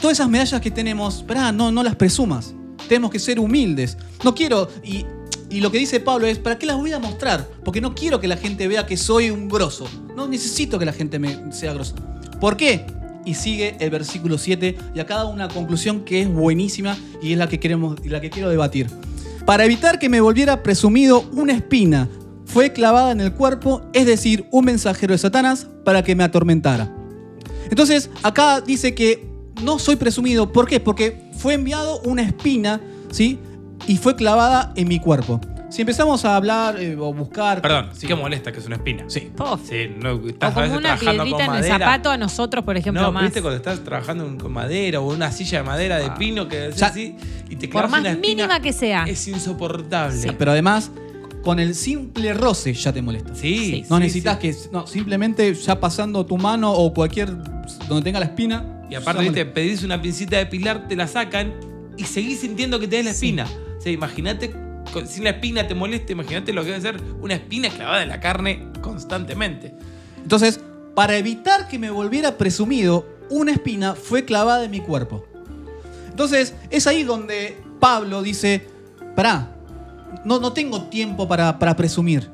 todas 0.00 0.16
esas 0.16 0.30
medallas 0.30 0.58
que 0.62 0.70
tenemos, 0.70 1.22
pará, 1.22 1.52
no, 1.52 1.70
no 1.70 1.82
las 1.82 1.96
presumas. 1.96 2.54
Tenemos 2.88 3.10
que 3.10 3.18
ser 3.18 3.38
humildes. 3.38 3.96
No 4.22 4.34
quiero, 4.34 4.68
y, 4.82 5.04
y 5.50 5.60
lo 5.60 5.70
que 5.70 5.78
dice 5.78 6.00
Pablo 6.00 6.26
es, 6.26 6.38
¿para 6.38 6.58
qué 6.58 6.66
las 6.66 6.76
voy 6.76 6.92
a 6.92 6.98
mostrar? 6.98 7.48
Porque 7.64 7.80
no 7.80 7.94
quiero 7.94 8.20
que 8.20 8.28
la 8.28 8.36
gente 8.36 8.66
vea 8.68 8.86
que 8.86 8.96
soy 8.96 9.30
un 9.30 9.48
grosso. 9.48 9.86
No 10.16 10.26
necesito 10.26 10.78
que 10.78 10.84
la 10.84 10.92
gente 10.92 11.18
me 11.18 11.52
sea 11.52 11.72
grosso. 11.72 11.94
¿Por 12.40 12.56
qué? 12.56 12.86
Y 13.24 13.34
sigue 13.34 13.76
el 13.80 13.90
versículo 13.90 14.36
7 14.36 14.76
y 14.94 15.00
acá 15.00 15.16
da 15.16 15.24
una 15.26 15.48
conclusión 15.48 16.04
que 16.04 16.22
es 16.22 16.28
buenísima 16.28 16.96
y 17.22 17.32
es 17.32 17.38
la 17.38 17.48
que, 17.48 17.58
queremos, 17.58 18.04
la 18.04 18.20
que 18.20 18.30
quiero 18.30 18.50
debatir. 18.50 18.90
Para 19.46 19.64
evitar 19.64 19.98
que 19.98 20.08
me 20.08 20.20
volviera 20.20 20.62
presumido 20.62 21.24
una 21.32 21.52
espina 21.52 22.08
fue 22.44 22.72
clavada 22.72 23.12
en 23.12 23.20
el 23.20 23.32
cuerpo, 23.32 23.82
es 23.92 24.06
decir, 24.06 24.46
un 24.50 24.66
mensajero 24.66 25.12
de 25.12 25.18
Satanás 25.18 25.66
para 25.84 26.02
que 26.02 26.14
me 26.14 26.24
atormentara. 26.24 26.94
Entonces, 27.70 28.10
acá 28.22 28.60
dice 28.60 28.94
que 28.94 29.33
no 29.64 29.78
soy 29.78 29.96
presumido. 29.96 30.52
¿Por 30.52 30.68
qué? 30.68 30.80
Porque 30.80 31.30
fue 31.38 31.54
enviado 31.54 32.00
una 32.02 32.22
espina, 32.22 32.80
¿sí? 33.10 33.38
Y 33.86 33.96
fue 33.96 34.14
clavada 34.16 34.72
en 34.76 34.88
mi 34.88 35.00
cuerpo. 35.00 35.40
Si 35.70 35.82
empezamos 35.82 36.24
a 36.24 36.36
hablar 36.36 36.80
eh, 36.80 36.96
o 36.96 37.12
buscar. 37.12 37.60
Perdón, 37.60 37.88
sí 37.94 38.06
que 38.06 38.14
molesta 38.14 38.52
que 38.52 38.60
es 38.60 38.66
una 38.66 38.76
espina. 38.76 39.04
Sí. 39.08 39.32
Pof. 39.36 39.60
Sí, 39.68 39.88
no, 40.00 40.12
O 40.12 40.28
estás 40.28 40.50
a 40.50 40.54
como 40.54 40.62
veces 40.66 40.78
una 40.78 40.96
trabajando 40.96 41.24
piedrita 41.24 41.46
con 41.46 41.56
en 41.56 41.64
el 41.64 41.70
madera. 41.70 41.78
zapato 41.86 42.10
a 42.10 42.16
nosotros, 42.16 42.64
por 42.64 42.76
ejemplo, 42.76 43.02
No, 43.02 43.10
más. 43.10 43.24
viste 43.24 43.42
cuando 43.42 43.56
estás 43.56 43.80
trabajando 43.82 44.24
con 44.38 44.52
madera 44.52 45.00
o 45.00 45.12
una 45.12 45.32
silla 45.32 45.58
de 45.58 45.64
madera 45.64 45.98
de 45.98 46.10
pino 46.12 46.46
que 46.46 46.66
así 46.80 47.16
y 47.50 47.56
te 47.56 47.66
Por 47.66 47.88
más 47.88 48.00
una 48.00 48.10
espina, 48.10 48.42
mínima 48.44 48.60
que 48.60 48.72
sea. 48.72 49.04
Es 49.04 49.26
insoportable. 49.26 50.16
Sí, 50.16 50.28
Pero 50.38 50.52
además, 50.52 50.92
con 51.42 51.58
el 51.58 51.74
simple 51.74 52.32
roce 52.34 52.72
ya 52.72 52.92
te 52.92 53.02
molesta. 53.02 53.34
Sí, 53.34 53.84
No 53.90 53.96
sí, 53.96 54.02
necesitas 54.02 54.38
sí. 54.40 54.48
que. 54.52 54.56
No, 54.70 54.86
simplemente 54.86 55.52
ya 55.54 55.80
pasando 55.80 56.24
tu 56.24 56.38
mano 56.38 56.72
o 56.72 56.94
cualquier. 56.94 57.30
Donde 57.88 58.02
tenga 58.02 58.20
la 58.20 58.26
espina. 58.26 58.86
Y 58.90 58.94
aparte, 58.94 59.22
viste, 59.22 59.46
pedís 59.46 59.82
una 59.82 60.00
pincita 60.00 60.36
de 60.36 60.46
pilar, 60.46 60.88
te 60.88 60.96
la 60.96 61.06
sacan 61.06 61.54
y 61.96 62.04
seguís 62.04 62.40
sintiendo 62.40 62.78
que 62.78 62.88
tenés 62.88 63.04
la 63.04 63.10
espina. 63.12 63.46
O 63.78 63.80
sea, 63.80 63.92
imagínate, 63.92 64.54
sin 65.06 65.24
la 65.24 65.30
espina 65.30 65.66
te 65.66 65.74
molesta, 65.74 66.12
imagínate 66.12 66.52
lo 66.52 66.62
que 66.62 66.70
debe 66.70 66.80
ser 66.80 67.00
una 67.20 67.34
espina 67.34 67.68
clavada 67.70 68.02
en 68.02 68.08
la 68.08 68.20
carne 68.20 68.68
constantemente. 68.80 69.74
Entonces, 70.22 70.60
para 70.94 71.16
evitar 71.16 71.68
que 71.68 71.78
me 71.78 71.90
volviera 71.90 72.36
presumido, 72.36 73.06
una 73.30 73.52
espina 73.52 73.94
fue 73.94 74.24
clavada 74.24 74.64
en 74.64 74.70
mi 74.70 74.80
cuerpo. 74.80 75.26
Entonces, 76.08 76.54
es 76.70 76.86
ahí 76.86 77.02
donde 77.02 77.58
Pablo 77.80 78.22
dice, 78.22 78.68
pará, 79.16 79.56
no, 80.24 80.38
no 80.38 80.52
tengo 80.52 80.84
tiempo 80.84 81.26
para, 81.26 81.58
para 81.58 81.74
presumir. 81.74 82.30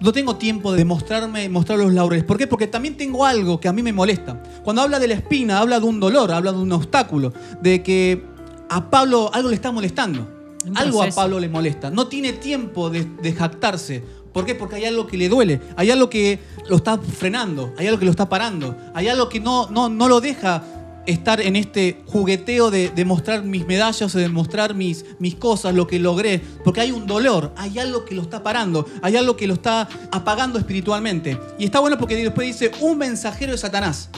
No 0.00 0.12
tengo 0.12 0.36
tiempo 0.36 0.72
de 0.72 0.84
mostrarme, 0.84 1.48
mostrar 1.48 1.78
los 1.78 1.92
laureles. 1.92 2.24
¿Por 2.24 2.38
qué? 2.38 2.46
Porque 2.46 2.68
también 2.68 2.96
tengo 2.96 3.24
algo 3.24 3.58
que 3.58 3.68
a 3.68 3.72
mí 3.72 3.82
me 3.82 3.92
molesta. 3.92 4.40
Cuando 4.62 4.82
habla 4.82 4.98
de 5.00 5.08
la 5.08 5.14
espina, 5.14 5.58
habla 5.58 5.80
de 5.80 5.86
un 5.86 5.98
dolor, 5.98 6.30
habla 6.30 6.52
de 6.52 6.58
un 6.58 6.70
obstáculo, 6.70 7.32
de 7.60 7.82
que 7.82 8.22
a 8.68 8.90
Pablo 8.90 9.30
algo 9.32 9.48
le 9.48 9.56
está 9.56 9.72
molestando. 9.72 10.26
Algo 10.74 11.02
a. 11.02 11.08
Pablo 11.08 11.40
le 11.40 11.48
molesta. 11.48 11.90
No 11.90 12.06
tiene 12.06 12.32
tiempo 12.32 12.90
de, 12.90 13.04
de 13.22 13.32
jactarse. 13.32 14.04
¿Por 14.32 14.44
qué? 14.44 14.54
Porque 14.54 14.76
hay 14.76 14.84
algo 14.84 15.06
que 15.06 15.16
le 15.16 15.28
duele. 15.28 15.60
Hay 15.76 15.90
algo 15.90 16.08
que 16.08 16.38
lo 16.68 16.76
está 16.76 16.98
frenando. 16.98 17.74
Hay 17.76 17.86
algo 17.86 17.98
que 17.98 18.04
lo 18.04 18.10
está 18.10 18.28
parando. 18.28 18.76
Hay 18.94 19.08
algo 19.08 19.28
que 19.28 19.40
no, 19.40 19.68
no, 19.70 19.88
no 19.88 20.08
lo 20.08 20.20
deja 20.20 20.62
estar 21.08 21.40
en 21.40 21.56
este 21.56 22.02
jugueteo 22.06 22.70
de, 22.70 22.92
mostrar 23.04 23.42
mis 23.42 23.66
medallas 23.66 24.12
de 24.12 24.28
mostrar 24.28 24.74
mis, 24.74 25.06
mis 25.18 25.34
cosas, 25.34 25.74
lo 25.74 25.86
que 25.86 25.98
logré. 25.98 26.40
Porque 26.62 26.82
hay 26.82 26.92
un 26.92 27.06
dolor. 27.06 27.52
Hay 27.56 27.78
algo 27.78 28.04
que 28.04 28.14
lo 28.14 28.22
está 28.22 28.42
parando. 28.42 28.86
Hay 29.02 29.16
algo 29.16 29.36
que 29.36 29.46
lo 29.46 29.54
está 29.54 29.88
apagando 30.12 30.58
espiritualmente. 30.58 31.38
Y 31.58 31.64
está 31.64 31.80
bueno 31.80 31.98
porque 31.98 32.14
después 32.16 32.46
dice 32.46 32.70
un 32.80 32.98
mensajero 32.98 33.52
de 33.52 33.58
Satanás. 33.58 34.10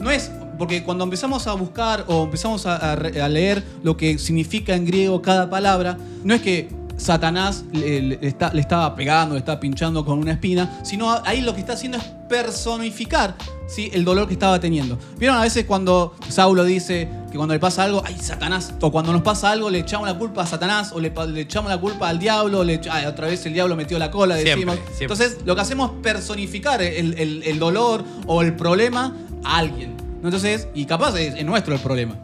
No 0.00 0.10
es, 0.10 0.30
porque 0.58 0.84
cuando 0.84 1.04
empezamos 1.04 1.46
a 1.46 1.54
buscar 1.54 2.04
o 2.08 2.24
empezamos 2.24 2.66
a, 2.66 2.92
a 2.92 3.28
leer 3.28 3.64
lo 3.82 3.96
que 3.96 4.18
significa 4.18 4.74
en 4.74 4.84
griego 4.84 5.22
cada 5.22 5.50
palabra, 5.50 5.98
no 6.24 6.34
es 6.34 6.42
que 6.42 6.68
Satanás 7.02 7.64
le, 7.72 8.00
le 8.00 8.18
está- 8.22 8.52
le 8.52 8.60
estaba 8.60 8.94
pegando, 8.94 9.34
le 9.34 9.40
estaba 9.40 9.58
pinchando 9.60 10.04
con 10.04 10.18
una 10.18 10.32
espina, 10.32 10.80
sino 10.84 11.10
ahí 11.24 11.40
lo 11.42 11.52
que 11.54 11.60
está 11.60 11.72
haciendo 11.74 11.98
es 11.98 12.04
personificar 12.28 13.34
¿sí? 13.68 13.90
el 13.92 14.04
dolor 14.04 14.26
que 14.28 14.34
estaba 14.34 14.60
teniendo. 14.60 14.98
¿Vieron 15.18 15.36
a 15.36 15.42
veces 15.42 15.64
cuando 15.64 16.14
Saulo 16.28 16.64
dice 16.64 17.08
que 17.30 17.36
cuando 17.36 17.54
le 17.54 17.60
pasa 17.60 17.84
algo, 17.84 18.02
ay, 18.06 18.16
Satanás, 18.20 18.72
o 18.80 18.92
cuando 18.92 19.12
nos 19.12 19.22
pasa 19.22 19.50
algo 19.50 19.70
le 19.70 19.80
echamos 19.80 20.06
la 20.06 20.14
culpa 20.18 20.42
a 20.42 20.46
Satanás, 20.46 20.92
o 20.92 21.00
le, 21.00 21.12
echamos 21.40 21.70
la 21.70 21.78
culpa 21.78 22.08
al 22.08 22.18
diablo, 22.18 22.60
o 22.60 22.64
le 22.64 22.80
ay, 22.90 23.06
otra 23.06 23.26
vez 23.26 23.44
el 23.46 23.54
diablo 23.54 23.74
metió 23.76 23.98
la 23.98 24.10
cola, 24.10 24.36
decimos. 24.36 24.76
siempre. 24.76 25.02
Entonces, 25.02 25.38
lo 25.44 25.54
que 25.54 25.60
hacemos 25.62 25.90
es 25.90 25.96
personificar 26.02 26.82
el, 26.82 27.14
el- 27.18 27.42
el 27.44 27.58
dolor 27.58 28.04
o 28.26 28.42
el 28.42 28.54
problema 28.54 29.14
a 29.44 29.58
alguien. 29.58 29.94
Entonces, 30.22 30.68
y 30.74 30.84
capaz 30.84 31.18
es, 31.18 31.34
es 31.34 31.44
nuestro 31.44 31.74
el 31.74 31.80
problema. 31.80 32.14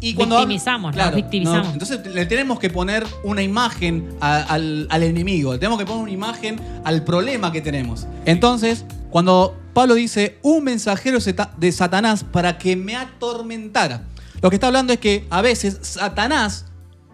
Y 0.00 0.14
Victimizamos, 0.14 0.94
nos 0.94 1.14
victimizamos. 1.14 1.66
no, 1.66 1.72
entonces 1.72 2.06
le 2.06 2.24
tenemos 2.26 2.58
que 2.60 2.70
poner 2.70 3.04
una 3.24 3.42
imagen 3.42 4.08
a- 4.20 4.42
al, 4.42 4.86
al 4.90 5.02
enemigo, 5.02 5.52
le 5.52 5.58
tenemos 5.58 5.78
que 5.78 5.86
poner 5.86 6.02
una 6.02 6.12
imagen 6.12 6.60
al 6.84 7.02
problema 7.04 7.50
que 7.50 7.60
tenemos. 7.60 8.06
Entonces, 8.24 8.84
cuando 9.10 9.56
Pablo 9.74 9.94
dice 9.94 10.38
un 10.42 10.62
mensajero 10.64 11.18
de 11.56 11.72
Satanás 11.72 12.24
para 12.24 12.58
que 12.58 12.76
me 12.76 12.94
atormentara, 12.96 14.02
lo 14.40 14.50
que 14.50 14.56
está 14.56 14.68
hablando 14.68 14.92
es 14.92 15.00
que 15.00 15.26
a 15.30 15.42
veces 15.42 15.78
Satanás, 15.82 16.66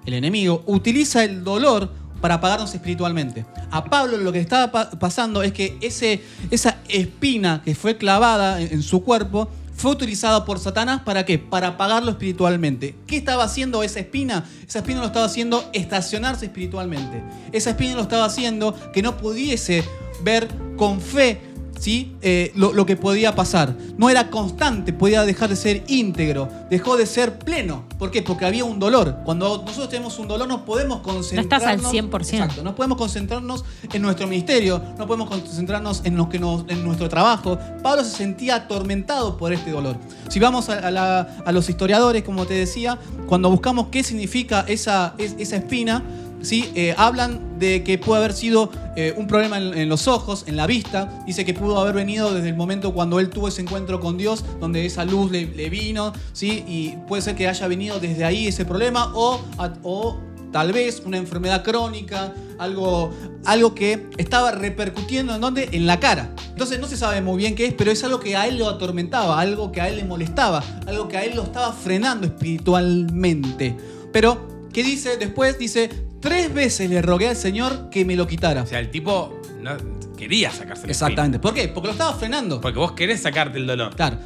el 0.05 0.13
enemigo, 0.15 0.63
utiliza 0.67 1.25
el 1.25 1.43
dolor 1.43 1.91
para 2.21 2.35
apagarnos 2.37 2.75
espiritualmente. 2.75 3.45
A 3.71 3.85
Pablo 3.85 4.17
lo 4.19 4.31
que 4.33 4.41
estaba 4.41 4.71
pa- 4.73 4.91
pasando 4.91 5.43
es 5.43 5.53
que 5.53 5.77
ese, 5.81 6.23
esa 6.51 6.77
espina 6.89 7.63
que 7.65 7.75
fue 7.75 7.97
clavada 7.97 8.61
en, 8.61 8.73
en 8.73 8.83
su 8.83 9.03
cuerpo 9.03 9.49
fue 9.75 9.91
utilizada 9.91 10.45
por 10.45 10.59
Satanás 10.59 11.03
para 11.05 11.25
qué? 11.25 11.39
Para 11.39 11.69
apagarlo 11.69 12.11
espiritualmente. 12.11 12.95
¿Qué 13.07 13.17
estaba 13.17 13.45
haciendo 13.45 13.83
esa 13.83 14.01
espina? 14.01 14.45
Esa 14.67 14.79
espina 14.79 15.01
lo 15.01 15.07
estaba 15.07 15.27
haciendo 15.27 15.69
estacionarse 15.73 16.47
espiritualmente. 16.47 17.23
Esa 17.53 17.71
espina 17.71 17.95
lo 17.95 18.03
estaba 18.03 18.25
haciendo 18.25 18.75
que 18.93 19.03
no 19.03 19.17
pudiese 19.17 19.85
ver 20.23 20.49
con 20.77 21.01
fe 21.01 21.41
¿sí? 21.79 22.17
Eh, 22.23 22.53
lo, 22.55 22.73
lo 22.73 22.87
que 22.87 22.97
podía 22.97 23.35
pasar. 23.35 23.75
No 23.99 24.11
era 24.11 24.31
constante, 24.31 24.93
podía 24.93 25.25
dejar 25.25 25.49
de 25.51 25.57
ser 25.57 25.85
íntegro, 25.89 26.49
dejó 26.71 26.97
de 26.97 27.07
ser 27.07 27.39
pleno. 27.39 27.85
¿Por 27.99 28.11
qué? 28.11 28.23
Porque 28.23 28.45
había 28.45 28.65
un 28.65 28.79
dolor. 28.79 29.19
Cuando 29.25 29.59
nosotros 29.65 29.89
tenemos 29.89 30.19
un 30.19 30.29
dolor 30.29 30.49
no 30.49 30.65
podemos 30.65 31.01
concentrarnos... 31.01 31.87
al 31.87 31.93
100%. 31.93 32.21
Exacto, 32.21 32.63
no 32.63 32.75
podemos 32.75 32.99
concentrarnos 32.99 33.65
en 33.93 34.03
nuestro 34.03 34.27
ministerio, 34.27 34.83
no 34.99 35.07
podemos 35.07 35.29
concentrarnos 35.29 36.03
en, 36.05 36.17
lo 36.17 36.29
que 36.29 36.39
nos, 36.39 36.65
en 36.69 36.83
nuestro 36.85 37.09
trabajo. 37.09 37.59
Pablo 37.83 38.05
se 38.05 38.11
sentía 38.17 38.57
atormentado 38.57 39.37
por 39.37 39.53
este 39.53 39.71
dolor. 39.71 39.97
Si 40.29 40.41
vamos 40.41 40.69
a, 40.69 40.79
a 40.79 40.91
la- 40.91 41.21
a 41.45 41.53
los 41.53 41.69
historiadores, 41.69 42.23
como 42.23 42.47
te 42.47 42.55
decía, 42.55 42.99
cuando 43.27 43.51
buscamos 43.51 43.89
qué 43.91 44.03
significa 44.03 44.65
esa, 44.69 45.15
es- 45.19 45.35
esa 45.39 45.57
espina, 45.57 46.03
¿sí? 46.45 46.71
Eh, 46.75 46.95
hablan 46.97 47.59
de 47.59 47.83
que 47.83 47.99
puede 47.99 48.21
haber 48.21 48.33
sido 48.33 48.71
eh, 48.97 49.15
un 49.17 49.27
problema 49.27 49.59
en, 49.59 49.89
los 49.89 50.09
ojos, 50.09 50.45
en 50.47 50.57
la 50.57 50.67
vista. 50.67 51.23
Dice 51.27 51.45
que 51.45 51.55
pudo 51.55 51.79
haber 51.79 51.95
venido 51.95 52.33
desde 52.35 52.49
el 52.49 52.57
momento 52.57 52.95
cuando 52.95 53.21
él 53.21 53.31
tuvo 53.31 53.49
ese 53.49 53.63
encuentro 53.63 54.01
con 54.01 54.17
Dios, 54.17 54.45
donde 54.61 54.87
esa 54.87 55.05
luz 55.05 55.31
le, 55.31 55.45
vino, 55.69 56.13
¿sí? 56.33 56.65
y 56.67 56.97
puede 57.09 57.23
ser 57.23 57.35
que 57.35 57.49
haya 57.49 57.67
venido 57.69 57.99
desde 58.01 58.25
ahí 58.25 58.49
ese 58.49 58.65
problema, 58.65 59.13
o, 59.15 59.41
o 59.83 60.19
tal 60.55 60.73
vez 60.73 61.03
una 61.05 61.17
enfermedad 61.17 61.65
crónica, 61.65 62.33
algo, 62.59 63.11
algo 63.45 63.75
que 63.75 64.07
estaba 64.19 64.53
repercutiendo 64.53 65.35
en? 65.35 65.59
En 65.73 65.87
la 65.87 65.99
cara. 65.99 66.33
Entonces 66.51 66.79
no 66.79 66.87
se 66.87 66.97
sabe 66.97 67.21
muy 67.21 67.39
bien 67.39 67.57
qué 67.57 67.67
es, 67.67 67.75
pero 67.75 67.91
es 67.91 68.05
algo 68.05 68.21
que 68.21 68.37
a 68.37 68.47
él 68.47 68.59
lo 68.59 68.69
atormentaba, 68.69 69.41
algo 69.41 69.73
que 69.73 69.81
a 69.81 69.89
él 69.89 69.97
le 69.97 70.05
molestaba, 70.05 70.63
algo 70.87 71.09
que 71.09 71.17
a 71.17 71.25
él 71.25 71.35
lo 71.35 71.43
estaba 71.43 71.73
frenando 71.73 72.27
espiritualmente. 72.29 73.77
Pero, 74.13 74.69
¿qué 74.73 74.85
dice? 74.85 75.17
Después 75.17 75.59
dice, 75.59 75.91
tres 76.25 76.53
veces 76.53 76.89
le 76.89 77.03
rogué 77.03 77.29
al 77.29 77.37
Señor 77.37 77.91
que 77.91 78.05
me 78.05 78.17
lo 78.17 78.27
quitara. 78.27 78.63
O 78.63 78.67
sea, 78.67 78.81
el 78.81 78.91
tipo 78.91 79.41
no, 79.61 79.77
quería 80.17 80.51
sacarse 80.51 80.85
el 80.85 80.91
Exactamente. 80.91 81.39
¿Por 81.39 81.53
qué? 81.53 81.69
Porque 81.69 81.89
lo 81.89 81.93
estaba 81.93 82.15
frenando. 82.15 82.63
Porque 82.63 82.79
vos 82.79 82.93
querés 82.93 83.21
sacarte 83.23 83.59
el 83.59 83.67
dolor. 83.67 83.95
Claro. 83.95 84.17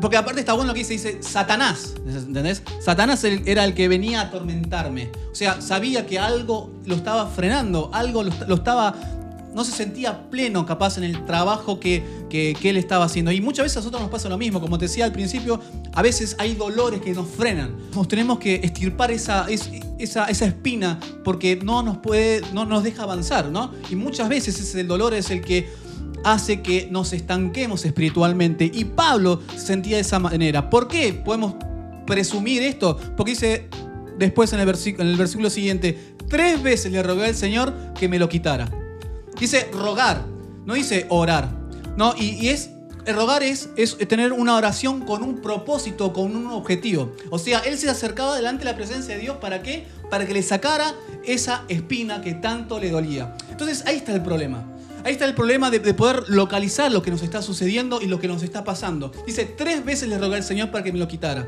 Porque 0.00 0.16
aparte 0.16 0.40
está 0.40 0.52
bueno 0.52 0.68
lo 0.68 0.74
que 0.74 0.80
dice, 0.80 0.94
dice 0.94 1.22
Satanás, 1.22 1.94
¿entendés? 2.06 2.62
Satanás 2.80 3.22
era 3.24 3.64
el 3.64 3.74
que 3.74 3.88
venía 3.88 4.20
a 4.20 4.24
atormentarme. 4.24 5.10
O 5.30 5.34
sea, 5.34 5.60
sabía 5.60 6.06
que 6.06 6.18
algo 6.18 6.72
lo 6.86 6.94
estaba 6.94 7.26
frenando, 7.26 7.90
algo 7.92 8.22
lo, 8.22 8.32
lo 8.46 8.54
estaba... 8.54 8.94
No 9.54 9.64
se 9.64 9.72
sentía 9.72 10.28
pleno 10.30 10.66
capaz 10.66 10.98
en 10.98 11.04
el 11.04 11.24
trabajo 11.24 11.78
que, 11.80 12.02
que- 12.28 12.54
él 12.64 12.76
estaba 12.76 13.04
haciendo. 13.04 13.30
Y 13.32 13.40
muchas 13.40 13.64
veces 13.64 13.76
a 13.76 13.80
nosotros 13.80 14.02
nos 14.02 14.10
pasa 14.10 14.28
lo 14.28 14.36
mismo. 14.38 14.60
Como 14.60 14.78
te 14.78 14.86
decía 14.86 15.04
al 15.04 15.12
principio, 15.12 15.60
a 15.92 16.02
veces 16.02 16.34
hay 16.38 16.54
dolores 16.54 17.00
que 17.00 17.12
nos 17.12 17.28
frenan. 17.28 17.76
Nos 17.94 18.08
tenemos 18.08 18.38
que 18.38 18.56
estirpar 18.56 19.10
esa, 19.10 19.46
es- 19.48 19.70
esa, 19.98 20.24
esa 20.26 20.46
espina 20.46 20.98
porque 21.22 21.56
no 21.56 21.82
nos 21.82 21.98
puede, 21.98 22.42
no 22.52 22.64
nos 22.64 22.82
deja 22.82 23.04
avanzar, 23.04 23.50
¿no? 23.50 23.70
Y 23.90 23.94
muchas 23.96 24.28
veces 24.28 24.58
ese 24.60 24.82
dolor 24.84 25.14
es 25.14 25.30
el 25.30 25.40
que 25.40 25.68
hace 26.24 26.62
que 26.62 26.88
nos 26.90 27.12
estanquemos 27.12 27.84
espiritualmente. 27.84 28.70
Y 28.72 28.84
Pablo 28.86 29.40
se 29.54 29.66
sentía 29.66 29.96
de 29.96 30.02
esa 30.02 30.18
manera. 30.18 30.68
¿Por 30.70 30.88
qué 30.88 31.12
podemos 31.12 31.54
presumir 32.06 32.62
esto? 32.62 32.98
Porque 33.16 33.32
dice 33.32 33.68
después 34.18 34.52
en 34.52 34.60
el, 34.60 34.68
en 34.68 35.06
el 35.06 35.16
versículo 35.16 35.50
siguiente, 35.50 36.14
tres 36.28 36.62
veces 36.62 36.90
le 36.92 37.02
rogué 37.02 37.26
al 37.26 37.34
Señor 37.34 37.72
que 37.98 38.08
me 38.08 38.18
lo 38.18 38.28
quitara. 38.28 38.70
Dice 39.38 39.68
rogar, 39.72 40.24
no 40.64 40.74
dice 40.74 41.06
orar. 41.08 41.50
No, 41.96 42.14
y, 42.16 42.48
es... 42.48 42.70
Rogar 43.06 43.42
es, 43.42 43.68
es 43.76 43.98
tener 44.08 44.32
una 44.32 44.56
oración 44.56 45.02
con 45.02 45.22
un 45.22 45.42
propósito, 45.42 46.14
con 46.14 46.34
un 46.34 46.46
objetivo. 46.46 47.12
O 47.28 47.38
sea, 47.38 47.58
él 47.58 47.76
se 47.76 47.90
acercaba 47.90 48.34
delante 48.34 48.64
de 48.64 48.70
la 48.70 48.76
presencia 48.76 49.14
de 49.14 49.20
Dios 49.20 49.36
para 49.36 49.62
qué? 49.62 49.86
Para 50.10 50.26
que 50.26 50.32
le 50.32 50.42
sacara 50.42 50.94
esa 51.22 51.64
espina 51.68 52.22
que 52.22 52.32
tanto 52.32 52.80
le 52.80 52.88
dolía. 52.88 53.36
Entonces 53.50 53.84
ahí 53.86 53.96
está 53.96 54.14
el 54.14 54.22
problema. 54.22 54.64
Ahí 55.04 55.12
está 55.12 55.26
el 55.26 55.34
problema 55.34 55.70
de, 55.70 55.80
de 55.80 55.92
poder 55.92 56.24
localizar 56.28 56.90
lo 56.90 57.02
que 57.02 57.10
nos 57.10 57.22
está 57.22 57.42
sucediendo 57.42 58.00
y 58.00 58.06
lo 58.06 58.18
que 58.18 58.26
nos 58.26 58.42
está 58.42 58.64
pasando. 58.64 59.12
Dice, 59.26 59.44
tres 59.44 59.84
veces 59.84 60.08
le 60.08 60.16
rogué 60.16 60.36
al 60.36 60.44
Señor 60.44 60.70
para 60.70 60.82
que 60.82 60.90
me 60.90 60.98
lo 60.98 61.06
quitara. 61.06 61.46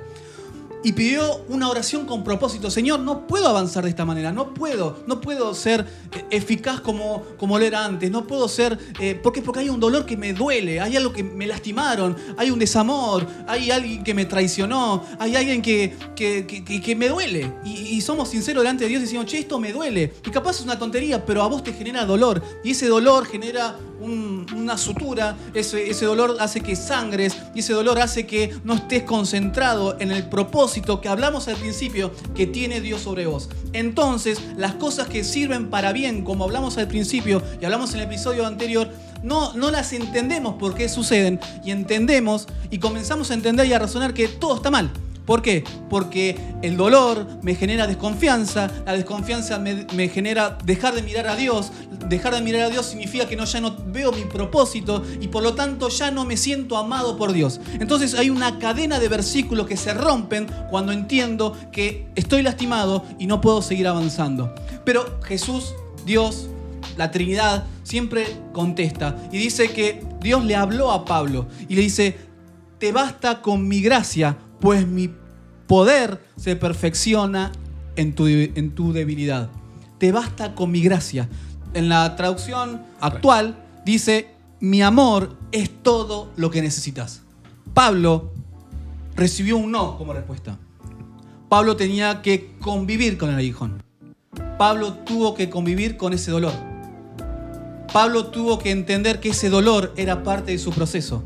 Y 0.87 0.93
pidió 0.93 1.45
una 1.49 1.69
oración 1.69 2.07
con 2.07 2.23
propósito. 2.23 2.71
Señor, 2.71 3.01
no 3.01 3.27
puedo 3.27 3.49
avanzar 3.49 3.83
de 3.83 3.91
esta 3.91 4.05
manera. 4.05 4.31
No 4.31 4.55
puedo. 4.55 5.03
No 5.09 5.21
puedo 5.21 5.53
ser 5.53 5.85
eh, 6.13 6.25
eficaz 6.31 6.81
como, 6.81 7.25
como 7.39 7.59
lo 7.59 7.65
era 7.65 7.85
antes. 7.85 8.09
No 8.09 8.25
puedo 8.25 8.47
ser... 8.47 8.79
eh, 9.01 9.17
¿Por 9.21 9.33
qué? 9.33 9.43
Porque 9.43 9.59
hay 9.59 9.69
un 9.69 9.81
dolor 9.81 10.07
que 10.07 10.17
me 10.17 10.33
duele. 10.33 10.81
Hay 10.81 10.97
algo 10.97 11.13
que 11.13 11.25
me 11.25 11.45
lastimaron. 11.49 12.17
Hay 12.37 12.53
un 12.53 12.61
desamor. 12.61 13.27
Hay 13.49 13.73
alguien 13.73 14.05
que 14.05 14.15
me 14.15 14.27
traicionó. 14.27 15.03
Hay 15.19 15.35
alguien 15.35 15.61
que, 15.61 15.97
que, 16.15 16.47
que- 16.47 16.95
me 16.95 17.09
duele. 17.09 17.53
Y, 17.65 17.71
y 17.97 18.01
somos 18.01 18.29
sinceros 18.29 18.63
delante 18.63 18.85
de 18.85 18.91
Dios 18.91 19.01
y 19.01 19.05
decimos, 19.07 19.27
che, 19.27 19.39
esto 19.41 19.59
me 19.59 19.73
duele. 19.73 20.15
Y 20.25 20.31
capaz 20.31 20.53
es 20.53 20.61
una 20.61 20.79
tontería, 20.79 21.27
pero 21.27 21.43
a 21.43 21.49
vos 21.49 21.65
te 21.65 21.73
genera 21.73 22.05
dolor. 22.05 22.41
Y 22.63 22.71
ese 22.71 22.87
dolor 22.87 23.27
genera 23.27 23.77
un- 24.01 24.47
una 24.55 24.77
sutura. 24.79 25.37
Ese, 25.55 25.91
ese 25.91 26.05
dolor 26.07 26.37
hace 26.41 26.61
que 26.61 26.77
sangres. 26.77 27.37
Y 27.55 27.61
ese 27.61 27.73
dolor 27.73 28.01
hace 28.01 28.27
que 28.27 28.55
no 28.65 28.75
estés 28.75 29.03
concentrado 29.05 29.97
en 30.01 30.11
el 30.13 30.29
propósito 30.29 31.01
que 31.01 31.09
hablamos 31.09 31.49
al 31.49 31.57
principio 31.57 32.13
que 32.35 32.47
tiene 32.47 32.81
Dios 32.81 33.01
sobre 33.03 33.27
vos. 33.27 33.49
Entonces, 33.73 34.41
las 34.57 34.75
cosas 34.75 35.09
que 35.09 35.25
sirven 35.25 35.69
para 35.71 35.93
bien, 35.93 36.23
como 36.25 36.45
hablamos 36.45 36.77
al 36.79 36.89
principio 36.89 37.43
y 37.61 37.65
hablamos 37.65 37.93
en 37.95 38.01
el 38.01 38.07
episodio 38.07 38.47
anterior, 38.47 38.89
no, 39.23 39.53
no 39.55 39.71
las 39.71 39.93
entendemos 39.93 40.55
por 40.55 40.75
qué 40.75 40.89
suceden 40.89 41.41
y 41.65 41.71
entendemos 41.71 42.47
y 42.71 42.79
comenzamos 42.79 43.31
a 43.31 43.35
entender 43.35 43.67
y 43.67 43.73
a 43.73 43.79
razonar 43.79 44.15
que 44.15 44.29
todo 44.29 44.57
está 44.57 44.71
mal. 44.71 44.91
¿Por 45.27 45.43
qué? 45.43 45.65
Porque 45.91 46.39
el 46.63 46.77
dolor 46.77 47.27
me 47.43 47.55
genera 47.55 47.87
desconfianza, 47.87 48.71
la 48.87 48.93
desconfianza 48.93 49.59
me, 49.59 49.87
me 49.95 50.09
genera 50.09 50.57
dejar 50.65 50.95
de 50.95 51.03
mirar 51.03 51.27
a 51.27 51.37
Dios, 51.37 51.73
dejar 52.09 52.35
de 52.35 52.43
mirar 52.43 52.63
a 52.63 52.71
Dios 52.71 52.87
significa 52.87 53.27
que 53.27 53.37
no, 53.37 53.45
ya 53.45 53.61
no 53.61 53.77
veo 53.89 54.13
mi 54.13 54.25
propósito 54.25 55.03
y 55.21 55.29
por 55.29 55.43
lo 55.43 55.55
tanto 55.55 55.89
ya 55.89 56.11
no 56.11 56.25
me 56.25 56.37
siento 56.37 56.77
amado 56.77 57.17
por 57.17 57.33
Dios. 57.33 57.61
Entonces 57.81 58.15
hay 58.15 58.31
una 58.31 58.59
cadena 58.59 58.99
de 58.99 59.09
versículos 59.09 59.67
que 59.67 59.77
se 59.77 59.93
rompen 59.95 60.47
cuando 60.71 60.93
entiendo 60.93 61.57
que 61.73 62.09
estoy 62.15 62.43
lastimado 62.43 63.05
y 63.19 63.27
no 63.27 63.41
puedo 63.41 63.63
seguir 63.63 63.89
avanzando. 63.89 64.55
Pero 64.85 65.21
Jesús, 65.23 65.75
Dios, 66.05 66.49
la 66.97 67.11
Trinidad 67.11 67.65
siempre 67.83 68.27
contesta 68.53 69.17
y 69.33 69.39
dice 69.39 69.71
que 69.71 70.05
Dios 70.21 70.45
le 70.45 70.57
habló 70.57 70.93
a 70.93 71.05
Pablo 71.05 71.47
y 71.69 71.75
le 71.75 71.83
dice, 71.83 72.17
te 72.79 72.93
basta 72.93 73.41
con 73.43 73.67
mi 73.67 73.81
gracia, 73.81 74.37
pues 74.67 74.85
mi 74.85 75.09
poder 75.69 76.21
se 76.37 76.57
perfecciona 76.57 77.53
en 77.95 78.17
tu, 78.17 78.27
en 78.27 78.75
tu 78.75 78.93
debilidad. 78.93 79.49
Te 79.99 80.11
basta 80.11 80.57
con 80.57 80.73
mi 80.73 80.81
gracia. 80.81 81.29
En 81.73 81.89
la 81.89 82.17
traducción 82.17 82.83
actual 83.01 83.65
dice, 83.85 84.27
mi 84.59 84.83
amor 84.83 85.37
es 85.53 85.71
todo 85.85 86.33
lo 86.35 86.51
que 86.51 86.63
necesitas. 86.63 87.23
Pablo 87.75 88.33
recibió 89.15 89.57
un 89.57 89.71
no 89.71 89.97
como 89.99 90.13
respuesta. 90.13 90.59
Pablo 91.49 91.77
tenía 91.77 92.21
que 92.21 92.57
convivir 92.59 93.19
con 93.19 93.31
el 93.31 93.37
aguijón. 93.37 93.81
Pablo 94.59 94.95
tuvo 94.95 95.37
que 95.37 95.49
convivir 95.49 95.97
con 95.97 96.13
ese 96.13 96.33
dolor. 96.33 96.55
Pablo 97.93 98.27
tuvo 98.33 98.59
que 98.59 98.73
entender 98.73 99.21
que 99.21 99.29
ese 99.29 99.49
dolor 99.49 99.95
era 99.97 100.25
parte 100.25 100.51
de 100.51 100.59
su 100.59 100.73
proceso. 100.73 101.23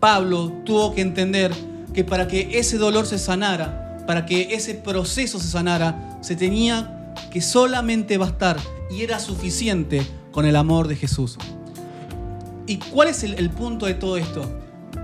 Pablo 0.00 0.50
tuvo 0.64 0.94
que 0.94 1.02
entender 1.02 1.52
que 1.94 2.04
para 2.04 2.28
que 2.28 2.58
ese 2.58 2.76
dolor 2.76 3.06
se 3.06 3.18
sanara, 3.18 4.04
para 4.06 4.26
que 4.26 4.54
ese 4.54 4.74
proceso 4.74 5.38
se 5.38 5.48
sanara, 5.48 6.18
se 6.20 6.36
tenía 6.36 7.12
que 7.30 7.40
solamente 7.40 8.18
bastar 8.18 8.56
y 8.90 9.02
era 9.02 9.18
suficiente 9.18 10.06
con 10.32 10.44
el 10.44 10.56
amor 10.56 10.88
de 10.88 10.96
Jesús. 10.96 11.38
¿Y 12.66 12.78
cuál 12.78 13.08
es 13.08 13.22
el, 13.22 13.50
punto 13.50 13.86
de 13.86 13.94
todo 13.94 14.16
esto? 14.16 14.44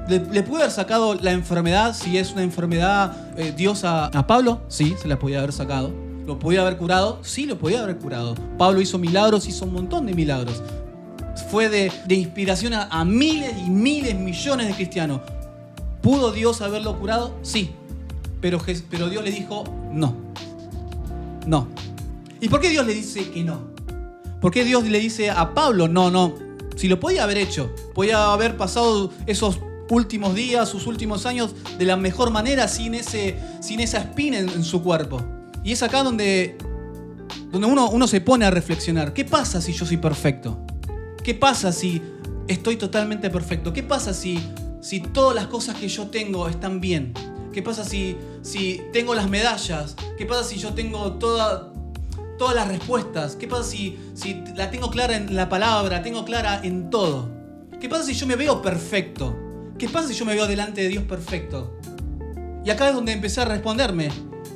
¿Le, 0.08 0.18
le 0.18 0.42
pudo 0.42 0.58
haber 0.58 0.70
sacado 0.70 1.14
la 1.14 1.32
enfermedad 1.32 1.94
si 1.94 2.18
es 2.18 2.32
una 2.32 2.42
enfermedad 2.42 3.16
eh, 3.36 3.52
Dios 3.56 3.84
a, 3.84 4.10
Pablo? 4.26 4.62
Sí, 4.68 4.96
se 5.00 5.08
la 5.08 5.18
podía 5.18 5.38
haber 5.38 5.52
sacado. 5.52 5.92
¿Lo 6.26 6.38
podía 6.38 6.62
haber 6.62 6.76
curado? 6.76 7.20
Sí, 7.22 7.46
lo 7.46 7.58
podía 7.58 7.82
haber 7.82 7.98
curado. 7.98 8.34
Pablo 8.58 8.80
hizo 8.80 8.98
milagros, 8.98 9.46
hizo 9.46 9.64
un 9.66 9.74
montón 9.74 10.06
de 10.06 10.14
milagros. 10.14 10.62
Fue 11.50 11.68
de, 11.68 11.92
de 12.06 12.14
inspiración 12.14 12.72
a, 12.72 12.84
a 12.84 13.04
miles 13.04 13.52
y 13.66 13.70
miles, 13.70 14.14
millones 14.14 14.68
de 14.68 14.74
cristianos. 14.74 15.20
¿Pudo 16.02 16.32
Dios 16.32 16.60
haberlo 16.60 16.98
curado? 16.98 17.36
Sí. 17.42 17.70
Pero, 18.40 18.60
pero 18.88 19.08
Dios 19.08 19.22
le 19.22 19.30
dijo 19.30 19.64
no. 19.92 20.16
No. 21.46 21.68
¿Y 22.40 22.48
por 22.48 22.60
qué 22.60 22.70
Dios 22.70 22.86
le 22.86 22.94
dice 22.94 23.30
que 23.30 23.44
no? 23.44 23.70
¿Por 24.40 24.50
qué 24.50 24.64
Dios 24.64 24.84
le 24.84 24.98
dice 24.98 25.30
a 25.30 25.52
Pablo 25.52 25.88
no, 25.88 26.10
no? 26.10 26.34
Si 26.76 26.88
lo 26.88 26.98
podía 26.98 27.24
haber 27.24 27.36
hecho, 27.36 27.74
podía 27.94 28.32
haber 28.32 28.56
pasado 28.56 29.12
esos 29.26 29.58
últimos 29.90 30.34
días, 30.34 30.68
sus 30.68 30.86
últimos 30.86 31.26
años 31.26 31.54
de 31.78 31.84
la 31.84 31.96
mejor 31.96 32.30
manera 32.30 32.68
sin, 32.68 32.94
ese, 32.94 33.38
sin 33.60 33.80
esa 33.80 33.98
espina 33.98 34.38
en, 34.38 34.48
en 34.48 34.64
su 34.64 34.82
cuerpo. 34.82 35.20
Y 35.62 35.72
es 35.72 35.82
acá 35.82 36.02
donde, 36.02 36.56
donde 37.50 37.66
uno, 37.66 37.90
uno 37.90 38.06
se 38.06 38.22
pone 38.22 38.46
a 38.46 38.50
reflexionar. 38.50 39.12
¿Qué 39.12 39.26
pasa 39.26 39.60
si 39.60 39.74
yo 39.74 39.84
soy 39.84 39.98
perfecto? 39.98 40.58
¿Qué 41.22 41.34
pasa 41.34 41.70
si 41.72 42.00
estoy 42.48 42.76
totalmente 42.76 43.28
perfecto? 43.28 43.72
¿Qué 43.74 43.82
pasa 43.82 44.14
si, 44.14 44.38
si 44.80 45.00
todas 45.00 45.34
las 45.34 45.46
cosas 45.46 45.76
que 45.76 45.88
yo 45.88 46.08
tengo 46.08 46.48
están 46.48 46.80
bien? 46.80 47.12
¿Qué 47.52 47.62
pasa 47.62 47.84
si, 47.84 48.16
si 48.42 48.80
tengo 48.92 49.14
las 49.14 49.28
medallas? 49.28 49.96
¿Qué 50.16 50.26
pasa 50.26 50.44
si 50.44 50.56
yo 50.56 50.72
tengo 50.72 51.14
toda, 51.14 51.72
todas 52.38 52.54
las 52.54 52.68
respuestas? 52.68 53.36
¿Qué 53.36 53.48
pasa 53.48 53.64
si, 53.64 53.98
si 54.14 54.42
la 54.54 54.70
tengo 54.70 54.90
clara 54.90 55.16
en 55.16 55.34
la 55.34 55.48
palabra, 55.48 56.02
tengo 56.02 56.24
clara 56.24 56.60
en 56.62 56.90
todo? 56.90 57.28
¿Qué 57.80 57.88
pasa 57.88 58.04
si 58.04 58.14
yo 58.14 58.26
me 58.26 58.36
veo 58.36 58.62
perfecto? 58.62 59.36
¿Qué 59.78 59.88
pasa 59.88 60.08
si 60.08 60.14
yo 60.14 60.24
me 60.24 60.34
veo 60.34 60.46
delante 60.46 60.82
de 60.82 60.88
Dios 60.88 61.04
perfecto? 61.04 61.76
Y 62.64 62.70
acá 62.70 62.88
es 62.88 62.94
donde 62.94 63.12
empecé 63.12 63.40
a 63.40 63.46
responderme. 63.46 64.10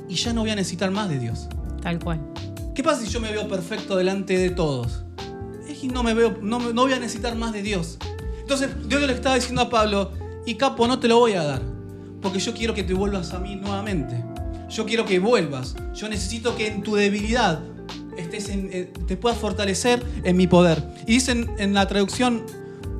Y 0.09 0.15
ya 0.17 0.33
no 0.33 0.43
voy 0.43 0.51
a 0.51 0.57
necesitar 0.57 0.91
más 0.91 1.09
de 1.09 1.19
Dios. 1.19 1.49
Tal 1.83 1.99
cual. 1.99 2.21
¿Qué 2.75 2.83
pasa 2.83 3.01
si 3.01 3.09
yo 3.09 3.21
me 3.21 3.33
veo 3.33 3.49
perfecto 3.49 3.97
delante 3.97 4.37
de 4.37 4.51
todos? 4.51 5.05
Es 5.69 5.79
que 5.79 5.89
no 5.89 6.03
me 6.03 6.13
veo, 6.13 6.39
no, 6.43 6.59
no 6.59 6.83
voy 6.83 6.93
a 6.93 6.99
necesitar 6.99 7.35
más 7.35 7.53
de 7.53 7.63
Dios. 7.63 7.99
Entonces 8.45 8.69
Dios 8.89 9.01
le 9.03 9.13
estaba 9.15 9.37
diciendo 9.37 9.63
a 9.63 9.71
Pablo, 9.71 10.13
y 10.45 10.57
capo, 10.57 10.87
no 10.87 10.99
te 10.99 11.09
lo 11.09 11.19
voy 11.19 11.33
a 11.33 11.43
dar, 11.43 11.63
porque 12.21 12.39
yo 12.39 12.53
quiero 12.53 12.75
que 12.75 12.83
te 12.83 12.93
vuelvas 12.93 13.33
a 13.33 13.39
mí 13.39 13.57
nuevamente. 13.57 14.23
Yo 14.69 14.85
quiero 14.85 15.07
que 15.07 15.19
vuelvas. 15.19 15.75
Yo 15.95 16.09
necesito 16.11 16.55
que 16.55 16.67
en 16.67 16.83
tu 16.83 16.95
debilidad 16.95 17.61
estés 18.19 18.51
en- 18.51 18.69
eh, 18.73 18.93
te 19.07 19.17
puedas 19.17 19.39
fortalecer 19.39 20.03
en 20.23 20.37
mi 20.37 20.47
poder. 20.47 20.83
Y 21.07 21.15
dicen 21.15 21.51
en 21.59 21.73
la 21.73 21.87
traducción, 21.89 22.45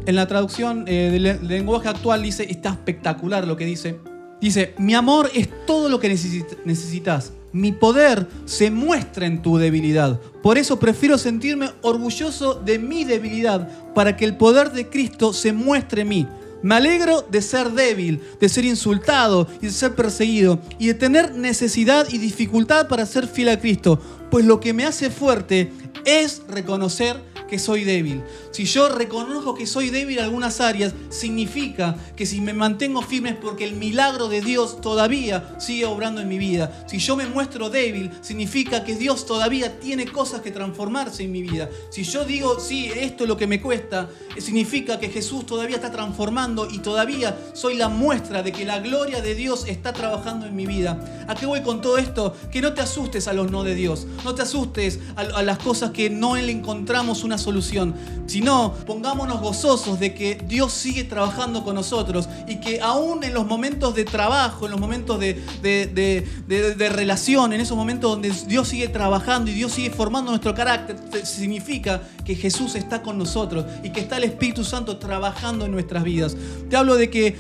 en 0.07 0.17
la 0.17 0.27
traducción 0.27 0.85
eh, 0.89 1.11
del 1.13 1.47
lenguaje 1.47 1.89
actual 1.89 2.23
dice, 2.23 2.51
está 2.51 2.71
espectacular 2.71 3.47
lo 3.47 3.57
que 3.59 3.67
dice. 3.67 3.99
Dice, 4.41 4.75
mi 4.79 4.95
amor 4.95 5.31
es 5.35 5.49
todo 5.67 5.89
lo 5.91 6.01
que 6.01 6.11
necesit- 6.11 6.57
necesitas. 6.65 7.33
Mi 7.55 7.71
poder 7.73 8.27
se 8.45 8.71
muestra 8.71 9.27
en 9.27 9.41
tu 9.41 9.57
debilidad. 9.57 10.21
Por 10.43 10.59
eso 10.59 10.79
prefiero 10.79 11.17
sentirme 11.17 11.71
orgulloso 11.83 12.55
de 12.55 12.79
mi 12.79 13.05
debilidad, 13.05 13.95
para 13.95 14.17
que 14.17 14.25
el 14.25 14.37
poder 14.37 14.73
de 14.73 14.89
Cristo 14.89 15.33
se 15.33 15.53
muestre 15.53 16.03
en 16.03 16.09
mí. 16.09 16.27
Me 16.63 16.75
alegro 16.75 17.23
de 17.23 17.41
ser 17.43 17.71
débil, 17.71 18.21
de 18.41 18.49
ser 18.49 18.65
insultado 18.65 19.47
y 19.61 19.67
de 19.67 19.73
ser 19.73 19.95
perseguido 19.95 20.59
y 20.79 20.89
de 20.89 20.95
tener 20.95 21.35
necesidad 21.35 22.09
y 22.11 22.19
dificultad 22.19 22.89
para 22.89 23.07
ser 23.07 23.29
fiel 23.29 23.51
a 23.51 23.61
Cristo, 23.61 24.01
pues 24.31 24.45
lo 24.45 24.59
que 24.59 24.73
me 24.73 24.85
hace 24.85 25.11
fuerte 25.11 25.71
es 26.05 26.43
reconocer 26.49 27.21
que 27.55 27.61
soy 27.61 27.85
débil. 27.85 28.21
Si 28.51 28.65
yo 28.65 28.89
reconozco 28.89 29.55
que 29.55 29.65
soy 29.65 29.89
débil 29.89 30.19
en 30.19 30.25
algunas 30.25 30.61
áreas, 30.61 30.93
significa 31.09 31.97
que 32.17 32.27
si 32.27 32.41
me 32.41 32.53
mantengo 32.53 33.01
firme 33.01 33.31
es 33.31 33.37
porque 33.37 33.63
el 33.63 33.75
milagro 33.75 34.27
de 34.27 34.41
Dios 34.41 34.81
todavía 34.81 35.55
sigue 35.61 35.85
obrando 35.87 36.21
en 36.21 36.27
mi 36.27 36.37
vida. 36.37 36.85
Si 36.89 36.99
yo 36.99 37.15
me 37.15 37.29
muestro 37.29 37.71
débil, 37.71 38.11
significa 38.23 38.83
que 38.83 38.97
Dios 38.97 39.25
todavía 39.25 39.79
tiene 39.79 40.07
cosas 40.07 40.41
que 40.41 40.51
transformarse 40.51 41.23
en 41.23 41.31
mi 41.31 41.43
vida. 41.43 41.71
Si 41.91 42.03
yo 42.03 42.25
digo, 42.25 42.59
sí, 42.59 42.91
esto 42.93 43.23
es 43.23 43.29
lo 43.29 43.37
que 43.37 43.47
me 43.47 43.61
cuesta, 43.61 44.11
significa 44.39 44.99
que 44.99 45.11
Jesús 45.11 45.47
todavía 45.47 45.77
está 45.77 45.93
transformando 45.93 46.69
y 46.69 46.81
todavía 46.81 47.39
soy 47.53 47.77
la 47.77 47.89
muestra 47.89 48.43
de 48.43 48.51
que 48.51 48.65
la 48.65 48.81
gloria 48.81 49.23
de 49.23 49.37
Dios 49.37 49.67
está 49.69 49.93
trabajando 49.93 50.47
en 50.47 50.57
mi 50.57 50.67
vida. 50.67 51.25
¿A 51.29 51.37
qué 51.37 51.47
voy 51.47 51.63
con 51.63 51.81
todo 51.81 51.99
esto? 51.99 52.35
Que 52.51 52.61
no 52.61 52.75
te 52.75 52.81
asustes 52.81 53.29
a 53.29 53.33
los 53.33 53.53
no 53.53 53.63
de 53.63 53.77
Dios. 53.77 54.09
No 54.25 54.35
te 54.35 54.43
asustes 54.43 54.99
a, 55.15 55.21
a 55.21 55.43
las 55.45 55.59
cosas 55.59 55.93
que 55.93 56.11
no 56.11 56.35
le 56.35 56.51
encontramos 56.51 57.23
una 57.23 57.39
solución, 57.45 57.95
sino 58.27 58.73
pongámonos 58.87 59.41
gozosos 59.41 60.01
de 60.01 60.15
que 60.15 60.43
Dios 60.49 60.73
sigue 60.73 61.05
trabajando 61.05 61.63
con 61.63 61.75
nosotros 61.77 62.29
y 62.49 62.57
que 62.57 62.81
aún 62.81 63.23
en 63.23 63.35
los 63.35 63.47
momentos 63.47 63.95
de 63.95 64.05
trabajo, 64.05 64.65
en 64.65 64.73
los 64.73 64.81
momentos 64.81 65.21
de, 65.21 65.35
de- 65.63 65.87
de- 65.87 66.89
relación, 66.89 67.53
en 67.53 67.61
esos 67.61 67.77
momentos 67.77 68.11
donde 68.11 68.31
Dios 68.47 68.69
sigue 68.69 68.89
trabajando 68.89 69.51
y 69.51 69.55
Dios 69.55 69.73
sigue 69.73 69.91
formando 69.91 70.31
nuestro 70.31 70.55
carácter, 70.55 70.97
te- 70.99 71.25
significa 71.27 72.03
que 72.25 72.35
Jesús 72.35 72.75
está 72.75 73.03
con 73.03 73.19
nosotros 73.19 73.65
y 73.83 73.91
que 73.91 74.01
está 74.01 74.17
el 74.17 74.25
Espíritu 74.25 74.65
Santo 74.65 74.97
trabajando 74.97 75.65
en 75.67 75.73
nuestras 75.73 76.03
vidas. 76.05 76.37
Te 76.71 76.77
hablo 76.77 76.97
de 76.97 77.11
que 77.11 77.37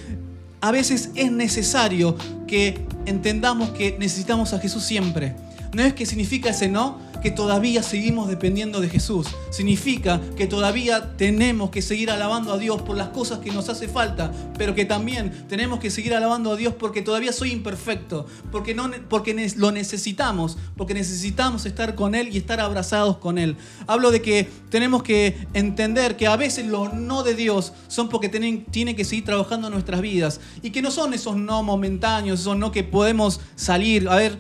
a 0.61 0.71
veces 0.71 1.11
es 1.15 1.31
necesario 1.31 2.17
que 2.47 2.87
entendamos 3.07 3.71
que 3.71 3.97
necesitamos 3.99 4.53
a 4.53 4.59
Jesús 4.59 4.83
siempre. 4.85 5.35
No 5.73 5.83
es 5.83 5.93
que 5.95 6.07
significa 6.07 6.51
ese 6.51 6.69
no, 6.69 6.99
que 7.25 7.31
todavía 7.31 7.83
seguimos 7.83 8.29
dependiendo 8.29 8.83
de 8.83 8.91
Jesús. 8.91 9.29
Significa 9.49 10.21
que 10.37 10.47
todavía 10.47 11.17
tenemos 11.17 11.71
que 11.71 11.81
seguir 11.81 12.11
alabando 12.11 12.53
a 12.53 12.59
Dios 12.59 12.83
por 12.83 12.99
las 12.99 13.09
cosas 13.09 13.39
que 13.39 13.51
nos 13.51 13.71
hace 13.71 13.89
falta, 13.89 14.31
pero 14.59 14.75
que 14.75 14.85
también 14.85 15.47
tenemos 15.49 15.81
que 15.81 15.91
seguir 15.91 16.13
alabando 16.13 16.53
a 16.53 16.57
Dios 16.57 16.75
porque 16.75 17.01
todavía 17.01 17.33
soy 17.33 17.53
imperfecto, 17.53 18.27
porque, 18.53 18.75
no, 18.75 18.91
porque 19.09 19.51
lo 19.57 19.73
necesitamos, 19.73 20.59
porque 20.77 20.93
necesitamos 20.93 21.65
estar 21.65 21.95
con 21.95 22.15
Él 22.15 22.29
y 22.31 22.37
estar 22.37 22.61
abrazados 22.61 23.17
con 23.17 23.39
Él. 23.39 23.57
Hablo 23.87 24.11
de 24.11 24.21
que 24.21 24.47
tenemos 24.69 25.03
que 25.03 25.47
entender 25.55 26.19
que 26.19 26.27
a 26.27 26.37
veces 26.37 26.67
los 26.67 26.93
no 26.93 27.23
de 27.23 27.35
Dios 27.35 27.73
son 27.89 28.11
porque 28.11 28.29
tienen, 28.29 28.67
tienen 28.67 28.97
que 28.97 29.05
seguir 29.07 29.25
trabajando 29.25 29.71
nuestras 29.71 30.03
vidas 30.03 30.43
y 30.61 30.73
que 30.73 30.83
no 30.83 30.91
son 30.91 31.15
esos 31.15 31.37
no 31.37 31.63
momentáneos, 31.63 32.41
esos 32.41 32.59
no 32.59 32.71
que 32.71 32.85
podemos 32.85 33.41
salir. 33.57 34.11
A 34.11 34.17
ver, 34.17 34.39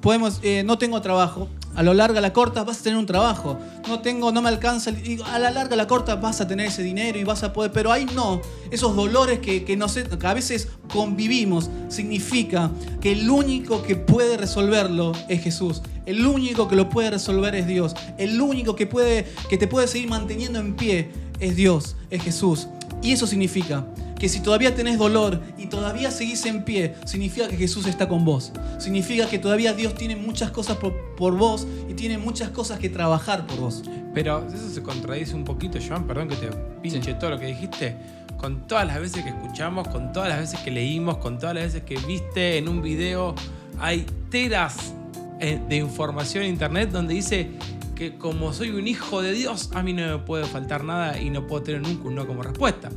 podemos, 0.00 0.40
eh, 0.42 0.64
no 0.64 0.78
tengo 0.78 1.00
trabajo. 1.00 1.48
A 1.78 1.84
lo 1.84 1.94
larga, 1.94 2.18
a 2.18 2.20
la 2.20 2.32
corta 2.32 2.64
vas 2.64 2.80
a 2.80 2.82
tener 2.82 2.98
un 2.98 3.06
trabajo. 3.06 3.56
No 3.86 4.00
tengo, 4.00 4.32
no 4.32 4.42
me 4.42 4.48
alcanza. 4.48 4.90
y 4.90 5.20
A 5.24 5.38
la 5.38 5.52
larga, 5.52 5.74
a 5.74 5.76
la 5.76 5.86
corta 5.86 6.16
vas 6.16 6.40
a 6.40 6.48
tener 6.48 6.66
ese 6.66 6.82
dinero 6.82 7.20
y 7.20 7.22
vas 7.22 7.44
a 7.44 7.52
poder. 7.52 7.70
Pero 7.70 7.92
ahí 7.92 8.04
no. 8.16 8.40
Esos 8.72 8.96
dolores 8.96 9.38
que, 9.38 9.62
que, 9.64 9.78
que 9.78 10.26
a 10.26 10.34
veces 10.34 10.70
convivimos 10.92 11.70
significa 11.88 12.72
que 13.00 13.12
el 13.12 13.30
único 13.30 13.84
que 13.84 13.94
puede 13.94 14.36
resolverlo 14.36 15.12
es 15.28 15.40
Jesús. 15.40 15.82
El 16.04 16.26
único 16.26 16.66
que 16.66 16.74
lo 16.74 16.88
puede 16.88 17.10
resolver 17.12 17.54
es 17.54 17.68
Dios. 17.68 17.94
El 18.18 18.40
único 18.40 18.74
que, 18.74 18.88
puede, 18.88 19.28
que 19.48 19.56
te 19.56 19.68
puede 19.68 19.86
seguir 19.86 20.08
manteniendo 20.08 20.58
en 20.58 20.74
pie 20.74 21.12
es 21.38 21.54
Dios, 21.54 21.94
es 22.10 22.24
Jesús. 22.24 22.66
Y 23.02 23.12
eso 23.12 23.28
significa 23.28 23.86
que 24.18 24.28
si 24.28 24.40
todavía 24.40 24.74
tenés 24.74 24.98
dolor 24.98 25.40
y 25.56 25.66
todavía 25.66 26.10
seguís 26.10 26.44
en 26.46 26.64
pie, 26.64 26.94
significa 27.04 27.48
que 27.48 27.56
Jesús 27.56 27.86
está 27.86 28.08
con 28.08 28.24
vos. 28.24 28.52
Significa 28.78 29.28
que 29.28 29.38
todavía 29.38 29.72
Dios 29.72 29.94
tiene 29.94 30.16
muchas 30.16 30.50
cosas 30.50 30.76
por, 30.76 30.92
por 31.16 31.36
vos 31.36 31.66
y 31.88 31.94
tiene 31.94 32.18
muchas 32.18 32.50
cosas 32.50 32.78
que 32.78 32.88
trabajar 32.88 33.46
por 33.46 33.60
vos. 33.60 33.82
Pero 34.14 34.44
eso 34.52 34.68
se 34.68 34.82
contradice 34.82 35.34
un 35.34 35.44
poquito, 35.44 35.78
Joan, 35.86 36.06
perdón 36.06 36.28
que 36.28 36.36
te 36.36 36.48
pinche 36.82 37.14
todo 37.14 37.30
lo 37.30 37.38
que 37.38 37.46
dijiste. 37.46 37.96
Con 38.36 38.66
todas 38.66 38.86
las 38.86 39.00
veces 39.00 39.24
que 39.24 39.30
escuchamos, 39.30 39.88
con 39.88 40.12
todas 40.12 40.28
las 40.28 40.38
veces 40.38 40.60
que 40.60 40.70
leímos, 40.70 41.18
con 41.18 41.38
todas 41.38 41.54
las 41.54 41.64
veces 41.64 41.82
que 41.82 41.96
viste 42.06 42.58
en 42.58 42.68
un 42.68 42.82
video, 42.82 43.34
hay 43.80 44.06
teras 44.30 44.92
eh, 45.40 45.60
de 45.68 45.76
información 45.76 46.44
en 46.44 46.50
internet 46.50 46.90
donde 46.90 47.14
dice 47.14 47.50
que 47.94 48.16
como 48.16 48.52
soy 48.52 48.70
un 48.70 48.86
hijo 48.86 49.22
de 49.22 49.32
Dios, 49.32 49.70
a 49.74 49.82
mí 49.82 49.92
no 49.92 50.06
me 50.06 50.18
puede 50.24 50.44
faltar 50.44 50.84
nada 50.84 51.20
y 51.20 51.30
no 51.30 51.48
puedo 51.48 51.64
tener 51.64 51.82
nunca 51.82 52.08
un 52.08 52.14
no 52.14 52.26
como 52.28 52.44
respuesta. 52.44 52.90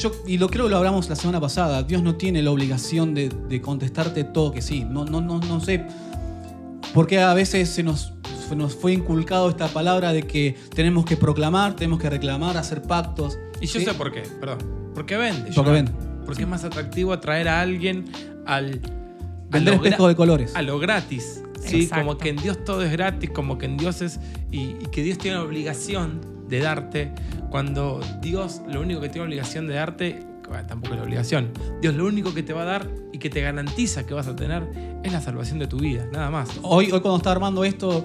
Yo, 0.00 0.12
y 0.26 0.38
lo 0.38 0.48
creo 0.48 0.64
que 0.64 0.70
lo 0.70 0.76
hablamos 0.78 1.08
la 1.08 1.16
semana 1.16 1.40
pasada. 1.40 1.82
Dios 1.82 2.02
no 2.02 2.16
tiene 2.16 2.42
la 2.42 2.50
obligación 2.50 3.14
de, 3.14 3.28
de 3.28 3.60
contestarte 3.60 4.24
todo 4.24 4.50
que 4.52 4.62
sí. 4.62 4.84
No, 4.84 5.04
no, 5.04 5.20
no, 5.20 5.38
no 5.40 5.60
sé 5.60 5.84
por 6.94 7.06
qué 7.06 7.20
a 7.20 7.34
veces 7.34 7.68
se 7.68 7.82
nos, 7.82 8.12
se 8.48 8.56
nos 8.56 8.74
fue 8.74 8.92
inculcado 8.92 9.48
esta 9.50 9.68
palabra 9.68 10.12
de 10.12 10.22
que 10.24 10.56
tenemos 10.74 11.04
que 11.04 11.16
proclamar, 11.16 11.76
tenemos 11.76 12.00
que 12.00 12.10
reclamar, 12.10 12.56
hacer 12.56 12.82
pactos. 12.82 13.38
Y 13.60 13.66
yo 13.66 13.78
¿sí? 13.80 13.84
sé 13.84 13.94
por 13.94 14.10
qué, 14.12 14.22
perdón. 14.40 14.58
Porque 14.94 15.16
vende. 15.16 15.50
Porque 15.54 15.70
vende. 15.70 15.92
Porque 16.24 16.42
es 16.42 16.48
más 16.48 16.64
atractivo 16.64 17.12
atraer 17.12 17.48
a 17.48 17.60
alguien 17.60 18.06
al. 18.46 18.80
a 18.82 19.50
Vender 19.50 19.74
lo 19.74 19.80
gra- 19.80 19.84
espejo 19.86 20.08
de 20.08 20.16
colores. 20.16 20.56
A 20.56 20.62
lo 20.62 20.78
gratis. 20.78 21.42
¿sí? 21.64 21.82
Exacto. 21.82 22.04
Como 22.06 22.18
que 22.18 22.28
en 22.30 22.36
Dios 22.36 22.64
todo 22.64 22.82
es 22.82 22.90
gratis, 22.92 23.30
como 23.30 23.58
que 23.58 23.66
en 23.66 23.76
Dios 23.76 24.00
es. 24.02 24.18
Y, 24.50 24.60
y 24.80 24.86
que 24.90 25.02
Dios 25.02 25.18
tiene 25.18 25.36
la 25.36 25.44
obligación 25.44 26.20
de 26.50 26.60
darte. 26.60 27.12
Cuando 27.50 28.00
Dios 28.20 28.60
lo 28.68 28.80
único 28.80 29.00
que 29.00 29.08
tiene 29.08 29.26
obligación 29.26 29.66
de 29.66 29.74
darte. 29.74 30.20
bueno, 30.48 30.66
tampoco 30.66 30.94
es 30.94 31.00
la 31.00 31.06
obligación. 31.06 31.52
Dios 31.80 31.94
lo 31.94 32.06
único 32.06 32.34
que 32.34 32.42
te 32.42 32.52
va 32.52 32.62
a 32.62 32.66
dar 32.66 32.88
y 33.12 33.18
que 33.18 33.30
te 33.30 33.40
garantiza 33.40 34.04
que 34.04 34.14
vas 34.14 34.26
a 34.26 34.36
tener 34.36 34.68
es 35.02 35.12
la 35.12 35.20
salvación 35.20 35.58
de 35.58 35.66
tu 35.66 35.78
vida, 35.78 36.06
nada 36.12 36.30
más. 36.30 36.50
Hoy, 36.62 36.86
hoy 36.86 37.00
cuando 37.00 37.16
estaba 37.16 37.36
armando 37.36 37.64
esto, 37.64 38.04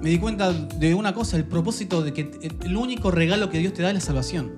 me 0.00 0.10
di 0.10 0.18
cuenta 0.18 0.52
de 0.52 0.94
una 0.94 1.12
cosa, 1.12 1.36
el 1.36 1.44
propósito 1.44 2.02
de 2.02 2.12
que 2.12 2.30
el 2.64 2.76
único 2.76 3.10
regalo 3.10 3.50
que 3.50 3.58
Dios 3.58 3.72
te 3.72 3.82
da 3.82 3.88
es 3.88 3.94
la 3.94 4.00
salvación. 4.00 4.52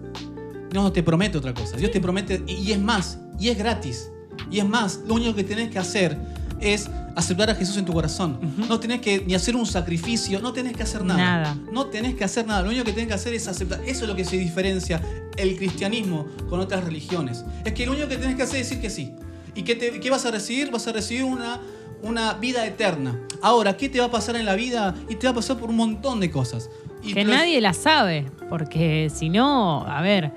No 0.72 0.92
te 0.92 1.02
promete 1.02 1.38
otra 1.38 1.52
cosa. 1.52 1.76
Dios 1.76 1.90
te 1.90 2.00
promete, 2.00 2.42
y 2.46 2.70
es 2.72 2.78
más, 2.78 3.18
y 3.38 3.48
es 3.48 3.58
gratis. 3.58 4.10
Y 4.50 4.58
es 4.58 4.68
más, 4.68 5.00
lo 5.06 5.14
único 5.14 5.34
que 5.34 5.44
tenés 5.44 5.70
que 5.70 5.78
hacer 5.78 6.16
es 6.60 6.88
aceptar 7.16 7.50
a 7.50 7.54
Jesús 7.54 7.76
en 7.76 7.84
tu 7.84 7.92
corazón. 7.92 8.38
No 8.68 8.78
tenés 8.80 9.00
que 9.00 9.24
ni 9.26 9.34
hacer 9.34 9.56
un 9.56 9.66
sacrificio, 9.66 10.40
no 10.40 10.52
tenés 10.52 10.76
que 10.76 10.82
hacer 10.82 11.04
nada. 11.04 11.18
Nada. 11.20 11.56
No 11.72 11.86
tenés 11.86 12.14
que 12.14 12.24
hacer 12.24 12.46
nada. 12.46 12.62
Lo 12.62 12.68
único 12.68 12.84
que 12.84 12.92
tenés 12.92 13.08
que 13.08 13.14
hacer 13.14 13.34
es 13.34 13.48
aceptar. 13.48 13.80
Eso 13.86 14.02
es 14.04 14.08
lo 14.08 14.16
que 14.16 14.24
se 14.24 14.36
diferencia 14.36 15.00
el 15.36 15.56
cristianismo 15.56 16.26
con 16.48 16.60
otras 16.60 16.84
religiones. 16.84 17.44
Es 17.64 17.72
que 17.72 17.86
lo 17.86 17.92
único 17.92 18.08
que 18.08 18.16
tenés 18.16 18.36
que 18.36 18.42
hacer 18.42 18.60
es 18.60 18.68
decir 18.68 18.80
que 18.82 18.90
sí. 18.90 19.12
¿Y 19.54 19.62
qué, 19.62 19.74
te- 19.74 19.98
qué 20.00 20.10
vas 20.10 20.24
a 20.26 20.30
recibir? 20.30 20.70
Vas 20.70 20.86
a 20.86 20.92
recibir 20.92 21.24
una, 21.24 21.60
una 22.02 22.34
vida 22.34 22.64
eterna. 22.66 23.18
Ahora, 23.42 23.76
¿qué 23.76 23.88
te 23.88 23.98
va 23.98 24.06
a 24.06 24.10
pasar 24.10 24.36
en 24.36 24.44
la 24.46 24.54
vida? 24.54 24.94
Y 25.08 25.16
te 25.16 25.26
va 25.26 25.32
a 25.32 25.34
pasar 25.34 25.56
por 25.58 25.70
un 25.70 25.76
montón 25.76 26.20
de 26.20 26.30
cosas. 26.30 26.68
Y 27.02 27.14
que 27.14 27.24
nadie 27.24 27.60
la 27.62 27.72
sabe, 27.72 28.30
porque 28.50 29.10
si 29.14 29.30
no, 29.30 29.86
a 29.86 30.02
ver, 30.02 30.30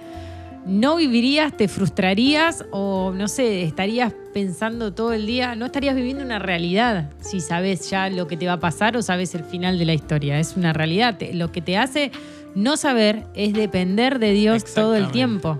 no 0.65 0.95
vivirías, 0.95 1.55
te 1.57 1.67
frustrarías 1.67 2.65
o 2.71 3.11
no 3.15 3.27
sé, 3.27 3.63
estarías 3.63 4.13
pensando 4.33 4.93
todo 4.93 5.11
el 5.13 5.25
día, 5.25 5.55
no 5.55 5.65
estarías 5.65 5.95
viviendo 5.95 6.23
una 6.23 6.39
realidad 6.39 7.09
si 7.21 7.41
sabes 7.41 7.89
ya 7.89 8.09
lo 8.09 8.27
que 8.27 8.37
te 8.37 8.47
va 8.47 8.53
a 8.53 8.59
pasar 8.59 8.95
o 8.97 9.01
sabes 9.01 9.35
el 9.35 9.43
final 9.43 9.77
de 9.77 9.85
la 9.85 9.93
historia. 9.93 10.39
Es 10.39 10.55
una 10.55 10.71
realidad. 10.73 11.17
Lo 11.33 11.51
que 11.51 11.61
te 11.61 11.77
hace 11.77 12.11
no 12.55 12.77
saber 12.77 13.25
es 13.35 13.53
depender 13.53 14.19
de 14.19 14.31
Dios 14.31 14.63
todo 14.73 14.95
el 14.95 15.11
tiempo. 15.11 15.59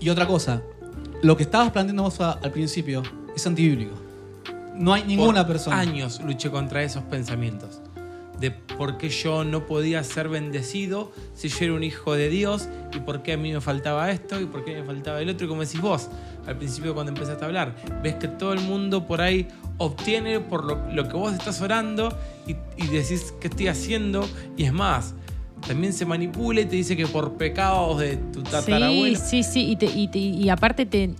Y 0.00 0.08
otra 0.08 0.26
cosa, 0.26 0.62
lo 1.22 1.36
que 1.36 1.42
estabas 1.42 1.70
planteando 1.72 2.04
vos 2.04 2.20
a- 2.20 2.32
al 2.32 2.50
principio 2.50 3.02
es 3.36 3.46
antibíblico. 3.46 3.94
No 4.74 4.94
hay 4.94 5.02
ninguna 5.04 5.42
Por 5.44 5.54
persona. 5.54 5.78
años 5.80 6.20
luché 6.24 6.50
contra 6.50 6.82
esos 6.84 7.02
pensamientos. 7.04 7.80
De 8.40 8.50
por 8.52 8.98
qué 8.98 9.08
yo 9.08 9.42
no 9.44 9.66
podía 9.66 10.04
ser 10.04 10.28
bendecido 10.28 11.10
si 11.34 11.48
yo 11.48 11.56
era 11.64 11.72
un 11.74 11.82
hijo 11.82 12.14
de 12.14 12.28
Dios 12.28 12.68
y 12.94 13.00
por 13.00 13.22
qué 13.22 13.32
a 13.32 13.36
mí 13.36 13.52
me 13.52 13.60
faltaba 13.60 14.10
esto 14.12 14.40
y 14.40 14.46
por 14.46 14.64
qué 14.64 14.76
me 14.76 14.84
faltaba 14.84 15.20
el 15.20 15.28
otro. 15.28 15.46
Y 15.46 15.48
como 15.48 15.62
decís 15.64 15.80
vos 15.80 16.08
al 16.46 16.56
principio 16.56 16.94
cuando 16.94 17.10
empezaste 17.12 17.44
a 17.44 17.46
hablar, 17.48 17.74
ves 18.02 18.14
que 18.14 18.28
todo 18.28 18.52
el 18.52 18.60
mundo 18.60 19.06
por 19.06 19.20
ahí 19.20 19.48
obtiene 19.78 20.40
por 20.40 20.64
lo, 20.64 20.78
lo 20.92 21.08
que 21.08 21.14
vos 21.14 21.32
estás 21.34 21.60
orando 21.60 22.16
y, 22.46 22.52
y 22.82 22.86
decís 22.86 23.34
qué 23.40 23.48
estoy 23.48 23.66
haciendo. 23.68 24.26
Y 24.56 24.64
es 24.64 24.72
más, 24.72 25.14
también 25.66 25.92
se 25.92 26.06
manipula 26.06 26.60
y 26.60 26.66
te 26.66 26.76
dice 26.76 26.96
que 26.96 27.06
por 27.08 27.32
pecados 27.34 27.98
de 27.98 28.16
tu 28.16 28.40
Sí, 28.40 28.46
tatarabuelo. 28.50 29.18
sí, 29.18 29.42
sí. 29.42 29.68
Y, 29.72 29.76
te- 29.76 29.86
y 29.86 30.08
te- 30.08 30.18
y 30.18 30.48
aparte 30.48 30.86
te, 30.86 31.10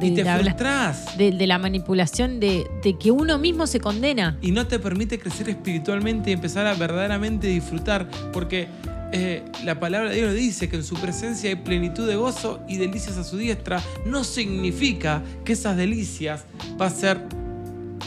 de, 0.00 0.06
y 0.08 0.14
te 0.14 0.24
frustrás. 0.24 1.16
de- 1.18 1.32
de 1.32 1.46
la 1.46 1.58
manipulación 1.58 2.38
de, 2.40 2.66
de 2.82 2.98
que 2.98 3.10
uno 3.10 3.38
mismo 3.38 3.66
se 3.66 3.80
condena. 3.80 4.38
y 4.42 4.50
no 4.52 4.66
te 4.66 4.78
permite 4.78 5.18
crecer 5.18 5.48
espiritualmente 5.48 6.30
y 6.30 6.32
empezar 6.34 6.66
a 6.66 6.74
verdaderamente 6.74 7.46
disfrutar, 7.48 8.08
porque 8.32 8.68
eh, 9.12 9.42
la 9.64 9.78
palabra 9.78 10.10
de 10.10 10.16
Dios 10.16 10.34
dice 10.34 10.68
que 10.68 10.76
en 10.76 10.84
su 10.84 10.96
presencia 10.96 11.48
hay 11.48 11.56
plenitud 11.56 12.06
de 12.08 12.16
gozo 12.16 12.60
y 12.68 12.76
delicias 12.76 13.16
a 13.16 13.24
su 13.24 13.36
diestra, 13.38 13.80
no 14.04 14.24
significa 14.24 15.22
que 15.44 15.52
esas 15.52 15.76
delicias 15.76 16.44
va 16.80 16.86
a 16.86 16.90
ser 16.90 17.20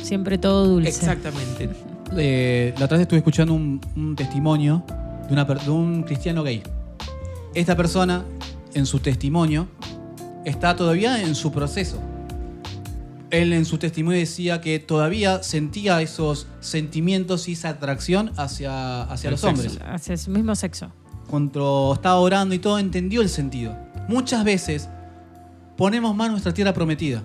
Siempre 0.03 0.37
todo 0.37 0.67
dulce. 0.67 0.89
exactamente 0.89 1.69
eh, 2.17 2.73
la 2.77 2.85
otra 2.85 2.97
vez 2.97 3.03
estuve 3.03 3.17
escuchando 3.19 3.53
un, 3.53 3.79
un 3.95 4.15
testimonio 4.15 4.83
de, 5.27 5.33
una 5.33 5.45
per- 5.47 5.61
de 5.61 5.69
un 5.69 6.03
cristiano 6.03 6.43
gay. 6.43 6.61
Esta 7.53 7.75
persona, 7.75 8.23
en 8.73 8.85
su 8.85 8.99
testimonio, 8.99 9.67
está 10.45 10.75
todavía 10.75 11.21
en 11.21 11.35
su 11.35 11.51
proceso. 11.51 12.01
Él 13.31 13.53
en 13.53 13.65
su 13.65 13.77
testimonio 13.77 14.19
decía 14.19 14.59
que 14.59 14.79
todavía 14.79 15.43
sentía 15.43 16.01
esos 16.01 16.47
sentimientos 16.61 17.47
y 17.47 17.53
esa 17.53 17.69
atracción 17.69 18.31
hacia, 18.37 19.03
hacia 19.03 19.31
los 19.31 19.41
sexo. 19.41 19.63
hombres. 19.63 19.79
Hacia 19.85 20.17
su 20.17 20.31
mismo 20.31 20.55
sexo. 20.55 20.91
Cuando 21.29 21.91
estaba 21.93 22.19
orando 22.19 22.55
y 22.55 22.59
todo, 22.59 22.79
entendió 22.79 23.21
el 23.21 23.29
sentido. 23.29 23.77
Muchas 24.07 24.43
veces 24.43 24.89
ponemos 25.77 26.15
más 26.15 26.31
nuestra 26.31 26.53
tierra 26.53 26.73
prometida. 26.73 27.23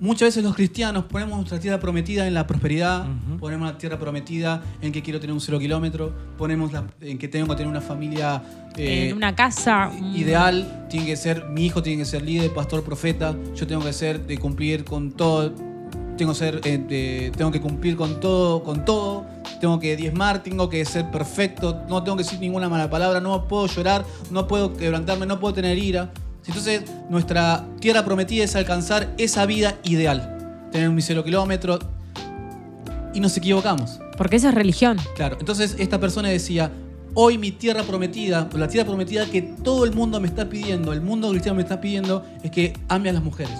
Muchas 0.00 0.28
veces 0.28 0.42
los 0.42 0.54
cristianos 0.54 1.04
ponemos 1.04 1.36
nuestra 1.36 1.60
tierra 1.60 1.78
prometida 1.78 2.26
en 2.26 2.32
la 2.32 2.46
prosperidad, 2.46 3.04
ponemos 3.38 3.70
la 3.70 3.76
tierra 3.76 3.98
prometida 3.98 4.62
en 4.80 4.92
que 4.92 5.02
quiero 5.02 5.20
tener 5.20 5.34
un 5.34 5.40
cero 5.42 5.58
kilómetro, 5.58 6.14
ponemos 6.38 6.72
la- 6.72 6.84
en 7.02 7.18
que 7.18 7.28
tengo 7.28 7.46
que 7.48 7.54
tener 7.56 7.68
una 7.68 7.82
familia 7.82 8.42
eh, 8.76 9.08
en 9.10 9.16
una 9.16 9.34
casa. 9.36 9.90
mm, 9.92 10.16
ideal, 10.16 10.86
tiene 10.88 11.04
que 11.04 11.16
ser, 11.16 11.44
mi 11.50 11.66
hijo 11.66 11.82
tiene 11.82 11.98
que 11.98 12.06
ser 12.06 12.22
líder, 12.22 12.50
pastor, 12.54 12.82
profeta, 12.82 13.36
yo 13.54 13.66
tengo 13.66 13.82
que 13.84 13.92
ser 13.92 14.26
de 14.26 14.38
cumplir 14.38 14.84
con 14.84 15.12
todo, 15.12 15.52
tengo 16.16 16.32
que 16.32 16.38
ser, 16.38 16.60
eh, 16.64 16.78
de- 16.78 17.32
tengo 17.36 17.50
que 17.50 17.60
cumplir 17.60 17.94
con 17.96 18.20
todo, 18.20 18.62
con 18.62 18.86
todo, 18.86 19.26
tengo 19.60 19.78
que 19.80 19.96
diezmar, 19.96 20.42
tengo 20.42 20.70
que 20.70 20.82
ser 20.86 21.10
perfecto, 21.10 21.82
no 21.90 22.02
tengo 22.02 22.16
que 22.16 22.22
decir 22.22 22.40
ninguna 22.40 22.70
mala 22.70 22.88
palabra, 22.88 23.20
no 23.20 23.46
puedo 23.46 23.66
llorar, 23.66 24.06
no 24.30 24.46
puedo 24.48 24.74
quebrantarme, 24.74 25.26
no 25.26 25.38
puedo 25.40 25.52
tener 25.52 25.76
ira. 25.76 26.10
Entonces, 26.46 26.82
nuestra 27.08 27.66
tierra 27.80 28.04
prometida 28.04 28.44
es 28.44 28.56
alcanzar 28.56 29.12
esa 29.18 29.46
vida 29.46 29.76
ideal, 29.84 30.68
tener 30.72 30.88
un 30.88 31.00
cero 31.00 31.22
kilómetro 31.24 31.78
y 33.14 33.20
nos 33.20 33.36
equivocamos. 33.36 34.00
Porque 34.16 34.36
eso 34.36 34.48
es 34.48 34.54
religión. 34.54 34.98
Claro, 35.16 35.36
entonces 35.40 35.76
esta 35.78 35.98
persona 36.00 36.28
decía, 36.28 36.70
hoy 37.14 37.38
mi 37.38 37.52
tierra 37.52 37.82
prometida, 37.82 38.48
la 38.54 38.68
tierra 38.68 38.86
prometida 38.86 39.26
que 39.26 39.42
todo 39.42 39.84
el 39.84 39.92
mundo 39.92 40.20
me 40.20 40.28
está 40.28 40.48
pidiendo, 40.48 40.92
el 40.92 41.00
mundo 41.00 41.30
cristiano 41.30 41.56
me 41.56 41.62
está 41.62 41.80
pidiendo, 41.80 42.24
es 42.42 42.50
que 42.50 42.74
ame 42.88 43.10
a 43.10 43.12
las 43.12 43.22
mujeres. 43.22 43.58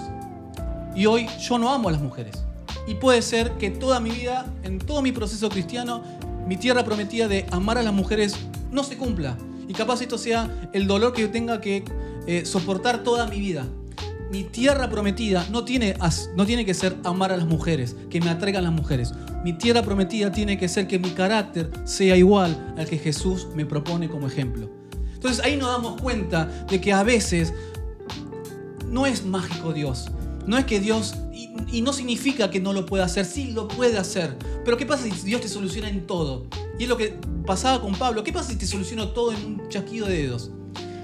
Y 0.95 1.05
hoy 1.05 1.27
yo 1.39 1.57
no 1.57 1.71
amo 1.71 1.89
a 1.89 1.91
las 1.91 2.01
mujeres. 2.01 2.43
Y 2.87 2.95
puede 2.95 3.21
ser 3.21 3.51
que 3.53 3.69
toda 3.69 3.99
mi 3.99 4.09
vida, 4.09 4.45
en 4.63 4.79
todo 4.79 5.01
mi 5.01 5.11
proceso 5.11 5.49
cristiano, 5.49 6.03
mi 6.47 6.57
tierra 6.57 6.83
prometida 6.83 7.27
de 7.27 7.45
amar 7.51 7.77
a 7.77 7.83
las 7.83 7.93
mujeres 7.93 8.35
no 8.71 8.83
se 8.83 8.97
cumpla. 8.97 9.37
Y 9.67 9.73
capaz 9.73 10.01
esto 10.01 10.17
sea 10.17 10.49
el 10.73 10.87
dolor 10.87 11.13
que 11.13 11.21
yo 11.21 11.31
tenga 11.31 11.61
que 11.61 11.83
eh, 12.27 12.45
soportar 12.45 13.03
toda 13.03 13.27
mi 13.27 13.39
vida. 13.39 13.67
Mi 14.31 14.43
tierra 14.43 14.89
prometida 14.89 15.45
no 15.51 15.65
tiene, 15.65 15.95
no 16.35 16.45
tiene 16.45 16.65
que 16.65 16.73
ser 16.73 16.95
amar 17.03 17.33
a 17.33 17.37
las 17.37 17.45
mujeres, 17.45 17.97
que 18.09 18.21
me 18.21 18.29
atraigan 18.29 18.63
las 18.63 18.71
mujeres. 18.71 19.13
Mi 19.43 19.53
tierra 19.53 19.81
prometida 19.81 20.31
tiene 20.31 20.57
que 20.57 20.69
ser 20.69 20.87
que 20.87 20.99
mi 20.99 21.09
carácter 21.09 21.69
sea 21.83 22.15
igual 22.15 22.73
al 22.77 22.85
que 22.85 22.97
Jesús 22.97 23.47
me 23.55 23.65
propone 23.65 24.07
como 24.07 24.27
ejemplo. 24.27 24.69
Entonces 25.15 25.43
ahí 25.43 25.57
nos 25.57 25.69
damos 25.69 26.01
cuenta 26.01 26.45
de 26.69 26.79
que 26.79 26.93
a 26.93 27.03
veces 27.03 27.53
no 28.87 29.05
es 29.05 29.25
mágico 29.25 29.73
Dios. 29.73 30.07
No 30.45 30.57
es 30.57 30.65
que 30.65 30.79
Dios, 30.79 31.15
y, 31.71 31.81
no 31.81 31.93
significa 31.93 32.49
que 32.49 32.59
no 32.59 32.73
lo 32.73 32.85
pueda 32.85 33.05
hacer, 33.05 33.25
sí 33.25 33.51
lo 33.51 33.67
puede 33.67 33.97
hacer. 33.97 34.37
Pero 34.63 34.77
¿qué 34.77 34.85
pasa 34.85 35.03
si 35.03 35.11
Dios 35.25 35.41
te 35.41 35.47
soluciona 35.47 35.89
en 35.89 36.07
todo? 36.07 36.47
Y 36.79 36.83
es 36.83 36.89
lo 36.89 36.97
que 36.97 37.15
pasaba 37.45 37.81
con 37.81 37.93
Pablo. 37.95 38.23
¿Qué 38.23 38.33
pasa 38.33 38.49
si 38.49 38.57
te 38.57 38.65
soluciono 38.65 39.09
todo 39.09 39.33
en 39.33 39.45
un 39.45 39.69
chasquido 39.69 40.07
de 40.07 40.23
dedos? 40.23 40.51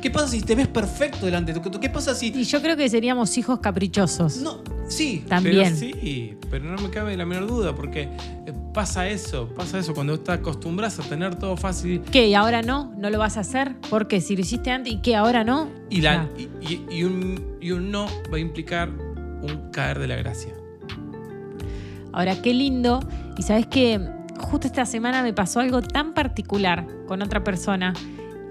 ¿Qué 0.08 0.14
pasa 0.14 0.30
si 0.30 0.42
te 0.42 0.56
ves 0.56 0.70
perfecto 0.70 1.26
delante 1.26 1.52
de 1.52 1.60
tu 1.60 1.70
¿Qué 1.82 1.90
pasa 1.90 2.16
si... 2.16 2.28
Y 2.28 2.46
yo 2.46 2.62
creo 2.62 2.78
que 2.78 2.88
seríamos 2.88 3.38
hijos 3.38 3.60
caprichosos. 3.60 4.38
No, 4.38 4.62
sí. 4.88 5.26
También. 5.28 5.76
Pero 5.78 5.94
sí, 6.02 6.38
pero 6.50 6.64
no 6.64 6.82
me 6.82 6.90
cabe 6.90 7.18
la 7.18 7.26
menor 7.26 7.46
duda, 7.46 7.76
porque 7.76 8.04
eh, 8.04 8.54
pasa 8.74 9.06
eso, 9.10 9.50
pasa 9.50 9.80
eso 9.80 9.94
cuando 9.94 10.14
estás 10.14 10.40
acostumbrado 10.40 11.04
a 11.04 11.06
tener 11.06 11.36
todo 11.36 11.58
fácil 11.58 12.02
¿Qué? 12.10 12.30
¿Y 12.30 12.36
ahora 12.36 12.62
no? 12.62 12.94
¿No 12.98 13.10
lo 13.10 13.20
vas 13.20 13.36
a 13.36 13.42
hacer? 13.42 13.76
¿Por 13.90 14.08
qué? 14.08 14.22
Si 14.22 14.38
lo 14.38 14.44
hiciste 14.44 14.72
antes, 14.72 14.94
¿y 14.94 15.02
qué? 15.02 15.18
¿Ahora 15.18 15.44
no? 15.44 15.68
y, 15.90 16.00
la, 16.00 16.30
y, 16.38 16.44
y- 16.66 16.86
y 16.90 17.04
un, 17.04 17.58
y 17.60 17.72
un 17.72 17.92
no 17.92 18.06
va 18.32 18.38
a 18.38 18.40
implicar 18.40 18.88
un 18.88 19.72
caer 19.74 20.00
de 20.00 20.08
la 20.08 20.16
gracia. 20.16 20.54
Ahora, 22.14 22.42
qué 22.42 22.54
lindo. 22.54 23.02
Y 23.38 23.44
sabes 23.44 23.68
que 23.68 24.00
justo 24.40 24.68
esta 24.68 24.86
semana 24.86 25.22
me 25.22 25.34
pasó 25.34 25.60
algo 25.60 25.82
tan 25.82 26.14
particular 26.14 26.88
con 27.08 27.22
otra 27.22 27.44
persona. 27.44 27.94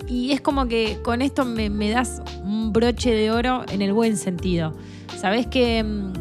Y 0.09 0.33
es 0.33 0.41
como 0.41 0.69
que 0.69 0.99
con 1.03 1.23
esto 1.23 1.45
me, 1.45 1.91
das 1.91 2.23
un 2.43 2.73
broche 2.73 3.13
de 3.13 3.31
oro 3.31 3.65
en 3.71 3.83
el 3.83 3.93
buen 3.93 4.17
sentido. 4.17 4.75
Sabes 5.17 5.47
que 5.47 5.83
mm, 5.83 6.13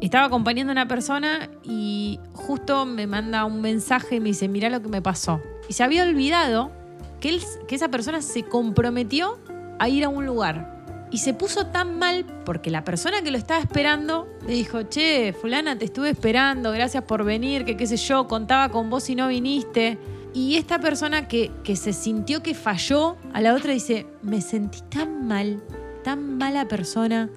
estaba 0.00 0.26
acompañando 0.26 0.72
a 0.72 0.74
una 0.74 0.88
persona 0.88 1.48
y 1.62 2.18
justo 2.32 2.86
me 2.86 3.06
manda 3.06 3.44
un 3.44 3.60
mensaje 3.60 4.16
y 4.16 4.20
me 4.20 4.30
dice, 4.30 4.48
mira 4.48 4.68
lo 4.68 4.82
que 4.82 4.88
me 4.88 5.00
pasó. 5.00 5.40
Y 5.68 5.74
se 5.74 5.84
había 5.84 6.02
olvidado 6.02 6.72
que, 7.20 7.40
que 7.68 7.74
esa 7.74 7.88
persona 7.88 8.20
se 8.20 8.42
comprometió 8.42 9.38
a 9.78 9.88
ir 9.88 10.04
a 10.04 10.08
un 10.08 10.26
lugar. 10.26 10.74
Y 11.10 11.18
se 11.18 11.32
puso 11.32 11.66
tan 11.66 11.98
mal 12.00 12.24
porque 12.44 12.70
la 12.70 12.82
persona 12.82 13.22
que 13.22 13.30
lo 13.30 13.38
estaba 13.38 13.60
esperando 13.60 14.26
le 14.48 14.54
dijo, 14.54 14.82
che, 14.82 15.32
fulana, 15.32 15.78
te 15.78 15.84
estuve 15.84 16.10
esperando, 16.10 16.72
gracias 16.72 17.04
por 17.04 17.22
venir, 17.24 17.64
que 17.64 17.76
qué 17.76 17.86
sé 17.86 17.96
yo, 17.96 18.26
contaba 18.26 18.68
con 18.70 18.90
vos 18.90 19.08
y 19.08 19.14
no 19.14 19.28
viniste. 19.28 19.96
Y 20.34 20.56
esta 20.56 20.80
persona 20.80 21.28
que, 21.28 21.52
que 21.62 21.76
se 21.76 21.92
sintió 21.92 22.42
que 22.42 22.54
falló, 22.54 23.16
a 23.32 23.40
la 23.40 23.54
otra 23.54 23.72
dice, 23.72 24.06
me 24.20 24.40
sentí 24.40 24.80
tan 24.90 25.28
mal, 25.28 25.62
tan 26.02 26.36
mala 26.36 26.66
persona. 26.66 27.30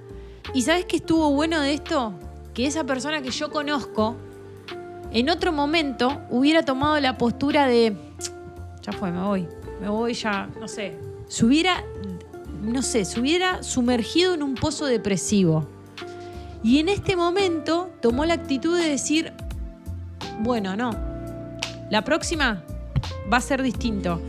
¿Y 0.56 0.64
sabes 0.64 0.86
qué 0.86 0.98
estuvo 0.98 1.30
bueno 1.30 1.62
de 1.62 1.76
esto? 1.76 2.14
Que 2.56 2.66
esa 2.66 2.86
persona 2.86 3.22
que 3.22 3.30
yo 3.30 3.52
conozco, 3.52 4.18
en 5.12 5.30
otro 5.30 5.52
momento 5.52 6.24
hubiera 6.32 6.64
tomado 6.64 7.00
la 7.00 7.20
postura 7.20 7.68
de, 7.68 7.96
ya 8.82 8.92
fue, 8.94 9.12
me 9.12 9.22
voy, 9.22 9.48
me 9.80 9.90
voy 9.90 10.14
ya, 10.14 10.50
no 10.60 10.68
sé, 10.68 10.98
se 11.28 11.46
hubiera, 11.46 11.84
no 12.64 12.82
sé, 12.82 13.06
se 13.06 13.20
hubiera 13.20 13.62
sumergido 13.62 14.34
en 14.34 14.42
un 14.42 14.56
pozo 14.56 14.88
depresivo. 14.88 15.68
Y 16.64 16.80
en 16.80 16.90
este 16.90 17.16
momento 17.16 17.92
tomó 18.02 18.26
la 18.26 18.34
actitud 18.34 18.76
de 18.76 18.90
decir, 18.90 19.34
bueno, 20.40 20.76
no, 20.76 20.92
la 21.92 22.04
próxima 22.04 22.64
va 23.32 23.38
a 23.38 23.42
ser 23.42 23.62
distinto. 23.64 24.22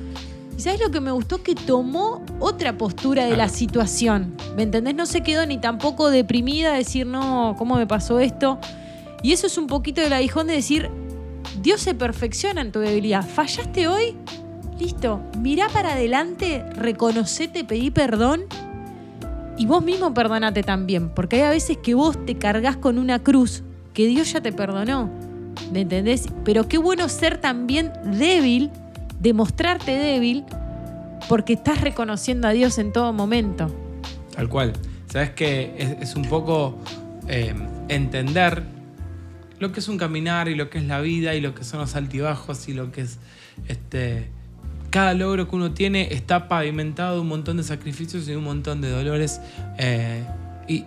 ¿Y 0.56 0.60
sabes 0.60 0.80
lo 0.80 0.90
que 0.90 1.00
me 1.00 1.12
gustó? 1.12 1.42
Que 1.42 1.54
tomó 1.54 2.24
otra 2.40 2.76
postura 2.76 3.26
de 3.26 3.36
la 3.36 3.48
situación. 3.48 4.34
¿Me 4.56 4.64
entendés? 4.64 4.94
No 4.94 5.06
se 5.06 5.22
quedó 5.22 5.46
ni 5.46 5.58
tampoco 5.58 6.10
deprimida, 6.10 6.74
decir, 6.74 7.06
no, 7.06 7.54
¿cómo 7.56 7.76
me 7.76 7.86
pasó 7.86 8.18
esto? 8.18 8.58
Y 9.22 9.32
eso 9.32 9.46
es 9.46 9.56
un 9.56 9.68
poquito 9.68 10.00
del 10.00 10.12
aguijón 10.12 10.48
de 10.48 10.54
decir, 10.54 10.90
Dios 11.62 11.80
se 11.80 11.94
perfecciona 11.94 12.60
en 12.60 12.72
tu 12.72 12.80
debilidad. 12.80 13.24
¿Fallaste 13.24 13.86
hoy? 13.88 14.16
Listo, 14.78 15.20
mirá 15.38 15.68
para 15.68 15.92
adelante, 15.92 16.64
reconocete, 16.74 17.64
pedí 17.64 17.90
perdón 17.90 18.42
y 19.58 19.66
vos 19.66 19.82
mismo 19.82 20.14
perdonate 20.14 20.62
también, 20.62 21.08
porque 21.08 21.36
hay 21.36 21.42
a 21.42 21.50
veces 21.50 21.76
que 21.78 21.94
vos 21.94 22.24
te 22.24 22.36
cargas 22.36 22.76
con 22.76 22.96
una 22.96 23.18
cruz 23.18 23.64
que 23.92 24.06
Dios 24.06 24.32
ya 24.32 24.40
te 24.40 24.52
perdonó, 24.52 25.10
¿me 25.72 25.80
entendés? 25.80 26.28
Pero 26.44 26.68
qué 26.68 26.78
bueno 26.78 27.08
ser 27.08 27.38
también 27.38 27.92
débil, 28.04 28.70
demostrarte 29.20 29.92
débil, 29.92 30.44
porque 31.28 31.54
estás 31.54 31.80
reconociendo 31.80 32.48
a 32.48 32.52
Dios 32.52 32.78
en 32.78 32.92
todo 32.92 33.12
momento. 33.12 33.74
Tal 34.34 34.48
cual. 34.48 34.72
Sabes 35.06 35.30
que 35.30 35.96
es, 36.00 36.14
un 36.16 36.24
poco 36.26 36.78
eh, 37.28 37.54
entender 37.88 38.62
lo 39.58 39.72
que 39.72 39.80
es 39.80 39.88
un 39.88 39.96
caminar 39.96 40.48
y 40.48 40.54
lo 40.54 40.68
que 40.68 40.78
es 40.78 40.84
la 40.84 41.00
vida 41.00 41.34
y 41.34 41.40
lo 41.40 41.54
que 41.54 41.64
son 41.64 41.80
los 41.80 41.94
altibajos 41.94 42.68
y 42.68 42.74
lo 42.74 42.92
que 42.92 43.02
es 43.02 43.18
este. 43.68 44.28
Cada 44.90 45.12
logro 45.14 45.48
que 45.48 45.56
uno 45.56 45.72
tiene 45.72 46.14
está 46.14 46.48
pavimentado 46.48 47.16
de 47.16 47.20
un 47.20 47.28
montón 47.28 47.58
de 47.58 47.62
sacrificios 47.62 48.24
y 48.24 48.32
de 48.32 48.36
un 48.36 48.44
montón 48.44 48.80
de 48.80 48.90
dolores. 48.90 49.40
eh, 49.78 50.24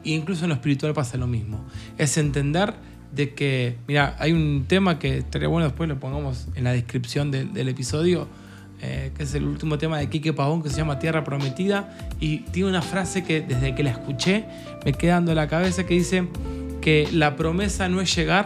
incluso 0.04 0.46
en 0.46 0.50
lo 0.50 0.56
espiritual 0.56 0.94
pasa 0.94 1.18
lo 1.18 1.28
mismo. 1.28 1.66
Es 1.98 2.18
entender 2.18 2.74
de 3.14 3.34
que, 3.34 3.76
mira, 3.88 4.16
hay 4.20 4.32
un 4.32 4.66
tema 4.68 4.98
que 5.00 5.18
estaría 5.18 5.48
bueno 5.48 5.68
después 5.68 5.90
lo 5.90 6.00
pongamos 6.00 6.48
en 6.56 6.64
la 6.64 6.72
descripción 6.74 7.30
del- 7.32 7.68
episodio, 7.68 8.28
eh, 8.82 9.12
que 9.16 9.24
es 9.24 9.34
el 9.36 9.44
último 9.46 9.78
tema 9.78 9.98
de 10.00 10.10
Quique 10.10 10.34
Pavón, 10.34 10.64
que 10.64 10.70
se 10.70 10.78
llama 10.78 10.98
Tierra 11.00 11.24
Prometida, 11.24 11.96
y 12.20 12.40
tiene 12.52 12.70
una 12.70 12.82
frase 12.82 13.24
que 13.24 13.42
desde 13.42 13.76
que 13.76 13.84
la 13.84 13.92
escuché 13.92 14.46
me 14.86 14.94
queda 14.94 15.14
dando 15.16 15.36
la 15.36 15.48
cabeza 15.48 15.86
que 15.86 15.94
dice 15.94 16.28
que 16.82 17.08
la 17.12 17.36
promesa 17.36 17.88
no 17.90 18.02
es 18.02 18.16
llegar, 18.16 18.46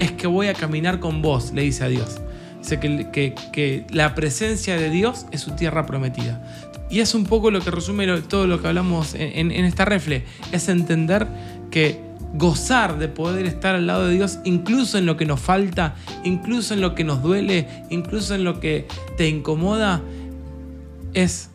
es 0.00 0.12
que 0.12 0.26
voy 0.26 0.48
a 0.48 0.54
caminar 0.54 1.00
con 1.00 1.22
vos, 1.22 1.52
le 1.52 1.62
dice 1.62 1.84
a 1.84 1.88
Dios. 1.88 2.20
Dice 2.60 2.78
que, 2.80 3.34
que- 3.52 3.86
la 3.90 4.14
presencia 4.14 4.76
de 4.76 4.90
Dios 4.90 5.26
es 5.30 5.40
su 5.40 5.52
tierra 5.52 5.86
prometida. 5.86 6.42
Y 6.90 7.00
es 7.00 7.14
un 7.14 7.24
poco 7.24 7.50
lo 7.50 7.60
que 7.60 7.70
resume 7.70 8.06
todo 8.22 8.46
lo 8.46 8.60
que 8.60 8.68
hablamos 8.68 9.14
en- 9.14 9.50
en 9.50 9.64
esta 9.64 9.84
refle, 9.84 10.24
es 10.52 10.68
entender 10.68 11.26
que 11.70 12.00
gozar 12.34 12.98
de 12.98 13.08
poder 13.08 13.46
estar 13.46 13.74
al 13.74 13.86
lado 13.86 14.08
de 14.08 14.14
Dios, 14.14 14.38
incluso 14.44 14.98
en 14.98 15.06
lo 15.06 15.16
que 15.16 15.26
nos 15.26 15.40
falta, 15.40 15.94
incluso 16.24 16.74
en 16.74 16.80
lo 16.80 16.94
que 16.94 17.04
nos 17.04 17.22
duele, 17.22 17.66
incluso 17.90 18.34
en 18.34 18.44
lo 18.44 18.60
que 18.60 18.86
te 19.16 19.28
incomoda, 19.28 20.02
es 21.14 21.50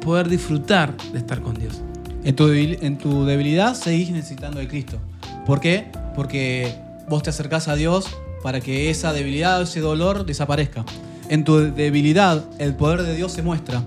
poder 0.00 0.28
disfrutar 0.28 0.96
de 1.12 1.18
estar 1.18 1.40
con 1.40 1.54
Dios. 1.54 1.82
En 2.24 2.36
tu, 2.36 2.48
en 2.48 2.98
tu 2.98 3.24
debilidad 3.24 3.74
seguís 3.74 4.10
necesitando 4.10 4.60
de 4.60 4.68
Cristo. 4.68 4.98
¿Por 5.46 5.60
qué? 5.60 5.90
Porque 6.14 6.74
vos 7.08 7.22
te 7.22 7.30
acercás 7.30 7.68
a 7.68 7.74
Dios 7.74 8.06
para 8.42 8.60
que 8.60 8.90
esa 8.90 9.12
debilidad, 9.12 9.60
ese 9.62 9.80
dolor 9.80 10.24
desaparezca. 10.26 10.84
En 11.28 11.44
tu 11.44 11.56
debilidad, 11.74 12.44
el 12.58 12.74
poder 12.74 13.02
de 13.02 13.16
Dios 13.16 13.32
se 13.32 13.42
muestra. 13.42 13.82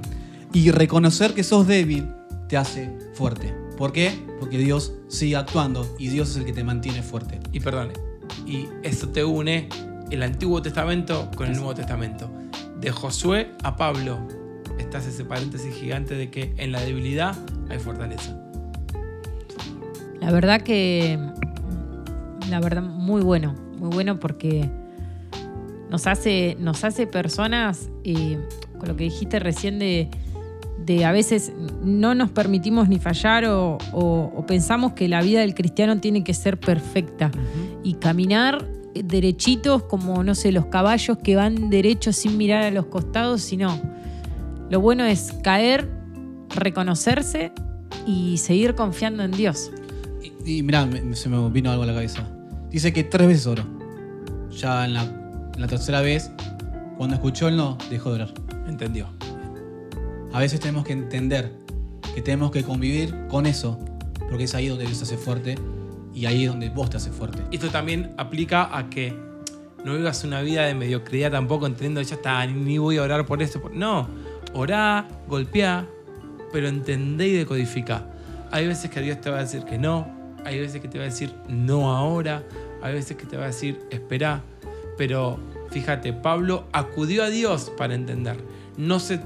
Y 0.54 0.72
reconocer 0.72 1.34
que 1.34 1.44
sos 1.44 1.68
débil 1.68 2.08
te 2.48 2.58
hace 2.58 2.92
fuerte. 3.14 3.54
¿Por 3.78 3.92
qué? 3.92 4.27
Porque 4.40 4.58
Dios 4.58 4.94
sigue 5.08 5.36
actuando 5.36 5.88
y 5.98 6.10
Dios 6.10 6.32
es 6.32 6.38
el 6.38 6.46
que 6.46 6.54
te 6.54 6.64
mantiene 6.64 7.02
fuerte. 7.02 7.40
Y 7.52 7.60
perdone, 7.60 7.94
y 8.46 8.68
eso 8.84 9.10
te 9.10 9.24
une 9.24 9.70
el 10.12 10.24
Antiguo 10.24 10.62
Testamento 10.62 11.30
con 11.36 11.48
el 11.48 11.56
Nuevo 11.56 11.74
Testamento. 11.74 12.30
De 12.80 12.92
Josué 12.92 13.52
a 13.64 13.76
Pablo, 13.76 14.20
estás 14.78 15.06
ese 15.08 15.26
paréntesis 15.26 15.74
gigante 15.74 16.16
de 16.16 16.30
que 16.30 16.54
en 16.58 16.72
la 16.72 16.82
debilidad 16.82 17.36
hay 17.70 17.80
fortaleza. 17.80 18.38
La 20.22 20.32
verdad 20.32 20.62
que. 20.62 21.20
La 22.50 22.60
verdad, 22.60 22.84
muy 22.84 23.22
bueno. 23.22 23.56
Muy 23.78 23.90
bueno 23.90 24.20
porque 24.20 24.70
nos 25.90 26.08
hace, 26.08 26.58
nos 26.60 26.84
hace 26.84 27.08
personas, 27.08 27.90
eh, 28.04 28.40
con 28.80 28.90
lo 28.90 28.96
que 28.96 29.06
dijiste 29.06 29.40
recién 29.40 29.80
de, 29.80 30.10
de 30.88 31.06
a 31.06 31.12
veces 31.12 31.52
no 31.84 32.16
nos 32.16 32.32
permitimos 32.32 32.88
ni 32.90 32.98
fallar 32.98 33.46
o, 33.46 33.78
o- 33.92 34.32
o 34.36 34.46
pensamos 34.48 34.94
que 34.94 35.08
la 35.08 35.22
vida 35.22 35.42
del 35.42 35.54
cristiano 35.54 36.00
tiene 36.00 36.24
que 36.24 36.34
ser 36.34 36.60
perfecta 36.60 37.30
y 37.84 37.94
caminar 37.96 38.66
derechitos 38.96 39.84
como, 39.84 40.24
no 40.24 40.34
sé, 40.34 40.52
los 40.52 40.66
caballos 40.68 41.18
que 41.20 41.36
van 41.36 41.70
derechos 41.70 42.16
sin 42.16 42.38
mirar 42.38 42.64
a 42.64 42.72
los 42.72 42.86
costados, 42.88 43.42
sino 43.42 43.80
lo 44.70 44.80
bueno 44.82 45.06
es 45.06 45.34
caer, 45.44 45.90
reconocerse 46.56 47.52
y 48.08 48.38
seguir 48.38 48.74
confiando 48.76 49.24
en 49.24 49.32
Dios. 49.32 49.72
Y, 50.46 50.58
y 50.60 50.64
mirá, 50.64 50.86
me- 50.86 51.16
se 51.16 51.30
me 51.30 51.50
vino 51.50 51.70
algo 51.70 51.84
a 51.84 51.86
la 51.88 51.94
cabeza. 51.94 52.24
Dice 52.72 52.92
que 52.94 53.04
tres 53.04 53.28
veces 53.28 53.46
oró. 53.48 53.64
Ya 54.52 54.86
en 54.86 54.94
la, 54.94 55.04
en 55.04 55.62
la 55.62 55.68
tercera 55.68 56.02
vez, 56.02 56.32
cuando 56.98 57.16
escuchó 57.16 57.48
el 57.50 57.58
no, 57.58 57.78
dejó 57.90 58.10
de 58.14 58.24
orar. 58.24 58.34
¿Entendió? 58.68 59.08
A 60.38 60.40
veces 60.40 60.60
tenemos 60.60 60.86
que 60.86 60.94
entender 60.94 61.52
que 62.14 62.22
tenemos 62.22 62.52
que 62.52 62.62
convivir 62.62 63.26
con 63.28 63.48
eso, 63.48 63.80
porque 64.30 64.44
es 64.44 64.54
ahí 64.54 64.68
donde 64.68 64.86
Dios 64.86 65.02
hace 65.02 65.18
fuerte 65.18 65.56
y 66.14 66.28
ahí 66.28 66.44
es 66.44 66.52
donde 66.52 66.70
vos 66.70 66.92
te 66.92 66.98
haces 66.98 67.12
fuerte. 67.12 67.42
Esto 67.52 67.70
también 67.70 68.14
aplica 68.20 68.78
a 68.78 68.88
que 68.88 69.18
no 69.84 69.96
vivas 69.98 70.24
una 70.24 70.42
vida 70.42 70.66
de 70.66 70.76
mediocridad 70.76 71.32
tampoco, 71.32 71.66
entendiendo 71.66 72.04
ya 72.04 72.18
está, 72.18 72.46
ni 72.46 72.78
voy 72.78 72.98
a 72.98 73.02
orar 73.02 73.26
por 73.26 73.42
esto. 73.42 73.60
por-". 73.60 73.74
No, 73.74 74.08
orá, 74.54 75.08
golpeá, 75.28 75.88
pero 76.54 76.68
entendé 76.68 77.30
y 77.30 77.34
decodificá. 77.34 78.06
Hay 78.52 78.68
veces 78.68 78.92
que 78.92 79.02
Dios 79.02 79.20
te 79.20 79.32
va 79.32 79.40
a 79.40 79.42
decir 79.42 79.64
que 79.64 79.80
no, 79.80 80.06
hay 80.46 80.60
veces 80.60 80.80
que 80.82 80.88
te 80.88 81.00
va 81.00 81.06
a 81.06 81.08
decir 81.08 81.34
no 81.50 81.98
ahora, 81.98 82.44
hay 82.84 82.94
veces 82.94 83.18
que 83.18 83.26
te 83.26 83.38
va 83.38 83.46
a 83.46 83.48
decir 83.48 83.80
esperá, 83.90 84.44
pero 85.00 85.40
fíjate, 85.72 86.14
Pablo 86.14 86.68
acudió 86.74 87.24
a 87.24 87.32
Dios 87.32 87.72
para 87.76 87.96
entender, 87.96 88.38
no 88.78 89.00
se 89.00 89.20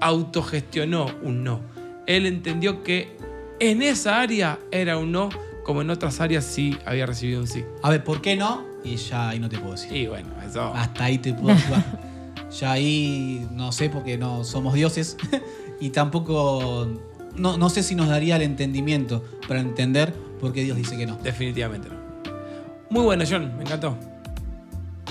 autogestionó 0.00 1.06
un 1.22 1.44
no. 1.44 1.60
Él 2.06 2.26
entendió 2.26 2.82
que 2.82 3.16
en 3.58 3.82
esa 3.82 4.20
área 4.20 4.58
era 4.70 4.98
un 4.98 5.12
no, 5.12 5.28
como 5.64 5.82
en 5.82 5.90
otras 5.90 6.20
áreas 6.20 6.44
sí 6.44 6.78
había 6.84 7.06
recibido 7.06 7.40
un 7.40 7.46
sí. 7.46 7.64
A 7.82 7.90
ver, 7.90 8.04
¿por 8.04 8.20
qué 8.20 8.36
no? 8.36 8.64
Y 8.84 8.96
ya 8.96 9.30
ahí 9.30 9.40
no 9.40 9.48
te 9.48 9.58
puedo 9.58 9.72
decir. 9.72 9.92
Y 9.92 10.06
bueno, 10.06 10.28
eso. 10.46 10.72
Hasta 10.74 11.04
ahí 11.04 11.18
te 11.18 11.34
puedo 11.34 11.54
ayudar. 11.56 11.84
ya 12.50 12.72
ahí 12.72 13.46
no 13.50 13.72
sé 13.72 13.90
porque 13.90 14.16
no 14.16 14.44
somos 14.44 14.74
dioses 14.74 15.16
y 15.80 15.90
tampoco 15.90 16.86
no, 17.36 17.56
no 17.56 17.68
sé 17.68 17.82
si 17.82 17.94
nos 17.94 18.08
daría 18.08 18.36
el 18.36 18.42
entendimiento 18.42 19.24
para 19.48 19.60
entender 19.60 20.14
por 20.40 20.52
qué 20.52 20.62
Dios 20.62 20.76
dice 20.76 20.96
que 20.96 21.06
no. 21.06 21.16
Definitivamente 21.16 21.88
no. 21.88 21.96
Muy 22.90 23.02
bueno, 23.02 23.24
John, 23.28 23.56
me 23.56 23.64
encantó. 23.64 23.96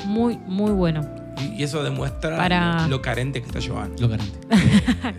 Muy, 0.06 0.38
muy 0.38 0.72
bueno. 0.72 1.25
Y, 1.58 1.64
eso 1.64 1.84
demuestra 1.84 2.38
Para- 2.38 2.88
lo, 2.88 3.02
carente 3.02 3.42
que 3.42 3.48
está 3.48 3.60
Joan. 3.66 3.94
Lo 4.00 4.10
carente. 4.10 4.38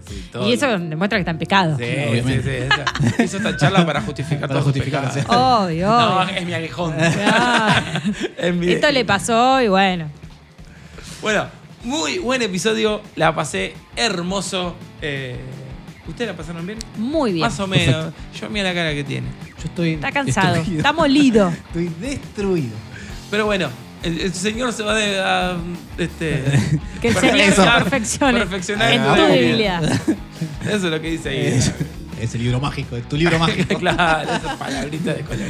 Sí, 0.08 0.28
todo 0.32 0.48
Y 0.48 0.52
eso 0.54 0.66
lo- 0.66 0.78
demuestra 0.78 1.18
que 1.18 1.20
está 1.20 1.30
en 1.32 1.38
pecado. 1.38 1.76
Sí, 1.78 1.84
sí, 1.84 2.08
Obviamente. 2.10 2.68
sí, 2.68 3.04
esa- 3.10 3.22
Hizo 3.24 3.36
esta 3.38 3.56
charla 3.56 3.84
para 3.86 4.00
justificar 4.02 4.40
Para 4.48 4.60
todos 4.60 4.64
sus 4.64 4.72
justificar, 4.72 5.02
pecados. 5.12 5.22
sí. 5.22 5.26
Obvio, 5.34 5.86
No, 5.88 6.20
obvio. 6.20 6.36
es 6.36 6.46
mi 6.46 6.54
aguijón. 6.54 6.94
Ah. 6.98 8.00
Es 8.38 8.54
mi- 8.54 8.68
Esto 8.70 8.90
le 8.90 9.04
pasó 9.04 9.60
y 9.62 9.68
bueno. 9.68 10.08
Bueno, 11.22 11.46
muy 11.84 12.18
buen 12.18 12.42
episodio. 12.42 13.00
La 13.16 13.34
pasé 13.34 13.74
hermoso. 13.96 14.74
Eh, 15.02 15.36
¿Ustedes 16.06 16.30
la 16.30 16.36
pasaron 16.36 16.64
bien? 16.66 16.78
Muy 16.98 17.32
bien. 17.32 17.44
Más 17.46 17.58
o 17.58 17.66
menos. 17.66 18.12
Yo 18.40 18.48
mira 18.48 18.68
la 18.68 18.74
cara 18.74 18.92
que 18.94 19.02
tiene. 19.04 19.26
Yo 19.58 19.64
estoy. 19.64 19.94
Está 19.94 20.12
cansado. 20.12 20.54
destruido. 20.54 20.78
Está 20.80 20.92
molido. 20.92 21.48
Estoy 21.48 21.88
destruido. 22.00 22.76
Pero 23.30 23.46
bueno, 23.46 23.68
el, 24.06 24.20
el 24.20 24.32
señor 24.32 24.72
se 24.72 24.82
va 24.84 24.94
de, 24.94 25.20
a, 25.20 25.56
este, 25.98 26.44
Que 27.00 27.08
el 27.08 27.14
Señor 27.14 27.82
perfeccione 27.82 28.38
perfeccionar 28.38 28.92
en 28.92 29.04
tu 29.04 29.12
debilidad. 29.12 29.82
Eso 30.62 30.74
es 30.74 30.82
lo 30.82 31.00
que 31.00 31.10
dice 31.10 31.28
ahí. 31.30 31.46
Es, 31.46 31.72
es 32.20 32.34
el 32.34 32.44
libro 32.44 32.60
mágico, 32.60 32.96
es 32.96 33.08
tu 33.08 33.16
libro 33.16 33.38
mágico. 33.40 33.78
claro, 33.78 34.30
esas 34.32 34.56
palabritas 34.56 35.16
de 35.16 35.22
color. 35.22 35.48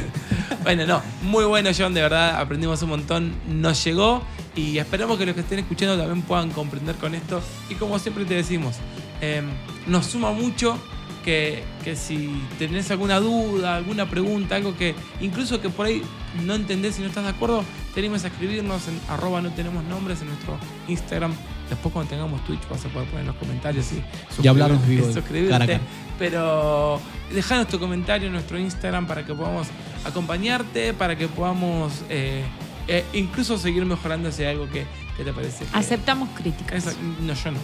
Bueno, 0.63 0.85
no, 0.87 1.01
muy 1.21 1.45
bueno, 1.45 1.69
John, 1.77 1.93
de 1.93 2.01
verdad, 2.01 2.39
aprendimos 2.39 2.81
un 2.81 2.89
montón, 2.89 3.35
nos 3.47 3.83
llegó 3.83 4.23
y 4.55 4.79
esperamos 4.79 5.17
que 5.19 5.25
los 5.27 5.35
que 5.35 5.41
estén 5.41 5.59
escuchando 5.59 5.95
también 5.97 6.23
puedan 6.23 6.49
comprender 6.49 6.95
con 6.95 7.13
esto. 7.13 7.41
Y 7.69 7.75
como 7.75 7.99
siempre 7.99 8.25
te 8.25 8.33
decimos, 8.33 8.77
eh, 9.21 9.43
nos 9.85 10.07
suma 10.07 10.31
mucho 10.31 10.79
que, 11.27 11.61
que 11.83 11.97
si 11.97 12.31
tenés 12.57 12.89
alguna 12.89 13.19
duda, 13.19 13.75
alguna 13.75 14.09
pregunta, 14.09 14.55
algo 14.55 14.77
que 14.77 14.95
incluso 15.19 15.59
que 15.59 15.67
por 15.69 15.85
ahí 15.87 16.01
no 16.45 16.55
entendés 16.55 16.97
y 16.99 17.01
no 17.01 17.07
estás 17.09 17.25
de 17.25 17.31
acuerdo, 17.31 17.65
te 17.93 17.99
animes 17.99 18.23
a 18.23 18.27
escribirnos 18.27 18.87
en 18.87 18.97
arroba 19.09 19.41
no 19.41 19.51
tenemos 19.51 19.83
nombres 19.83 20.21
en 20.21 20.29
nuestro 20.29 20.57
Instagram. 20.87 21.33
Después 21.69 21.91
cuando 21.91 22.09
tengamos 22.11 22.45
Twitch 22.45 22.61
vas 22.69 22.85
a 22.85 22.87
poder 22.87 23.09
poner 23.09 23.21
en 23.23 23.27
los 23.27 23.35
comentarios 23.35 23.91
y, 23.91 24.01
Y 24.41 24.47
hablarnos 24.47 24.79
suscribirte- 24.79 24.87
vivo, 25.01 25.11
suscribirte. 25.13 25.65
cara. 25.67 25.79
Pero 26.17 27.01
dejanos 27.33 27.67
tu 27.67 27.77
comentario 27.77 28.27
en 28.27 28.33
nuestro 28.33 28.57
Instagram 28.57 29.05
para 29.05 29.25
que 29.25 29.33
podamos 29.33 29.67
acompañarte, 30.05 30.93
para 30.93 31.17
que 31.17 31.27
podamos 31.27 31.91
eh, 32.09 32.43
eh, 32.87 33.03
incluso 33.13 33.57
seguir 33.57 33.83
mejorando 33.85 34.31
si 34.31 34.43
hay 34.43 34.51
algo 34.53 34.69
que, 34.69 34.85
que 35.17 35.23
te 35.25 35.33
parece. 35.33 35.65
que- 35.65 35.77
Aceptamos 35.77 36.29
críticas. 36.37 36.87
Esa- 36.87 36.95
no, 37.21 37.33
yo 37.33 37.51
no. 37.51 37.59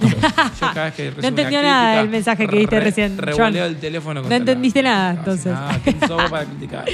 Yo 0.60 0.66
cada 0.72 0.84
vez 0.86 0.94
que 0.94 1.10
recibo 1.10 1.26
entendió 1.28 1.60
una 1.60 1.68
nada 1.68 1.82
crítica, 1.92 2.00
el 2.02 2.08
mensaje 2.08 2.46
que 2.48 2.56
diste 2.58 2.78
re- 2.78 2.84
recién, 2.86 3.18
Revoleo 3.18 3.64
el 3.66 3.76
teléfono. 3.76 4.22
No 4.22 4.34
entendiste 4.34 4.82
nada, 4.82 5.10
entonces. 5.12 5.52
Ah, 5.56 5.78
¿quién 5.82 5.98
sos 6.00 6.10
vos 6.10 6.30
para 6.30 6.44
criticar? 6.46 6.84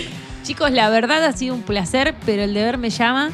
Chicos, 0.43 0.71
la 0.71 0.89
verdad 0.91 1.25
ha 1.25 1.33
sido 1.33 1.55
un 1.55 1.63
placer, 1.63 2.15
pero 2.27 2.43
el 2.43 2.55
deber 2.55 2.79
me 2.79 2.91
llama. 2.91 3.31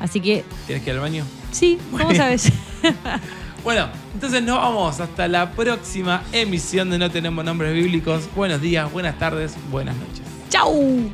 Así 0.00 0.20
que, 0.20 0.44
¿Tienes 0.66 0.82
que 0.84 0.90
ir 0.90 0.96
al 0.96 1.00
baño? 1.02 1.24
sí, 1.50 1.78
¿cómo 1.90 2.14
sabes? 2.14 2.50
Bueno, 3.64 3.86
entonces 4.12 4.42
nos 4.42 4.56
vamos 4.56 4.98
hasta 4.98 5.28
la 5.28 5.52
próxima 5.52 6.24
emisión 6.32 6.90
de 6.90 6.98
No 6.98 7.08
Tenemos 7.12 7.44
Nombres 7.44 7.72
Bíblicos. 7.72 8.28
Buenos 8.34 8.60
días, 8.60 8.90
buenas 8.90 9.16
tardes, 9.20 9.54
buenas 9.70 9.94
noches. 9.94 10.22
¡Chau! 10.50 11.08